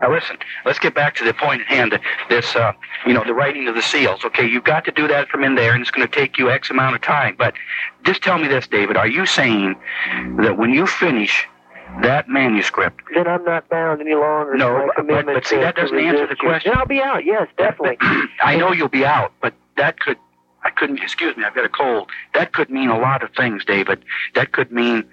[0.00, 1.98] Now listen, let's get back to the point at hand.
[2.28, 2.72] This, uh,
[3.06, 4.24] you know, the writing of the seals.
[4.24, 6.50] Okay, you've got to do that from in there, and it's going to take you
[6.50, 7.36] X amount of time.
[7.38, 7.54] But
[8.02, 9.76] just tell me this, David: Are you saying
[10.38, 11.46] that when you finish
[12.02, 16.26] that manuscript, Then I'm not bound any longer No, but- but see, that doesn't answer
[16.26, 16.72] the question.
[16.72, 17.24] Then I'll be out.
[17.24, 17.96] Yes, definitely.
[18.42, 20.16] I know you'll be out, but that could.
[20.64, 20.98] I couldn't.
[21.02, 22.10] Excuse me, I've got a cold.
[22.32, 24.02] That could mean a lot of things, David.
[24.34, 25.04] That could mean.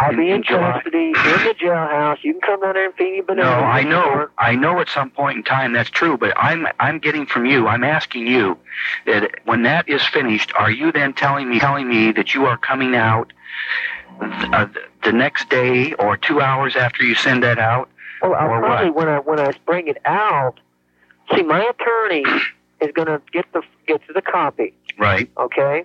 [0.00, 2.18] I'll be in July- custody in the jailhouse.
[2.22, 3.44] You can come down there and feed me bananas.
[3.60, 3.64] No.
[3.64, 4.80] I know, I know.
[4.80, 6.16] At some point in time, that's true.
[6.16, 7.68] But I'm, I'm getting from you.
[7.68, 8.58] I'm asking you
[9.06, 12.56] that when that is finished, are you then telling me, telling me that you are
[12.56, 13.32] coming out
[14.20, 14.66] uh,
[15.04, 17.88] the next day or two hours after you send that out?
[18.22, 19.06] Well, I'll or probably what?
[19.06, 20.58] when I when I bring it out.
[21.34, 22.24] See, my attorney
[22.80, 24.74] is going to get the get to the copy.
[24.98, 25.30] Right.
[25.38, 25.84] Okay.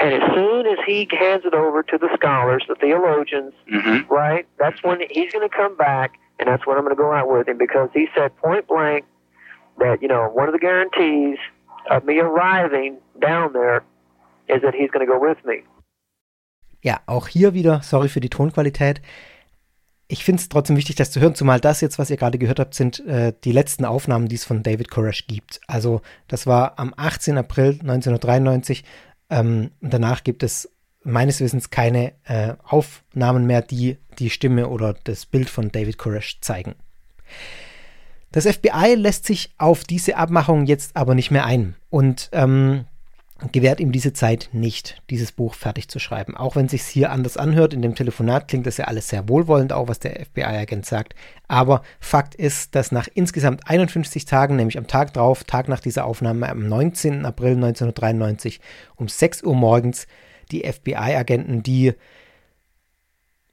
[0.00, 4.12] And as soon as he hands it over to the scholars, the theologians, Mm-hmm.
[4.12, 4.46] right?
[4.58, 7.28] That's when he's going to come back, and that's when I'm going to go out
[7.28, 9.04] with him because he said point blank
[9.78, 11.38] that you know one of the guarantees
[11.90, 13.82] of me arriving down there
[14.48, 15.62] is that he's going to go with me.
[16.80, 19.00] Ja, auch hier wieder, sorry für die Tonqualität.
[20.10, 22.58] Ich finde es trotzdem wichtig, das zu hören, zumal das jetzt, was ihr gerade gehört
[22.58, 25.60] habt, sind äh, die letzten Aufnahmen, die es von David Koresh gibt.
[25.66, 27.36] Also das war am 18.
[27.36, 28.84] April 1993.
[29.28, 30.70] Ähm, danach gibt es
[31.02, 36.40] meines Wissens keine äh, Aufnahmen mehr, die die Stimme oder das Bild von David Koresh
[36.40, 36.74] zeigen.
[38.32, 42.86] Das FBI lässt sich auf diese Abmachung jetzt aber nicht mehr ein und ähm,
[43.52, 46.36] gewährt ihm diese Zeit nicht, dieses Buch fertig zu schreiben.
[46.36, 49.72] Auch wenn sich hier anders anhört, in dem Telefonat klingt das ja alles sehr wohlwollend,
[49.72, 51.14] auch was der FBI-Agent sagt.
[51.46, 56.04] Aber Fakt ist, dass nach insgesamt 51 Tagen, nämlich am Tag drauf, Tag nach dieser
[56.04, 57.24] Aufnahme, am 19.
[57.24, 58.60] April 1993,
[58.96, 60.08] um 6 Uhr morgens,
[60.50, 61.94] die FBI-Agenten die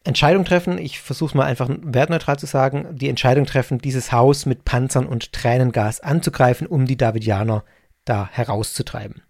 [0.03, 4.63] Entscheidung treffen, ich versuche mal einfach wertneutral zu sagen, die Entscheidung treffen, dieses Haus mit
[4.63, 7.63] Panzern und Tränengas anzugreifen, um die Davidianer
[8.05, 9.24] da herauszutreiben.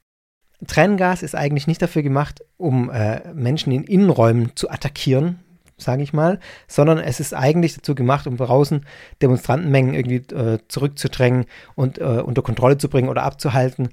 [0.68, 5.40] Tränengas ist eigentlich nicht dafür gemacht, um äh, Menschen in Innenräumen zu attackieren,
[5.78, 8.86] sage ich mal, sondern es ist eigentlich dazu gemacht, um draußen
[9.22, 13.90] Demonstrantenmengen irgendwie äh, zurückzudrängen und äh, unter Kontrolle zu bringen oder abzuhalten.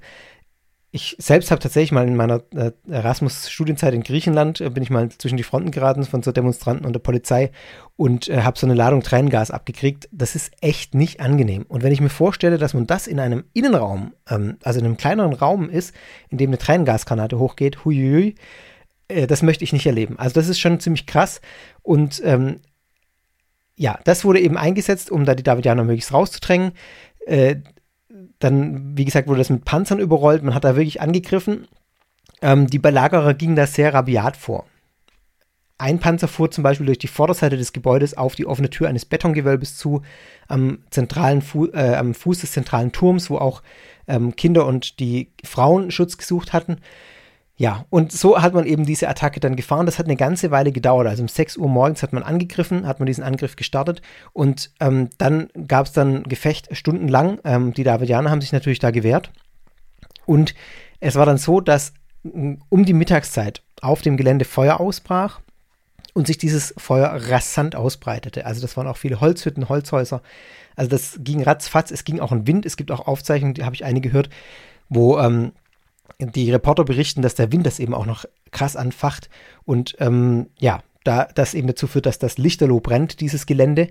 [0.95, 5.09] Ich selbst habe tatsächlich mal in meiner äh, Erasmus-Studienzeit in Griechenland, äh, bin ich mal
[5.09, 7.49] zwischen die Fronten geraten von so Demonstranten und der Polizei
[7.95, 10.07] und äh, habe so eine Ladung Tränengas abgekriegt.
[10.11, 11.65] Das ist echt nicht angenehm.
[11.67, 14.97] Und wenn ich mir vorstelle, dass man das in einem Innenraum, ähm, also in einem
[14.97, 15.95] kleineren Raum ist,
[16.29, 18.35] in dem eine Tränengasgranate hochgeht, huiuiui,
[19.07, 20.19] äh, das möchte ich nicht erleben.
[20.19, 21.41] Also das ist schon ziemlich krass
[21.81, 22.59] und ähm,
[23.75, 26.73] ja, das wurde eben eingesetzt, um da die Davidianer möglichst rauszudrängen.
[28.43, 30.43] Dann, wie gesagt, wurde das mit Panzern überrollt.
[30.43, 31.67] Man hat da wirklich angegriffen.
[32.41, 34.65] Ähm, die Belagerer gingen da sehr rabiat vor.
[35.77, 39.05] Ein Panzer fuhr zum Beispiel durch die Vorderseite des Gebäudes auf die offene Tür eines
[39.05, 40.01] Betongewölbes zu,
[40.47, 43.63] am, zentralen Fu äh, am Fuß des zentralen Turms, wo auch
[44.07, 46.77] ähm, Kinder und die Frauen Schutz gesucht hatten.
[47.63, 49.85] Ja, und so hat man eben diese Attacke dann gefahren.
[49.85, 51.07] Das hat eine ganze Weile gedauert.
[51.07, 54.01] Also um 6 Uhr morgens hat man angegriffen, hat man diesen Angriff gestartet
[54.33, 57.39] und ähm, dann gab es dann Gefecht stundenlang.
[57.45, 59.31] Ähm, die Davidianer haben sich natürlich da gewehrt.
[60.25, 60.55] Und
[60.99, 65.39] es war dann so, dass um die Mittagszeit auf dem Gelände Feuer ausbrach
[66.13, 68.45] und sich dieses Feuer rasant ausbreitete.
[68.45, 70.21] Also das waren auch viele Holzhütten, Holzhäuser.
[70.75, 71.91] Also das ging ratzfatz.
[71.91, 72.65] Es ging auch ein Wind.
[72.65, 74.29] Es gibt auch Aufzeichnungen, die habe ich eine gehört,
[74.89, 75.53] wo ähm,
[76.31, 79.29] die Reporter berichten, dass der Wind das eben auch noch krass anfacht
[79.65, 83.89] und ähm, ja, da das eben dazu führt, dass das Lichterloh brennt, dieses Gelände.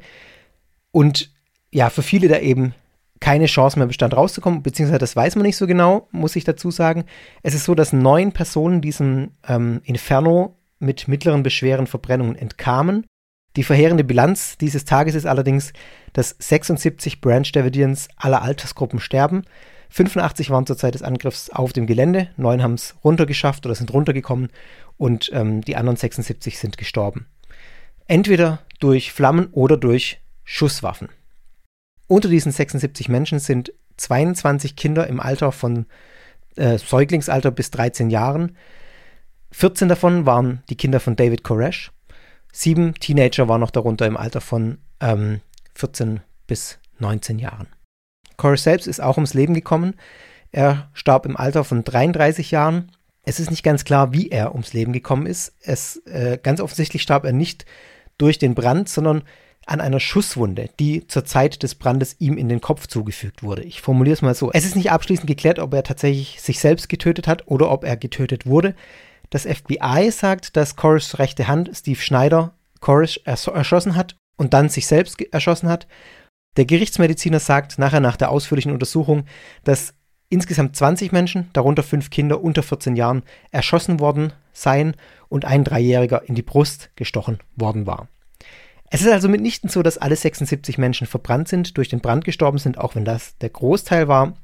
[0.91, 1.31] Und
[1.71, 2.75] ja, für viele da eben
[3.21, 6.71] keine Chance mehr bestand, rauszukommen, beziehungsweise das weiß man nicht so genau, muss ich dazu
[6.71, 7.05] sagen.
[7.43, 13.07] Es ist so, dass neun Personen diesem ähm, Inferno mit mittleren beschweren Verbrennungen entkamen.
[13.57, 15.73] Die verheerende Bilanz dieses Tages ist allerdings,
[16.13, 19.43] dass 76 Branch Davidians aller Altersgruppen sterben.
[19.93, 23.93] 85 waren zur Zeit des Angriffs auf dem Gelände, neun haben es runtergeschafft oder sind
[23.93, 24.49] runtergekommen
[24.97, 27.27] und ähm, die anderen 76 sind gestorben.
[28.07, 31.11] Entweder durch Flammen oder durch Schusswaffen.
[32.09, 35.85] Unter diesen 76 Menschen sind 22 Kinder im Alter von
[36.57, 38.57] äh, Säuglingsalter bis 13 Jahren.
[39.51, 41.93] 14 davon waren die Kinder von David Koresh.
[42.51, 45.41] Sieben Teenager waren noch darunter im Alter von ähm,
[45.75, 47.69] 14 bis 19 Jahren.
[48.43, 49.95] Corey selbst ist auch ums Leben gekommen.
[50.51, 52.91] Er starb im Alter von 33 Jahren.
[53.23, 55.55] Es ist nicht ganz klar, wie er ums Leben gekommen ist.
[55.61, 57.67] Es, äh, ganz offensichtlich starb er nicht
[58.19, 59.23] durch den Brand, sondern
[59.65, 63.63] an einer Schusswunde, die zur Zeit des Brandes ihm in den Kopf zugefügt wurde.
[63.63, 64.51] Ich formuliere es mal so.
[64.53, 67.97] Es ist nicht abschließend geklärt, ob er tatsächlich sich selbst getötet hat oder ob er
[67.97, 68.75] getötet wurde.
[69.31, 74.89] Das FBI sagt, dass Corrish rechte Hand, Steve Schneider, Corrish erschossen hat und dann sich
[74.89, 75.87] selbst erschossen hat.
[76.57, 79.25] Der Gerichtsmediziner sagt nachher nach der ausführlichen Untersuchung,
[79.65, 79.95] dass
[80.29, 84.97] insgesamt 20 Menschen, darunter fünf Kinder unter 14 Jahren, erschossen worden seien
[85.29, 88.09] und ein Dreijähriger in die Brust gestochen worden war.
[88.91, 92.59] Es ist also mitnichten so, dass alle 76 Menschen verbrannt sind, durch den Brand gestorben
[92.59, 94.35] sind, auch wenn das der Großteil war,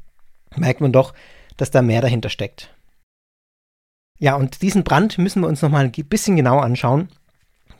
[0.56, 1.12] merkt man doch,
[1.58, 2.74] dass da mehr dahinter steckt.
[4.18, 7.08] Ja, und diesen Brand müssen wir uns nochmal ein bisschen genauer anschauen,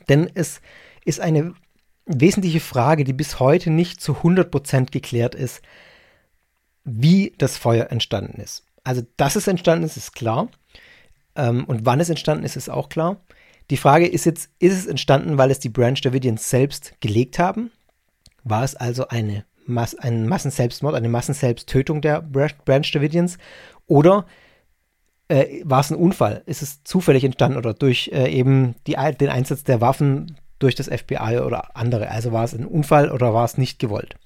[0.09, 0.61] denn es
[1.05, 1.55] ist eine
[2.09, 5.63] wesentliche Frage, die bis heute nicht zu 100% geklärt ist,
[6.85, 8.65] wie das Feuer entstanden ist.
[8.83, 10.49] Also, dass es entstanden ist, ist klar.
[11.37, 13.21] Ähm, und wann es entstanden ist, ist auch klar.
[13.71, 17.71] Die Frage ist jetzt, ist es entstanden, weil es die Branch Davidians selbst gelegt haben?
[18.45, 23.37] War es also eine Mas ein Massenselbstmord, eine Massenselbsttötung der Branch Davidians?
[23.87, 24.25] Oder
[25.29, 26.43] äh, war es ein Unfall?
[26.47, 30.89] Ist es zufällig entstanden oder durch äh, eben die, den Einsatz der Waffen durch das
[30.89, 32.11] FBI oder andere.
[32.11, 34.17] Also war es ein Unfall oder war es nicht gewollt.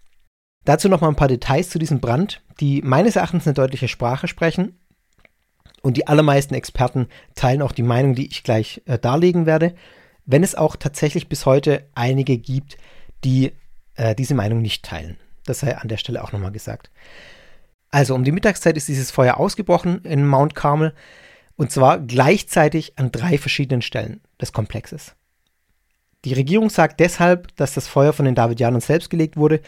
[0.65, 4.29] Dazu noch mal ein paar Details zu diesem Brand, die meines Erachtens eine deutliche Sprache
[4.29, 4.79] sprechen.
[5.83, 9.75] Und die allermeisten Experten teilen auch die Meinung, die ich gleich äh, darlegen werde,
[10.25, 12.77] wenn es auch tatsächlich bis heute einige gibt,
[13.25, 13.53] die
[13.97, 15.19] äh, diese Meinung nicht teilen.
[15.45, 16.91] Das sei an der Stelle auch nochmal gesagt.
[17.91, 20.95] Also um die Mittagszeit ist dieses Feuer ausgebrochen in Mount Carmel
[21.57, 25.15] und zwar gleichzeitig an drei verschiedenen Stellen des Komplexes.
[26.25, 29.61] Die Regierung sagt deshalb, dass das Feuer von den Davidianern selbst gelegt wurde.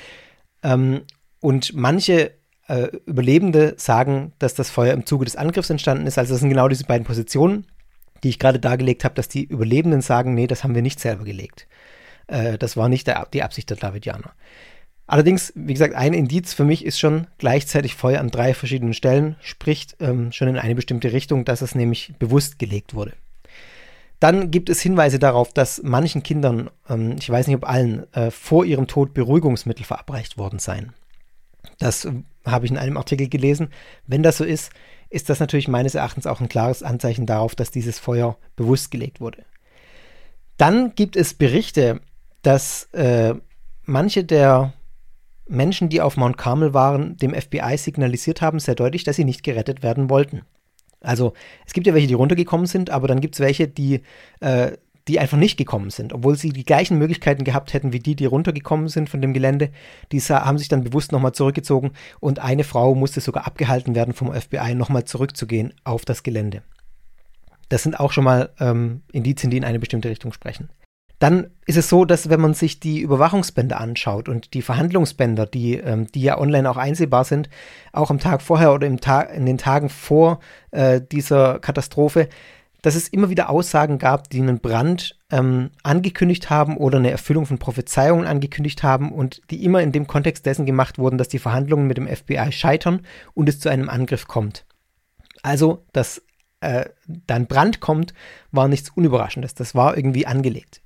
[0.63, 1.03] Ähm,
[1.41, 2.33] und manche
[2.69, 6.19] äh, Überlebende sagen, dass das Feuer im Zuge des Angriffs entstanden ist.
[6.19, 7.67] Also das sind genau diese beiden Positionen,
[8.23, 11.25] die ich gerade dargelegt habe, dass die Überlebenden sagen, nee, das haben wir nicht selber
[11.25, 11.67] gelegt.
[12.27, 14.33] Äh, das war nicht der, die Absicht der Davidianer.
[15.07, 19.37] Allerdings, wie gesagt, ein Indiz für mich ist schon gleichzeitig Feuer an drei verschiedenen Stellen,
[19.43, 23.13] spricht ähm, schon in eine bestimmte Richtung, dass es nämlich bewusst gelegt wurde.
[24.21, 28.31] Dann gibt es Hinweise darauf, dass manchen Kindern, ähm, ich weiß nicht ob allen, äh,
[28.31, 30.93] vor ihrem Tod Beruhigungsmittel verabreicht worden seien.
[31.79, 32.13] Das äh,
[32.45, 33.69] habe ich in einem Artikel gelesen.
[34.07, 34.71] Wenn das so ist,
[35.11, 39.21] ist das natürlich meines Erachtens auch ein klares Anzeichen darauf, dass dieses Feuer bewusst gelegt
[39.21, 39.45] wurde.
[40.57, 42.01] Dann gibt es Berichte,
[42.43, 43.35] dass äh,
[43.85, 44.73] manche der
[45.47, 49.43] Menschen, die auf Mount Carmel waren, dem FBI signalisiert haben, sehr deutlich, dass sie nicht
[49.43, 50.43] gerettet werden wollten.
[51.05, 51.33] Also
[51.67, 54.01] es gibt ja welche, die runtergekommen sind, aber dann gibt es welche, die,
[54.41, 54.73] äh,
[55.09, 58.25] die einfach nicht gekommen sind, obwohl sie die gleichen Möglichkeiten gehabt hätten wie die, die
[58.25, 59.71] runtergekommen sind von dem Gelände.
[60.13, 64.33] Die haben sich dann bewusst nochmal zurückgezogen und eine Frau musste sogar abgehalten werden vom
[64.33, 66.63] FBI, nochmal zurückzugehen auf das Gelände.
[67.69, 70.69] Das sind auch schon mal ähm, Indizien, die in eine bestimmte Richtung sprechen.
[71.25, 75.79] Dann ist es so, dass wenn man sich die Überwachungsbänder anschaut und die Verhandlungsbänder, die,
[75.79, 77.49] ähm, die ja online auch einsehbar sind,
[77.95, 80.41] auch am Tag vorher oder im Tag, in den Tagen vor
[80.71, 82.29] äh, dieser Katastrophe,
[82.83, 87.47] dass es immer wieder Aussagen gab, die einen Brand ähm, angekündigt haben oder eine Erfüllung
[87.47, 91.39] von Prophezeiungen angekündigt haben und die immer in dem Kontext dessen gemacht wurden, dass die
[91.39, 93.01] Verhandlungen mit dem FBI scheitern
[93.33, 94.67] und es zu einem Angriff kommt.
[95.43, 96.21] Also, dass
[96.65, 96.91] äh,
[97.27, 98.15] dann Brand kommt,
[98.51, 99.55] war nichts Unüberraschendes.
[99.55, 100.83] Das war irgendwie angelegt.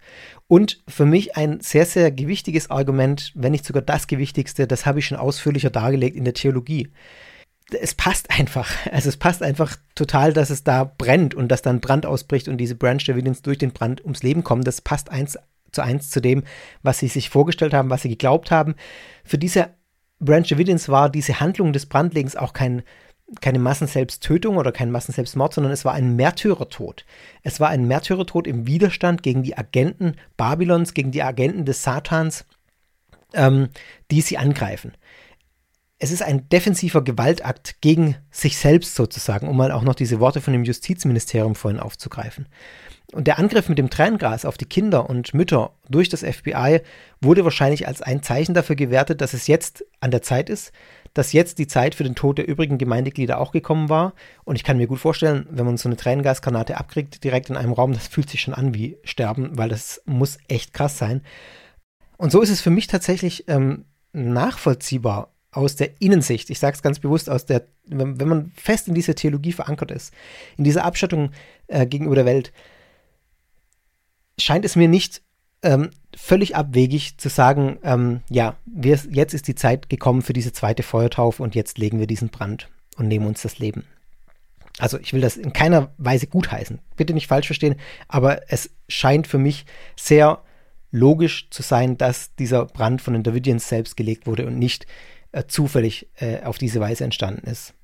[0.46, 4.98] Und für mich ein sehr, sehr gewichtiges Argument, wenn nicht sogar das gewichtigste, das habe
[4.98, 6.88] ich schon ausführlicher dargelegt in der Theologie.
[7.80, 8.70] Es passt einfach.
[8.90, 12.58] Also es passt einfach total, dass es da brennt und dass dann Brand ausbricht und
[12.58, 14.64] diese Branch Davidians durch den Brand ums Leben kommen.
[14.64, 15.38] Das passt eins
[15.70, 16.44] zu eins zu dem,
[16.82, 18.74] was sie sich vorgestellt haben, was sie geglaubt haben.
[19.22, 19.68] Für diese
[20.20, 22.82] Branch Davidians war diese Handlung des Brandlegens auch kein
[23.40, 27.04] keine Massenselbsttötung oder kein Massenselbstmord, sondern es war ein Märtyrertod.
[27.42, 32.46] Es war ein Märtyrertod im Widerstand gegen die Agenten Babylons, gegen die Agenten des Satans,
[33.34, 33.68] ähm,
[34.10, 34.92] die sie angreifen.
[35.98, 40.40] Es ist ein defensiver Gewaltakt gegen sich selbst sozusagen, um mal auch noch diese Worte
[40.40, 42.46] von dem Justizministerium vorhin aufzugreifen.
[43.12, 46.82] Und der Angriff mit dem Tränengas auf die Kinder und Mütter durch das FBI
[47.20, 50.72] wurde wahrscheinlich als ein Zeichen dafür gewertet, dass es jetzt an der Zeit ist,
[51.18, 54.12] dass jetzt die Zeit für den Tod der übrigen Gemeindeglieder auch gekommen war.
[54.44, 57.72] Und ich kann mir gut vorstellen, wenn man so eine Tränengasgranate abkriegt, direkt in einem
[57.72, 61.22] Raum, das fühlt sich schon an wie Sterben, weil das muss echt krass sein.
[62.18, 66.50] Und so ist es für mich tatsächlich ähm, nachvollziehbar aus der Innensicht.
[66.50, 69.90] Ich sage es ganz bewusst aus der, wenn, wenn, man fest in dieser Theologie verankert
[69.90, 70.14] ist,
[70.56, 71.32] in dieser Abschattung
[71.66, 72.52] äh, gegenüber der Welt,
[74.38, 75.20] scheint es mir nicht
[75.64, 80.52] ähm, völlig abwegig zu sagen, ähm, ja, wir, jetzt ist die Zeit gekommen für diese
[80.52, 83.84] zweite Feuertaufe und jetzt legen wir diesen Brand und nehmen uns das Leben.
[84.78, 87.76] Also ich will das in keiner Weise gutheißen, bitte nicht falsch verstehen,
[88.08, 89.64] aber es scheint für mich
[89.96, 90.42] sehr
[90.90, 94.86] logisch zu sein, dass dieser Brand von den Davidians selbst gelegt wurde und nicht
[95.32, 97.74] äh, zufällig äh, auf diese Weise entstanden ist.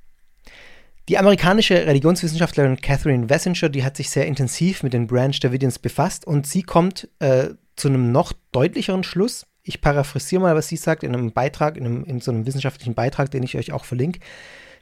[1.08, 6.26] Die amerikanische Religionswissenschaftlerin Catherine Wessinger, die hat sich sehr intensiv mit den Branch Davidians befasst
[6.26, 9.46] und sie kommt äh, zu einem noch deutlicheren Schluss.
[9.62, 12.94] Ich paraphrasiere mal, was sie sagt in einem Beitrag, in, einem, in so einem wissenschaftlichen
[12.94, 14.20] Beitrag, den ich euch auch verlinke.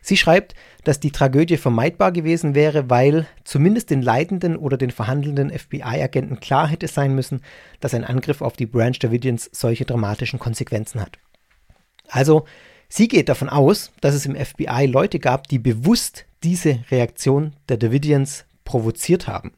[0.04, 5.56] Sie schreibt, dass die Tragödie vermeidbar gewesen wäre, weil zumindest den leitenden oder den verhandelnden
[5.56, 7.40] FBI-Agenten klar hätte sein müssen,
[7.78, 11.18] dass ein Angriff auf die Branch Davidians solche dramatischen Konsequenzen hat.
[12.08, 12.46] Also,
[12.88, 17.76] sie geht davon aus, dass es im FBI Leute gab, die bewusst diese Reaktion der
[17.76, 19.52] Davidians provoziert haben.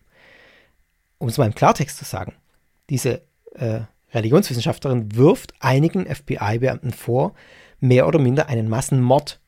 [1.16, 2.34] Um es mal im Klartext zu sagen,
[2.90, 3.22] diese
[3.54, 3.80] äh,
[4.12, 7.34] Religionswissenschaftlerin wirft einigen FBI-Beamten vor,
[7.80, 9.40] mehr oder minder einen Massenmord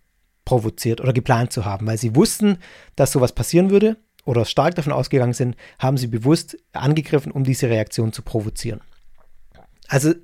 [0.44, 2.58] provoziert oder geplant zu haben, weil sie wussten,
[2.94, 7.68] dass sowas passieren würde oder stark davon ausgegangen sind, haben sie bewusst angegriffen, um diese
[7.68, 8.80] Reaktion zu provozieren.
[9.88, 10.14] Also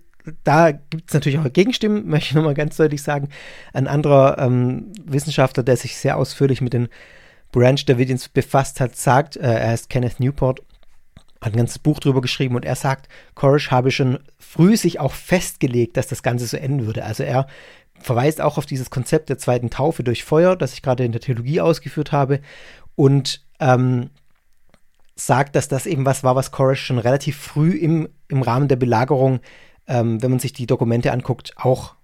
[0.44, 3.28] da gibt es natürlich auch Gegenstimmen, möchte ich nochmal ganz deutlich sagen.
[3.72, 6.89] Ein anderer ähm, Wissenschaftler, der sich sehr ausführlich mit den
[7.51, 10.62] Branch Davidians befasst hat, sagt, äh, er heißt Kenneth Newport,
[11.43, 15.12] hat ein ganzes Buch darüber geschrieben und er sagt, Koresh habe schon früh sich auch
[15.12, 17.05] festgelegt, dass das Ganze so enden würde.
[17.05, 17.47] Also er
[17.98, 21.20] verweist auch auf dieses Konzept der zweiten Taufe durch Feuer, das ich gerade in der
[21.20, 22.40] Theologie ausgeführt habe
[22.94, 24.10] und ähm,
[25.16, 28.77] sagt, dass das eben was war, was Koresh schon relativ früh im, im Rahmen der
[28.77, 29.40] Belagerung,
[29.86, 31.94] ähm, wenn man sich die Dokumente anguckt, auch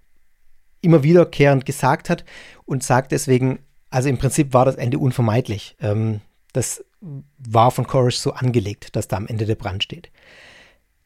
[0.81, 2.25] immer wiederkehrend gesagt hat
[2.65, 3.61] und sagt deswegen,
[3.91, 5.77] also im Prinzip war das Ende unvermeidlich.
[5.81, 6.21] Ähm,
[6.53, 10.11] das war von Koresh so angelegt, dass da am Ende der Brand steht.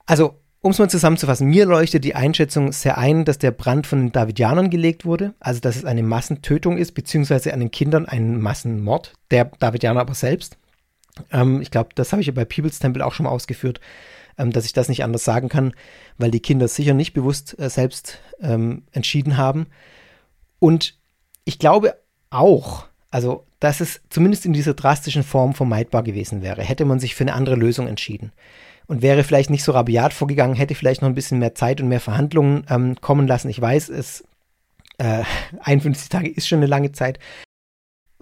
[0.07, 3.99] Also, um es mal zusammenzufassen, mir leuchtet die Einschätzung sehr ein, dass der Brand von
[3.99, 8.41] den Davidianern gelegt wurde, also dass es eine Massentötung ist, beziehungsweise an den Kindern ein
[8.41, 10.57] Massenmord, der Davidianer aber selbst.
[11.33, 13.81] Ähm, ich glaube, das habe ich ja bei People's Temple auch schon mal ausgeführt,
[14.39, 15.75] ähm, dass ich das nicht anders sagen kann,
[16.17, 19.67] weil die Kinder sicher nicht bewusst äh, selbst ähm, entschieden haben.
[20.59, 20.97] Und
[21.45, 21.97] ich glaube
[22.31, 27.15] auch, also dass es zumindest in dieser drastischen Form vermeidbar gewesen wäre, hätte man sich
[27.15, 28.33] für eine andere Lösung entschieden.
[28.89, 31.89] Und wäre vielleicht nicht so rabiat vorgegangen, hätte vielleicht noch ein bisschen mehr Zeit und
[31.89, 33.49] mehr Verhandlungen ähm, kommen lassen.
[33.49, 34.25] Ich weiß, es
[34.99, 35.23] äh,
[35.61, 37.21] 51 Tage ist schon eine lange Zeit.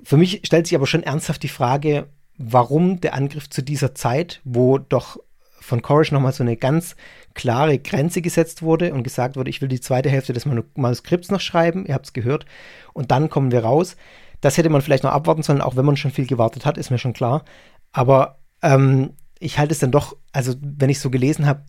[0.02, 4.40] Für mich stellt sich aber schon ernsthaft die Frage, warum der Angriff zu dieser Zeit,
[4.44, 5.18] wo doch
[5.60, 6.96] von Koresh nochmal so eine ganz
[7.34, 11.40] klare Grenze gesetzt wurde und gesagt wurde, ich will die zweite Hälfte des Manuskripts noch
[11.40, 12.44] schreiben, ihr habt es gehört,
[12.92, 13.96] und dann kommen wir raus.
[14.40, 16.90] Das hätte man vielleicht noch abwarten sollen, auch wenn man schon viel gewartet hat, ist
[16.90, 17.44] mir schon klar.
[17.92, 21.62] Aber ähm, ich halte es dann doch, also wenn ich so gelesen habe,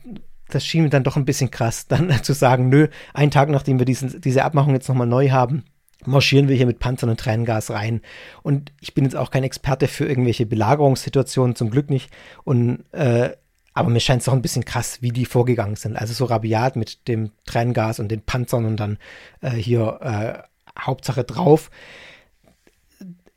[0.50, 3.80] das schien mir dann doch ein bisschen krass, dann zu sagen, nö, einen Tag nachdem
[3.80, 5.64] wir diesen, diese Abmachung jetzt nochmal neu haben,
[6.06, 8.02] marschieren wir hier mit Panzern und Tränengas rein.
[8.42, 12.10] Und ich bin jetzt auch kein Experte für irgendwelche Belagerungssituationen, zum Glück nicht.
[12.44, 13.32] Und äh,
[13.74, 15.96] aber mir scheint es doch ein bisschen krass, wie die vorgegangen sind.
[15.96, 18.98] Also so rabiat mit dem Tränengas und den Panzern und dann
[19.40, 21.70] äh, hier äh, Hauptsache drauf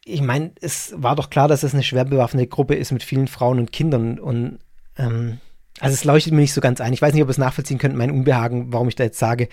[0.05, 3.29] ich meine, es war doch klar, dass es eine schwer bewaffnete Gruppe ist mit vielen
[3.29, 4.59] Frauen und Kindern und
[4.99, 5.39] ähm,
[5.81, 6.93] also es leuchtet mir nicht so ganz ein.
[6.93, 9.49] Ich weiß nicht, ob ihr es nachvollziehen könnt, mein Unbehagen, warum ich da jetzt sage,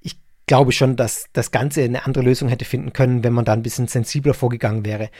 [0.00, 0.16] ich
[0.46, 3.62] glaube schon, dass das Ganze eine andere Lösung hätte finden können, wenn man da ein
[3.62, 5.10] bisschen sensibler vorgegangen wäre.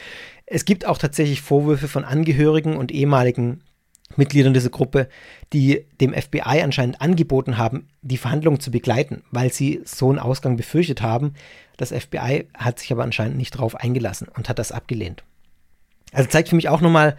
[0.46, 3.62] Es gibt auch tatsächlich Vorwürfe von Angehörigen und ehemaligen
[4.16, 5.08] Mitgliedern dieser Gruppe,
[5.52, 10.56] die dem FBI anscheinend angeboten haben, die Verhandlungen zu begleiten, weil sie so einen Ausgang
[10.56, 11.34] befürchtet haben.
[11.78, 15.24] Das FBI hat sich aber anscheinend nicht darauf eingelassen und hat das abgelehnt.
[16.12, 17.16] Also zeigt für mich auch nochmal,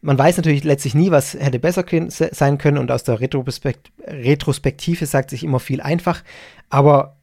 [0.00, 5.30] man weiß natürlich letztlich nie, was hätte besser sein können und aus der Retrospektive sagt
[5.30, 6.22] sich immer viel einfach,
[6.70, 7.17] aber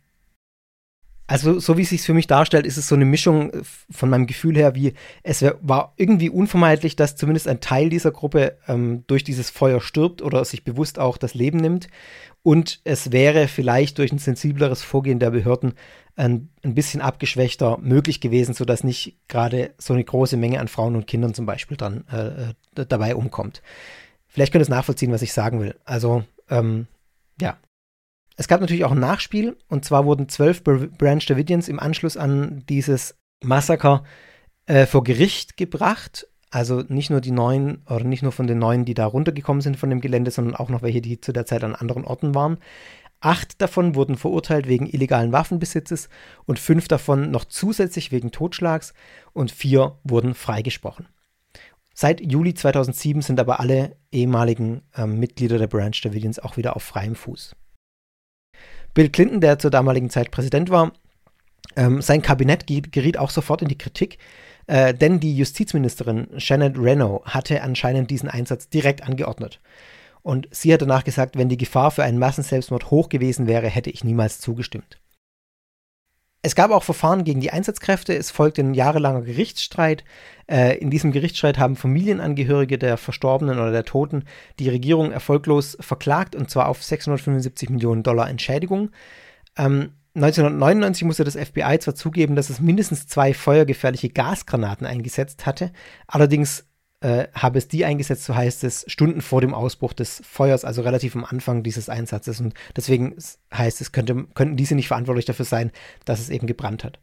[1.28, 4.10] also so wie es sich für mich darstellt, ist es so eine Mischung äh, von
[4.10, 4.94] meinem Gefühl her, wie
[5.24, 10.22] es war irgendwie unvermeidlich, dass zumindest ein Teil dieser Gruppe ähm, durch dieses Feuer stirbt
[10.22, 11.88] oder sich bewusst auch das Leben nimmt.
[12.44, 15.74] Und es wäre vielleicht durch ein sensibleres Vorgehen der Behörden
[16.16, 20.96] ein, ein bisschen abgeschwächter möglich gewesen, sodass nicht gerade so eine große Menge an Frauen
[20.96, 23.62] und Kindern zum Beispiel dann äh, äh dabei umkommt.
[24.28, 25.76] Vielleicht könnt ihr es nachvollziehen, was ich sagen will.
[25.86, 26.88] Also, ähm,
[27.40, 27.58] ja,
[28.36, 32.64] es gab natürlich auch ein Nachspiel, und zwar wurden zwölf Branch Davidians im Anschluss an
[32.68, 34.04] dieses Massaker
[34.66, 36.28] äh, vor Gericht gebracht.
[36.52, 39.78] Also nicht nur die neun, oder nicht nur von den neun, die da runtergekommen sind
[39.78, 42.58] von dem Gelände, sondern auch noch welche, die zu der Zeit an anderen Orten waren.
[43.20, 46.10] Acht davon wurden verurteilt wegen illegalen Waffenbesitzes
[46.46, 48.94] und fünf davon noch zusätzlich wegen Totschlags
[49.34, 51.08] und vier wurden freigesprochen.
[51.94, 56.84] Seit Juli 2007 sind aber alle ehemaligen äh, Mitglieder der Branch Davidians auch wieder auf
[56.84, 57.56] freiem Fuß.
[58.96, 60.94] Bill Clinton, der zur damaligen Zeit Präsident war,
[61.76, 64.18] ähm, sein Kabinett geriet auch sofort in die Kritik,
[64.68, 69.60] äh, denn die Justizministerin Shannon Reno hatte anscheinend diesen Einsatz direkt angeordnet.
[70.24, 73.92] Und sie hat danach gesagt, wenn die Gefahr für einen Massenselbstmord hoch gewesen wäre, hätte
[73.92, 74.98] ich niemals zugestimmt.
[76.46, 78.16] Es gab auch Verfahren gegen die Einsatzkräfte.
[78.16, 80.04] Es folgte ein jahrelanger Gerichtsstreit.
[80.46, 84.26] Äh, in diesem Gerichtsstreit haben Familienangehörige der Verstorbenen oder der Toten
[84.60, 88.92] die Regierung erfolglos verklagt und zwar auf 675 Millionen Dollar Entschädigung.
[89.58, 95.72] Ähm, 1999 musste das FBI zwar zugeben, dass es mindestens zwei feuergefährliche Gasgranaten eingesetzt hatte,
[96.06, 96.68] allerdings
[97.06, 100.82] äh, habe es die eingesetzt, so heißt es, Stunden vor dem Ausbruch des Feuers, also
[100.82, 102.42] relativ am Anfang dieses Einsatzes.
[102.42, 103.16] Und deswegen
[103.54, 105.72] heißt es, könnte, könnten diese nicht verantwortlich dafür sein,
[106.06, 106.98] dass es eben gebrannt hat.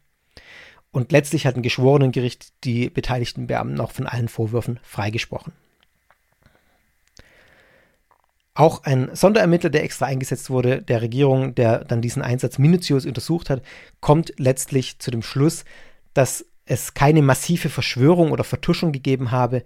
[0.91, 5.53] Und letztlich hat ein Geschworenengericht die beteiligten Beamten auch von allen Vorwürfen freigesprochen.
[8.55, 13.49] Auch ein Sonderermittler, der extra eingesetzt wurde, der Regierung, der dann diesen Einsatz minutiös untersucht
[13.49, 13.63] hat,
[14.01, 15.63] kommt letztlich zu dem Schluss,
[16.13, 19.63] dass es keine massive Verschwörung oder Vertuschung gegeben habe,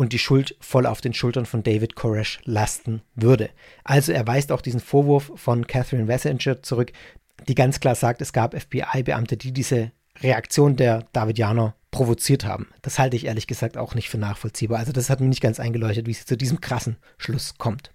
[0.00, 3.50] und die Schuld voll auf den Schultern von David Koresh lasten würde.
[3.84, 6.92] Also er weist auch diesen Vorwurf von Catherine Wessinger zurück,
[7.46, 12.68] die ganz klar sagt, es gab FBI-Beamte, die diese Reaktion der Davidianer provoziert haben.
[12.80, 14.78] Das halte ich ehrlich gesagt auch nicht für nachvollziehbar.
[14.78, 17.92] Also das hat mir nicht ganz eingeleuchtet, wie sie zu diesem krassen Schluss kommt.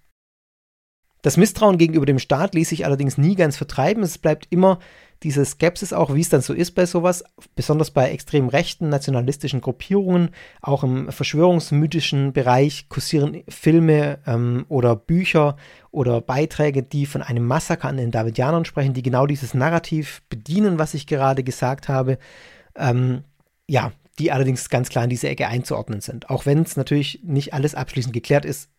[1.26, 4.04] Das Misstrauen gegenüber dem Staat ließ sich allerdings nie ganz vertreiben.
[4.04, 4.78] Es bleibt immer
[5.24, 7.24] diese Skepsis auch, wie es dann so ist bei sowas,
[7.56, 10.30] besonders bei extrem rechten nationalistischen Gruppierungen,
[10.62, 15.56] auch im verschwörungsmythischen Bereich kursieren Filme ähm, oder Bücher
[15.90, 20.78] oder Beiträge, die von einem Massaker an den Davidianern sprechen, die genau dieses Narrativ bedienen,
[20.78, 22.18] was ich gerade gesagt habe.
[22.76, 23.24] Ähm,
[23.66, 23.90] ja,
[24.20, 26.30] die allerdings ganz klar in diese Ecke einzuordnen sind.
[26.30, 28.70] Auch wenn es natürlich nicht alles abschließend geklärt ist,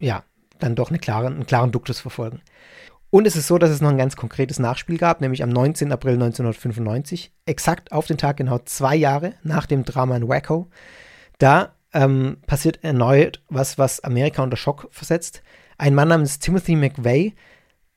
[0.00, 0.24] ja,
[0.58, 2.40] dann doch eine klare, einen klaren Duktus verfolgen.
[3.10, 5.92] Und es ist so, dass es noch ein ganz konkretes Nachspiel gab, nämlich am 19.
[5.92, 10.70] April 1995, exakt auf den Tag genau zwei Jahre nach dem Drama in Waco.
[11.38, 15.42] Da ähm, passiert erneut was, was Amerika unter Schock versetzt.
[15.76, 17.34] Ein Mann namens Timothy McVeigh,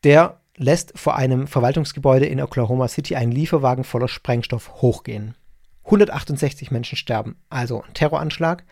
[0.03, 5.35] der lässt vor einem Verwaltungsgebäude in Oklahoma City einen Lieferwagen voller Sprengstoff hochgehen.
[5.85, 8.63] 168 Menschen sterben, also ein Terroranschlag.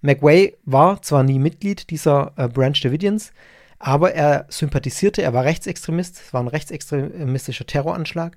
[0.00, 3.32] McVeigh war zwar nie Mitglied dieser äh, Branch Davidians,
[3.78, 8.36] aber er sympathisierte, er war Rechtsextremist, es war ein rechtsextremistischer Terroranschlag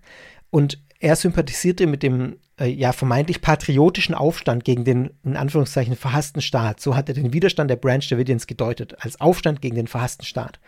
[0.49, 6.41] und er sympathisierte mit dem äh, ja vermeintlich patriotischen Aufstand gegen den in Anführungszeichen verhassten
[6.41, 6.81] Staat.
[6.81, 10.59] So hat er den Widerstand der Branch Davidians gedeutet, als Aufstand gegen den verhassten Staat.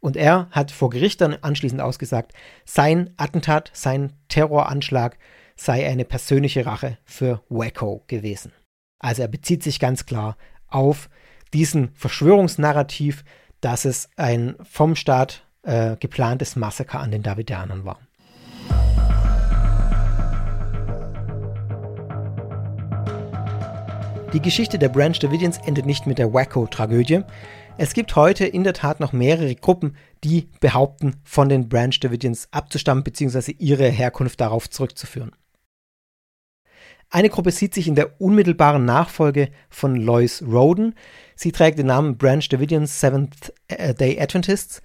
[0.00, 2.32] Und er hat vor Gericht dann anschließend ausgesagt,
[2.64, 5.18] sein Attentat, sein Terroranschlag
[5.56, 8.52] sei eine persönliche Rache für Waco gewesen.
[8.98, 10.36] Also er bezieht sich ganz klar
[10.68, 11.08] auf
[11.52, 13.24] diesen Verschwörungsnarrativ,
[13.60, 17.98] dass es ein vom Staat äh, geplantes Massaker an den Davidianern war.
[24.34, 27.20] Die Geschichte der Branch Davidians endet nicht mit der Waco-Tragödie.
[27.78, 32.48] Es gibt heute in der Tat noch mehrere Gruppen, die behaupten, von den Branch Davidians
[32.50, 33.52] abzustammen bzw.
[33.58, 35.30] ihre Herkunft darauf zurückzuführen.
[37.14, 40.96] Eine Gruppe sieht sich in der unmittelbaren Nachfolge von Lois Roden.
[41.36, 44.82] Sie trägt den Namen Branch Davidians Seventh äh, Day Adventists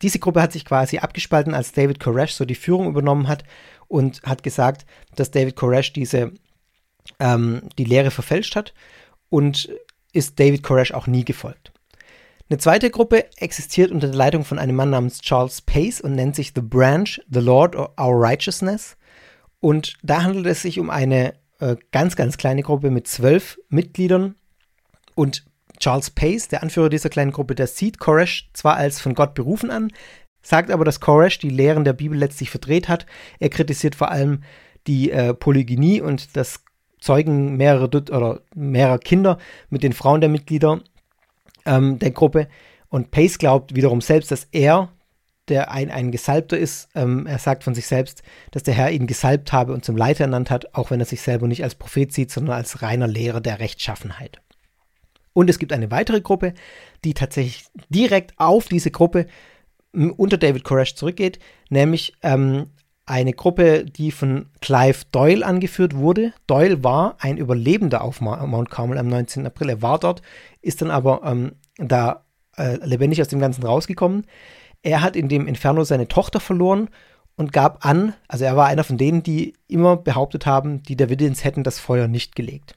[0.00, 3.42] Diese Gruppe hat sich quasi abgespalten, als David Koresh so die Führung übernommen hat
[3.88, 4.86] und hat gesagt,
[5.16, 6.30] dass David Koresh diese
[7.18, 8.72] ähm, die Lehre verfälscht hat
[9.28, 9.68] und
[10.12, 11.72] ist David Koresh auch nie gefolgt.
[12.48, 16.36] Eine zweite Gruppe existiert unter der Leitung von einem Mann namens Charles Pace und nennt
[16.36, 18.96] sich The Branch, The Lord or Our Righteousness.
[19.58, 24.34] Und da handelt es sich um eine äh, ganz, ganz kleine Gruppe mit zwölf Mitgliedern.
[25.14, 25.44] Und
[25.78, 29.70] Charles Pace, der Anführer dieser kleinen Gruppe, der sieht Koresh zwar als von Gott berufen
[29.70, 29.92] an,
[30.42, 33.06] sagt aber, dass Koresh die Lehren der Bibel letztlich verdreht hat.
[33.38, 34.42] Er kritisiert vor allem
[34.86, 36.64] die äh, Polygynie und das
[37.00, 39.38] Zeugen mehrerer oder mehrerer Kinder
[39.70, 40.80] mit den Frauen der Mitglieder
[41.64, 42.48] ähm, der Gruppe.
[42.88, 44.88] Und Pace glaubt wiederum selbst, dass er,
[45.48, 49.06] der ein, ein Gesalbter ist, ähm, er sagt von sich selbst, dass der Herr ihn
[49.06, 52.12] gesalbt habe und zum Leiter ernannt hat, auch wenn er sich selber nicht als Prophet
[52.12, 54.40] sieht, sondern als reiner Lehrer der Rechtschaffenheit.
[55.32, 56.54] Und es gibt eine weitere Gruppe,
[57.04, 59.26] die tatsächlich direkt auf diese Gruppe
[59.92, 61.38] unter David Koresh zurückgeht,
[61.70, 62.66] nämlich ähm,
[63.06, 66.32] eine Gruppe, die von Clive Doyle angeführt wurde.
[66.46, 69.46] Doyle war ein Überlebender auf Mount Carmel am 19.
[69.46, 69.70] April.
[69.70, 70.22] Er war dort,
[70.60, 72.26] ist dann aber ähm, da
[72.56, 74.26] äh, lebendig aus dem Ganzen rausgekommen.
[74.82, 76.88] Er hat in dem Inferno seine Tochter verloren
[77.36, 81.44] und gab an, also er war einer von denen, die immer behauptet haben, die Davidians
[81.44, 82.74] hätten das Feuer nicht gelegt.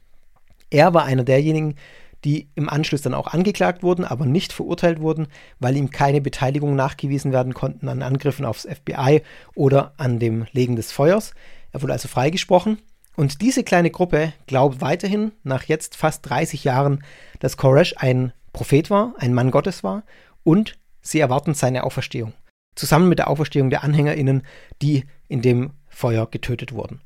[0.70, 1.76] Er war einer derjenigen,
[2.24, 5.28] die im Anschluss dann auch angeklagt wurden, aber nicht verurteilt wurden,
[5.60, 9.24] weil ihm keine Beteiligung nachgewiesen werden konnten an Angriffen aufs FBI
[9.56, 11.34] oder an dem Legen des Feuers.
[11.72, 12.78] Er wurde also freigesprochen.
[13.16, 17.04] Und diese kleine Gruppe glaubt weiterhin, nach jetzt fast 30 Jahren,
[17.40, 20.04] dass Koresh ein Prophet war, ein Mann Gottes war
[20.44, 22.34] und sie erwarten seine Auferstehung.
[22.76, 24.44] Zusammen mit der Auferstehung der AnhängerInnen,
[24.82, 27.02] die in dem Feuer getötet wurden.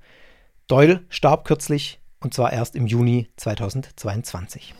[0.68, 4.74] Doyle starb kürzlich und zwar erst im Juni 2022.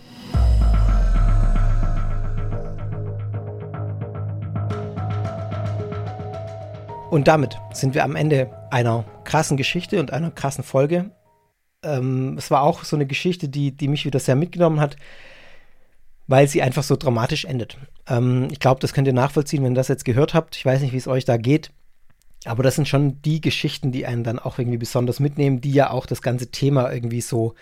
[7.12, 11.12] Und damit sind wir am Ende einer krassen Geschichte und einer krassen Folge.
[11.84, 14.98] Ähm, es war auch so eine Geschichte, die, die mich wieder sehr mitgenommen hat,
[16.28, 17.78] weil sie einfach so dramatisch endet.
[18.08, 20.56] Ähm, ich glaube, das könnt ihr nachvollziehen, wenn ihr das jetzt gehört habt.
[20.56, 21.72] Ich weiß nicht, wie es euch da geht.
[22.46, 25.90] Aber das sind schon die Geschichten, die einen dann auch irgendwie besonders mitnehmen, die ja
[25.90, 27.56] auch das ganze Thema irgendwie so,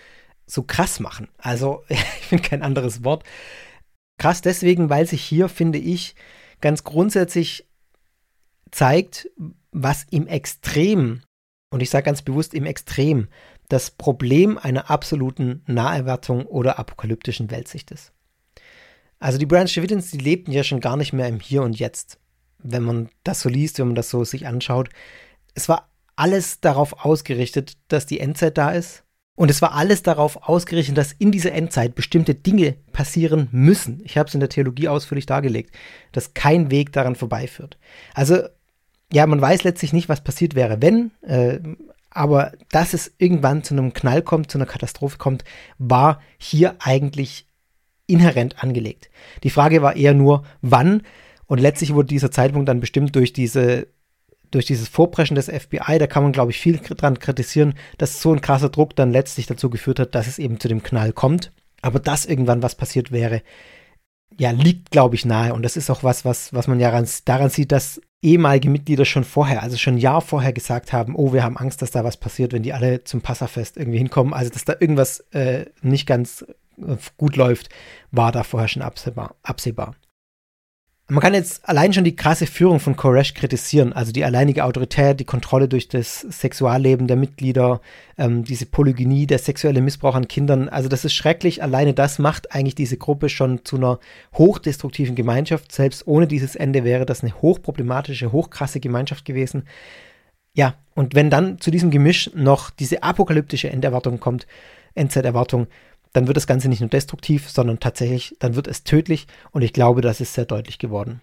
[0.46, 1.28] so krass machen.
[1.38, 3.24] Also, ich finde kein anderes Wort.
[4.18, 6.14] Krass deswegen, weil sich hier, finde ich,
[6.60, 7.66] ganz grundsätzlich
[8.70, 9.30] zeigt,
[9.72, 11.22] was im Extrem,
[11.70, 13.28] und ich sage ganz bewusst im Extrem,
[13.68, 18.12] das Problem einer absoluten Naherwartung oder apokalyptischen Weltsicht ist.
[19.24, 22.18] Also die Branch Davidians, die lebten ja schon gar nicht mehr im Hier und Jetzt
[22.64, 24.88] wenn man das so liest, wenn man das so sich anschaut.
[25.54, 29.04] Es war alles darauf ausgerichtet, dass die Endzeit da ist.
[29.36, 34.00] Und es war alles darauf ausgerichtet, dass in dieser Endzeit bestimmte Dinge passieren müssen.
[34.04, 35.74] Ich habe es in der Theologie ausführlich dargelegt,
[36.12, 37.76] dass kein Weg daran vorbeiführt.
[38.14, 38.38] Also,
[39.12, 41.58] ja, man weiß letztlich nicht, was passiert wäre, wenn, äh,
[42.10, 45.42] aber dass es irgendwann zu einem Knall kommt, zu einer Katastrophe kommt,
[45.78, 47.48] war hier eigentlich
[48.06, 49.10] inhärent angelegt.
[49.42, 51.02] Die Frage war eher nur, wann
[51.46, 53.88] und letztlich wurde dieser Zeitpunkt dann bestimmt durch diese
[54.50, 58.32] durch dieses Vorpreschen des FBI, da kann man, glaube ich, viel dran kritisieren, dass so
[58.32, 61.50] ein krasser Druck dann letztlich dazu geführt hat, dass es eben zu dem Knall kommt.
[61.82, 63.42] Aber dass irgendwann was passiert wäre,
[64.38, 65.54] ja, liegt, glaube ich, nahe.
[65.54, 69.24] Und das ist auch was, was, was man ja daran sieht, dass ehemalige Mitglieder schon
[69.24, 72.16] vorher, also schon ein Jahr vorher gesagt haben, oh, wir haben Angst, dass da was
[72.16, 74.32] passiert, wenn die alle zum Passafest irgendwie hinkommen.
[74.32, 76.44] Also, dass da irgendwas äh, nicht ganz
[77.16, 77.68] gut läuft,
[78.10, 79.34] war da vorher schon absehbar.
[79.42, 79.94] absehbar.
[81.06, 85.20] Man kann jetzt allein schon die krasse Führung von Koresh kritisieren, also die alleinige Autorität,
[85.20, 87.82] die Kontrolle durch das Sexualleben der Mitglieder,
[88.16, 90.70] ähm, diese Polygynie, der sexuelle Missbrauch an Kindern.
[90.70, 91.62] Also das ist schrecklich.
[91.62, 93.98] Alleine das macht eigentlich diese Gruppe schon zu einer
[94.32, 95.72] hochdestruktiven Gemeinschaft.
[95.72, 99.64] Selbst ohne dieses Ende wäre das eine hochproblematische, hochkrasse Gemeinschaft gewesen.
[100.54, 104.46] Ja, und wenn dann zu diesem Gemisch noch diese apokalyptische Enderwartung kommt,
[104.94, 105.66] Endzeiterwartung,
[106.14, 109.74] dann wird das Ganze nicht nur destruktiv, sondern tatsächlich, dann wird es tödlich und ich
[109.74, 111.20] glaube, das ist sehr deutlich geworden.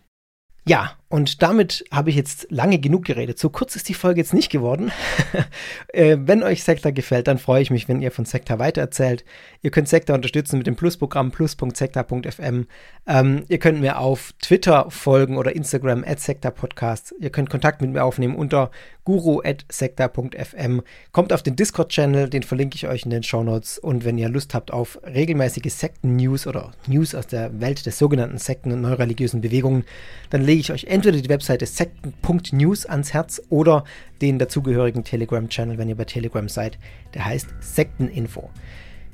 [0.68, 3.38] Ja, und damit habe ich jetzt lange genug geredet.
[3.38, 4.94] So kurz ist die Folge jetzt nicht geworden.
[5.90, 9.26] äh, wenn euch Sekta gefällt, dann freue ich mich, wenn ihr von Sekta weitererzählt.
[9.62, 12.66] Ihr könnt Sekta unterstützen mit dem Plusprogramm plus.sekta.fm.
[13.08, 17.14] Ähm, ihr könnt mir auf Twitter folgen oder Instagram at Sekta Podcast.
[17.20, 18.72] Ihr könnt Kontakt mit mir aufnehmen unter
[19.04, 20.82] guru.sekta.fm.
[21.12, 23.78] Kommt auf den Discord-Channel, den verlinke ich euch in den Show Notes.
[23.80, 28.38] Und wenn ihr Lust habt auf regelmäßige Sekten-News oder News aus der Welt des sogenannten
[28.38, 29.84] Sekten und neureligiösen Bewegungen,
[30.30, 33.84] dann lege ich euch entweder die Webseite sekten.news ans Herz oder
[34.22, 36.78] den dazugehörigen Telegram-Channel, wenn ihr bei Telegram seid.
[37.14, 38.50] Der heißt Sekteninfo.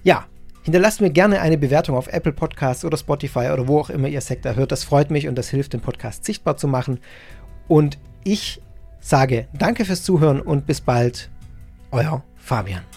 [0.03, 0.25] Ja,
[0.63, 4.19] Hinterlasst mir gerne eine Bewertung auf Apple Podcasts oder Spotify oder wo auch immer ihr
[4.19, 4.73] Sektor hört.
[4.73, 6.99] Das freut mich und das hilft, den Podcast sichtbar zu machen.
[7.69, 8.61] Und ich
[8.99, 11.29] sage danke fürs Zuhören und bis bald.
[11.91, 12.96] Euer Fabian.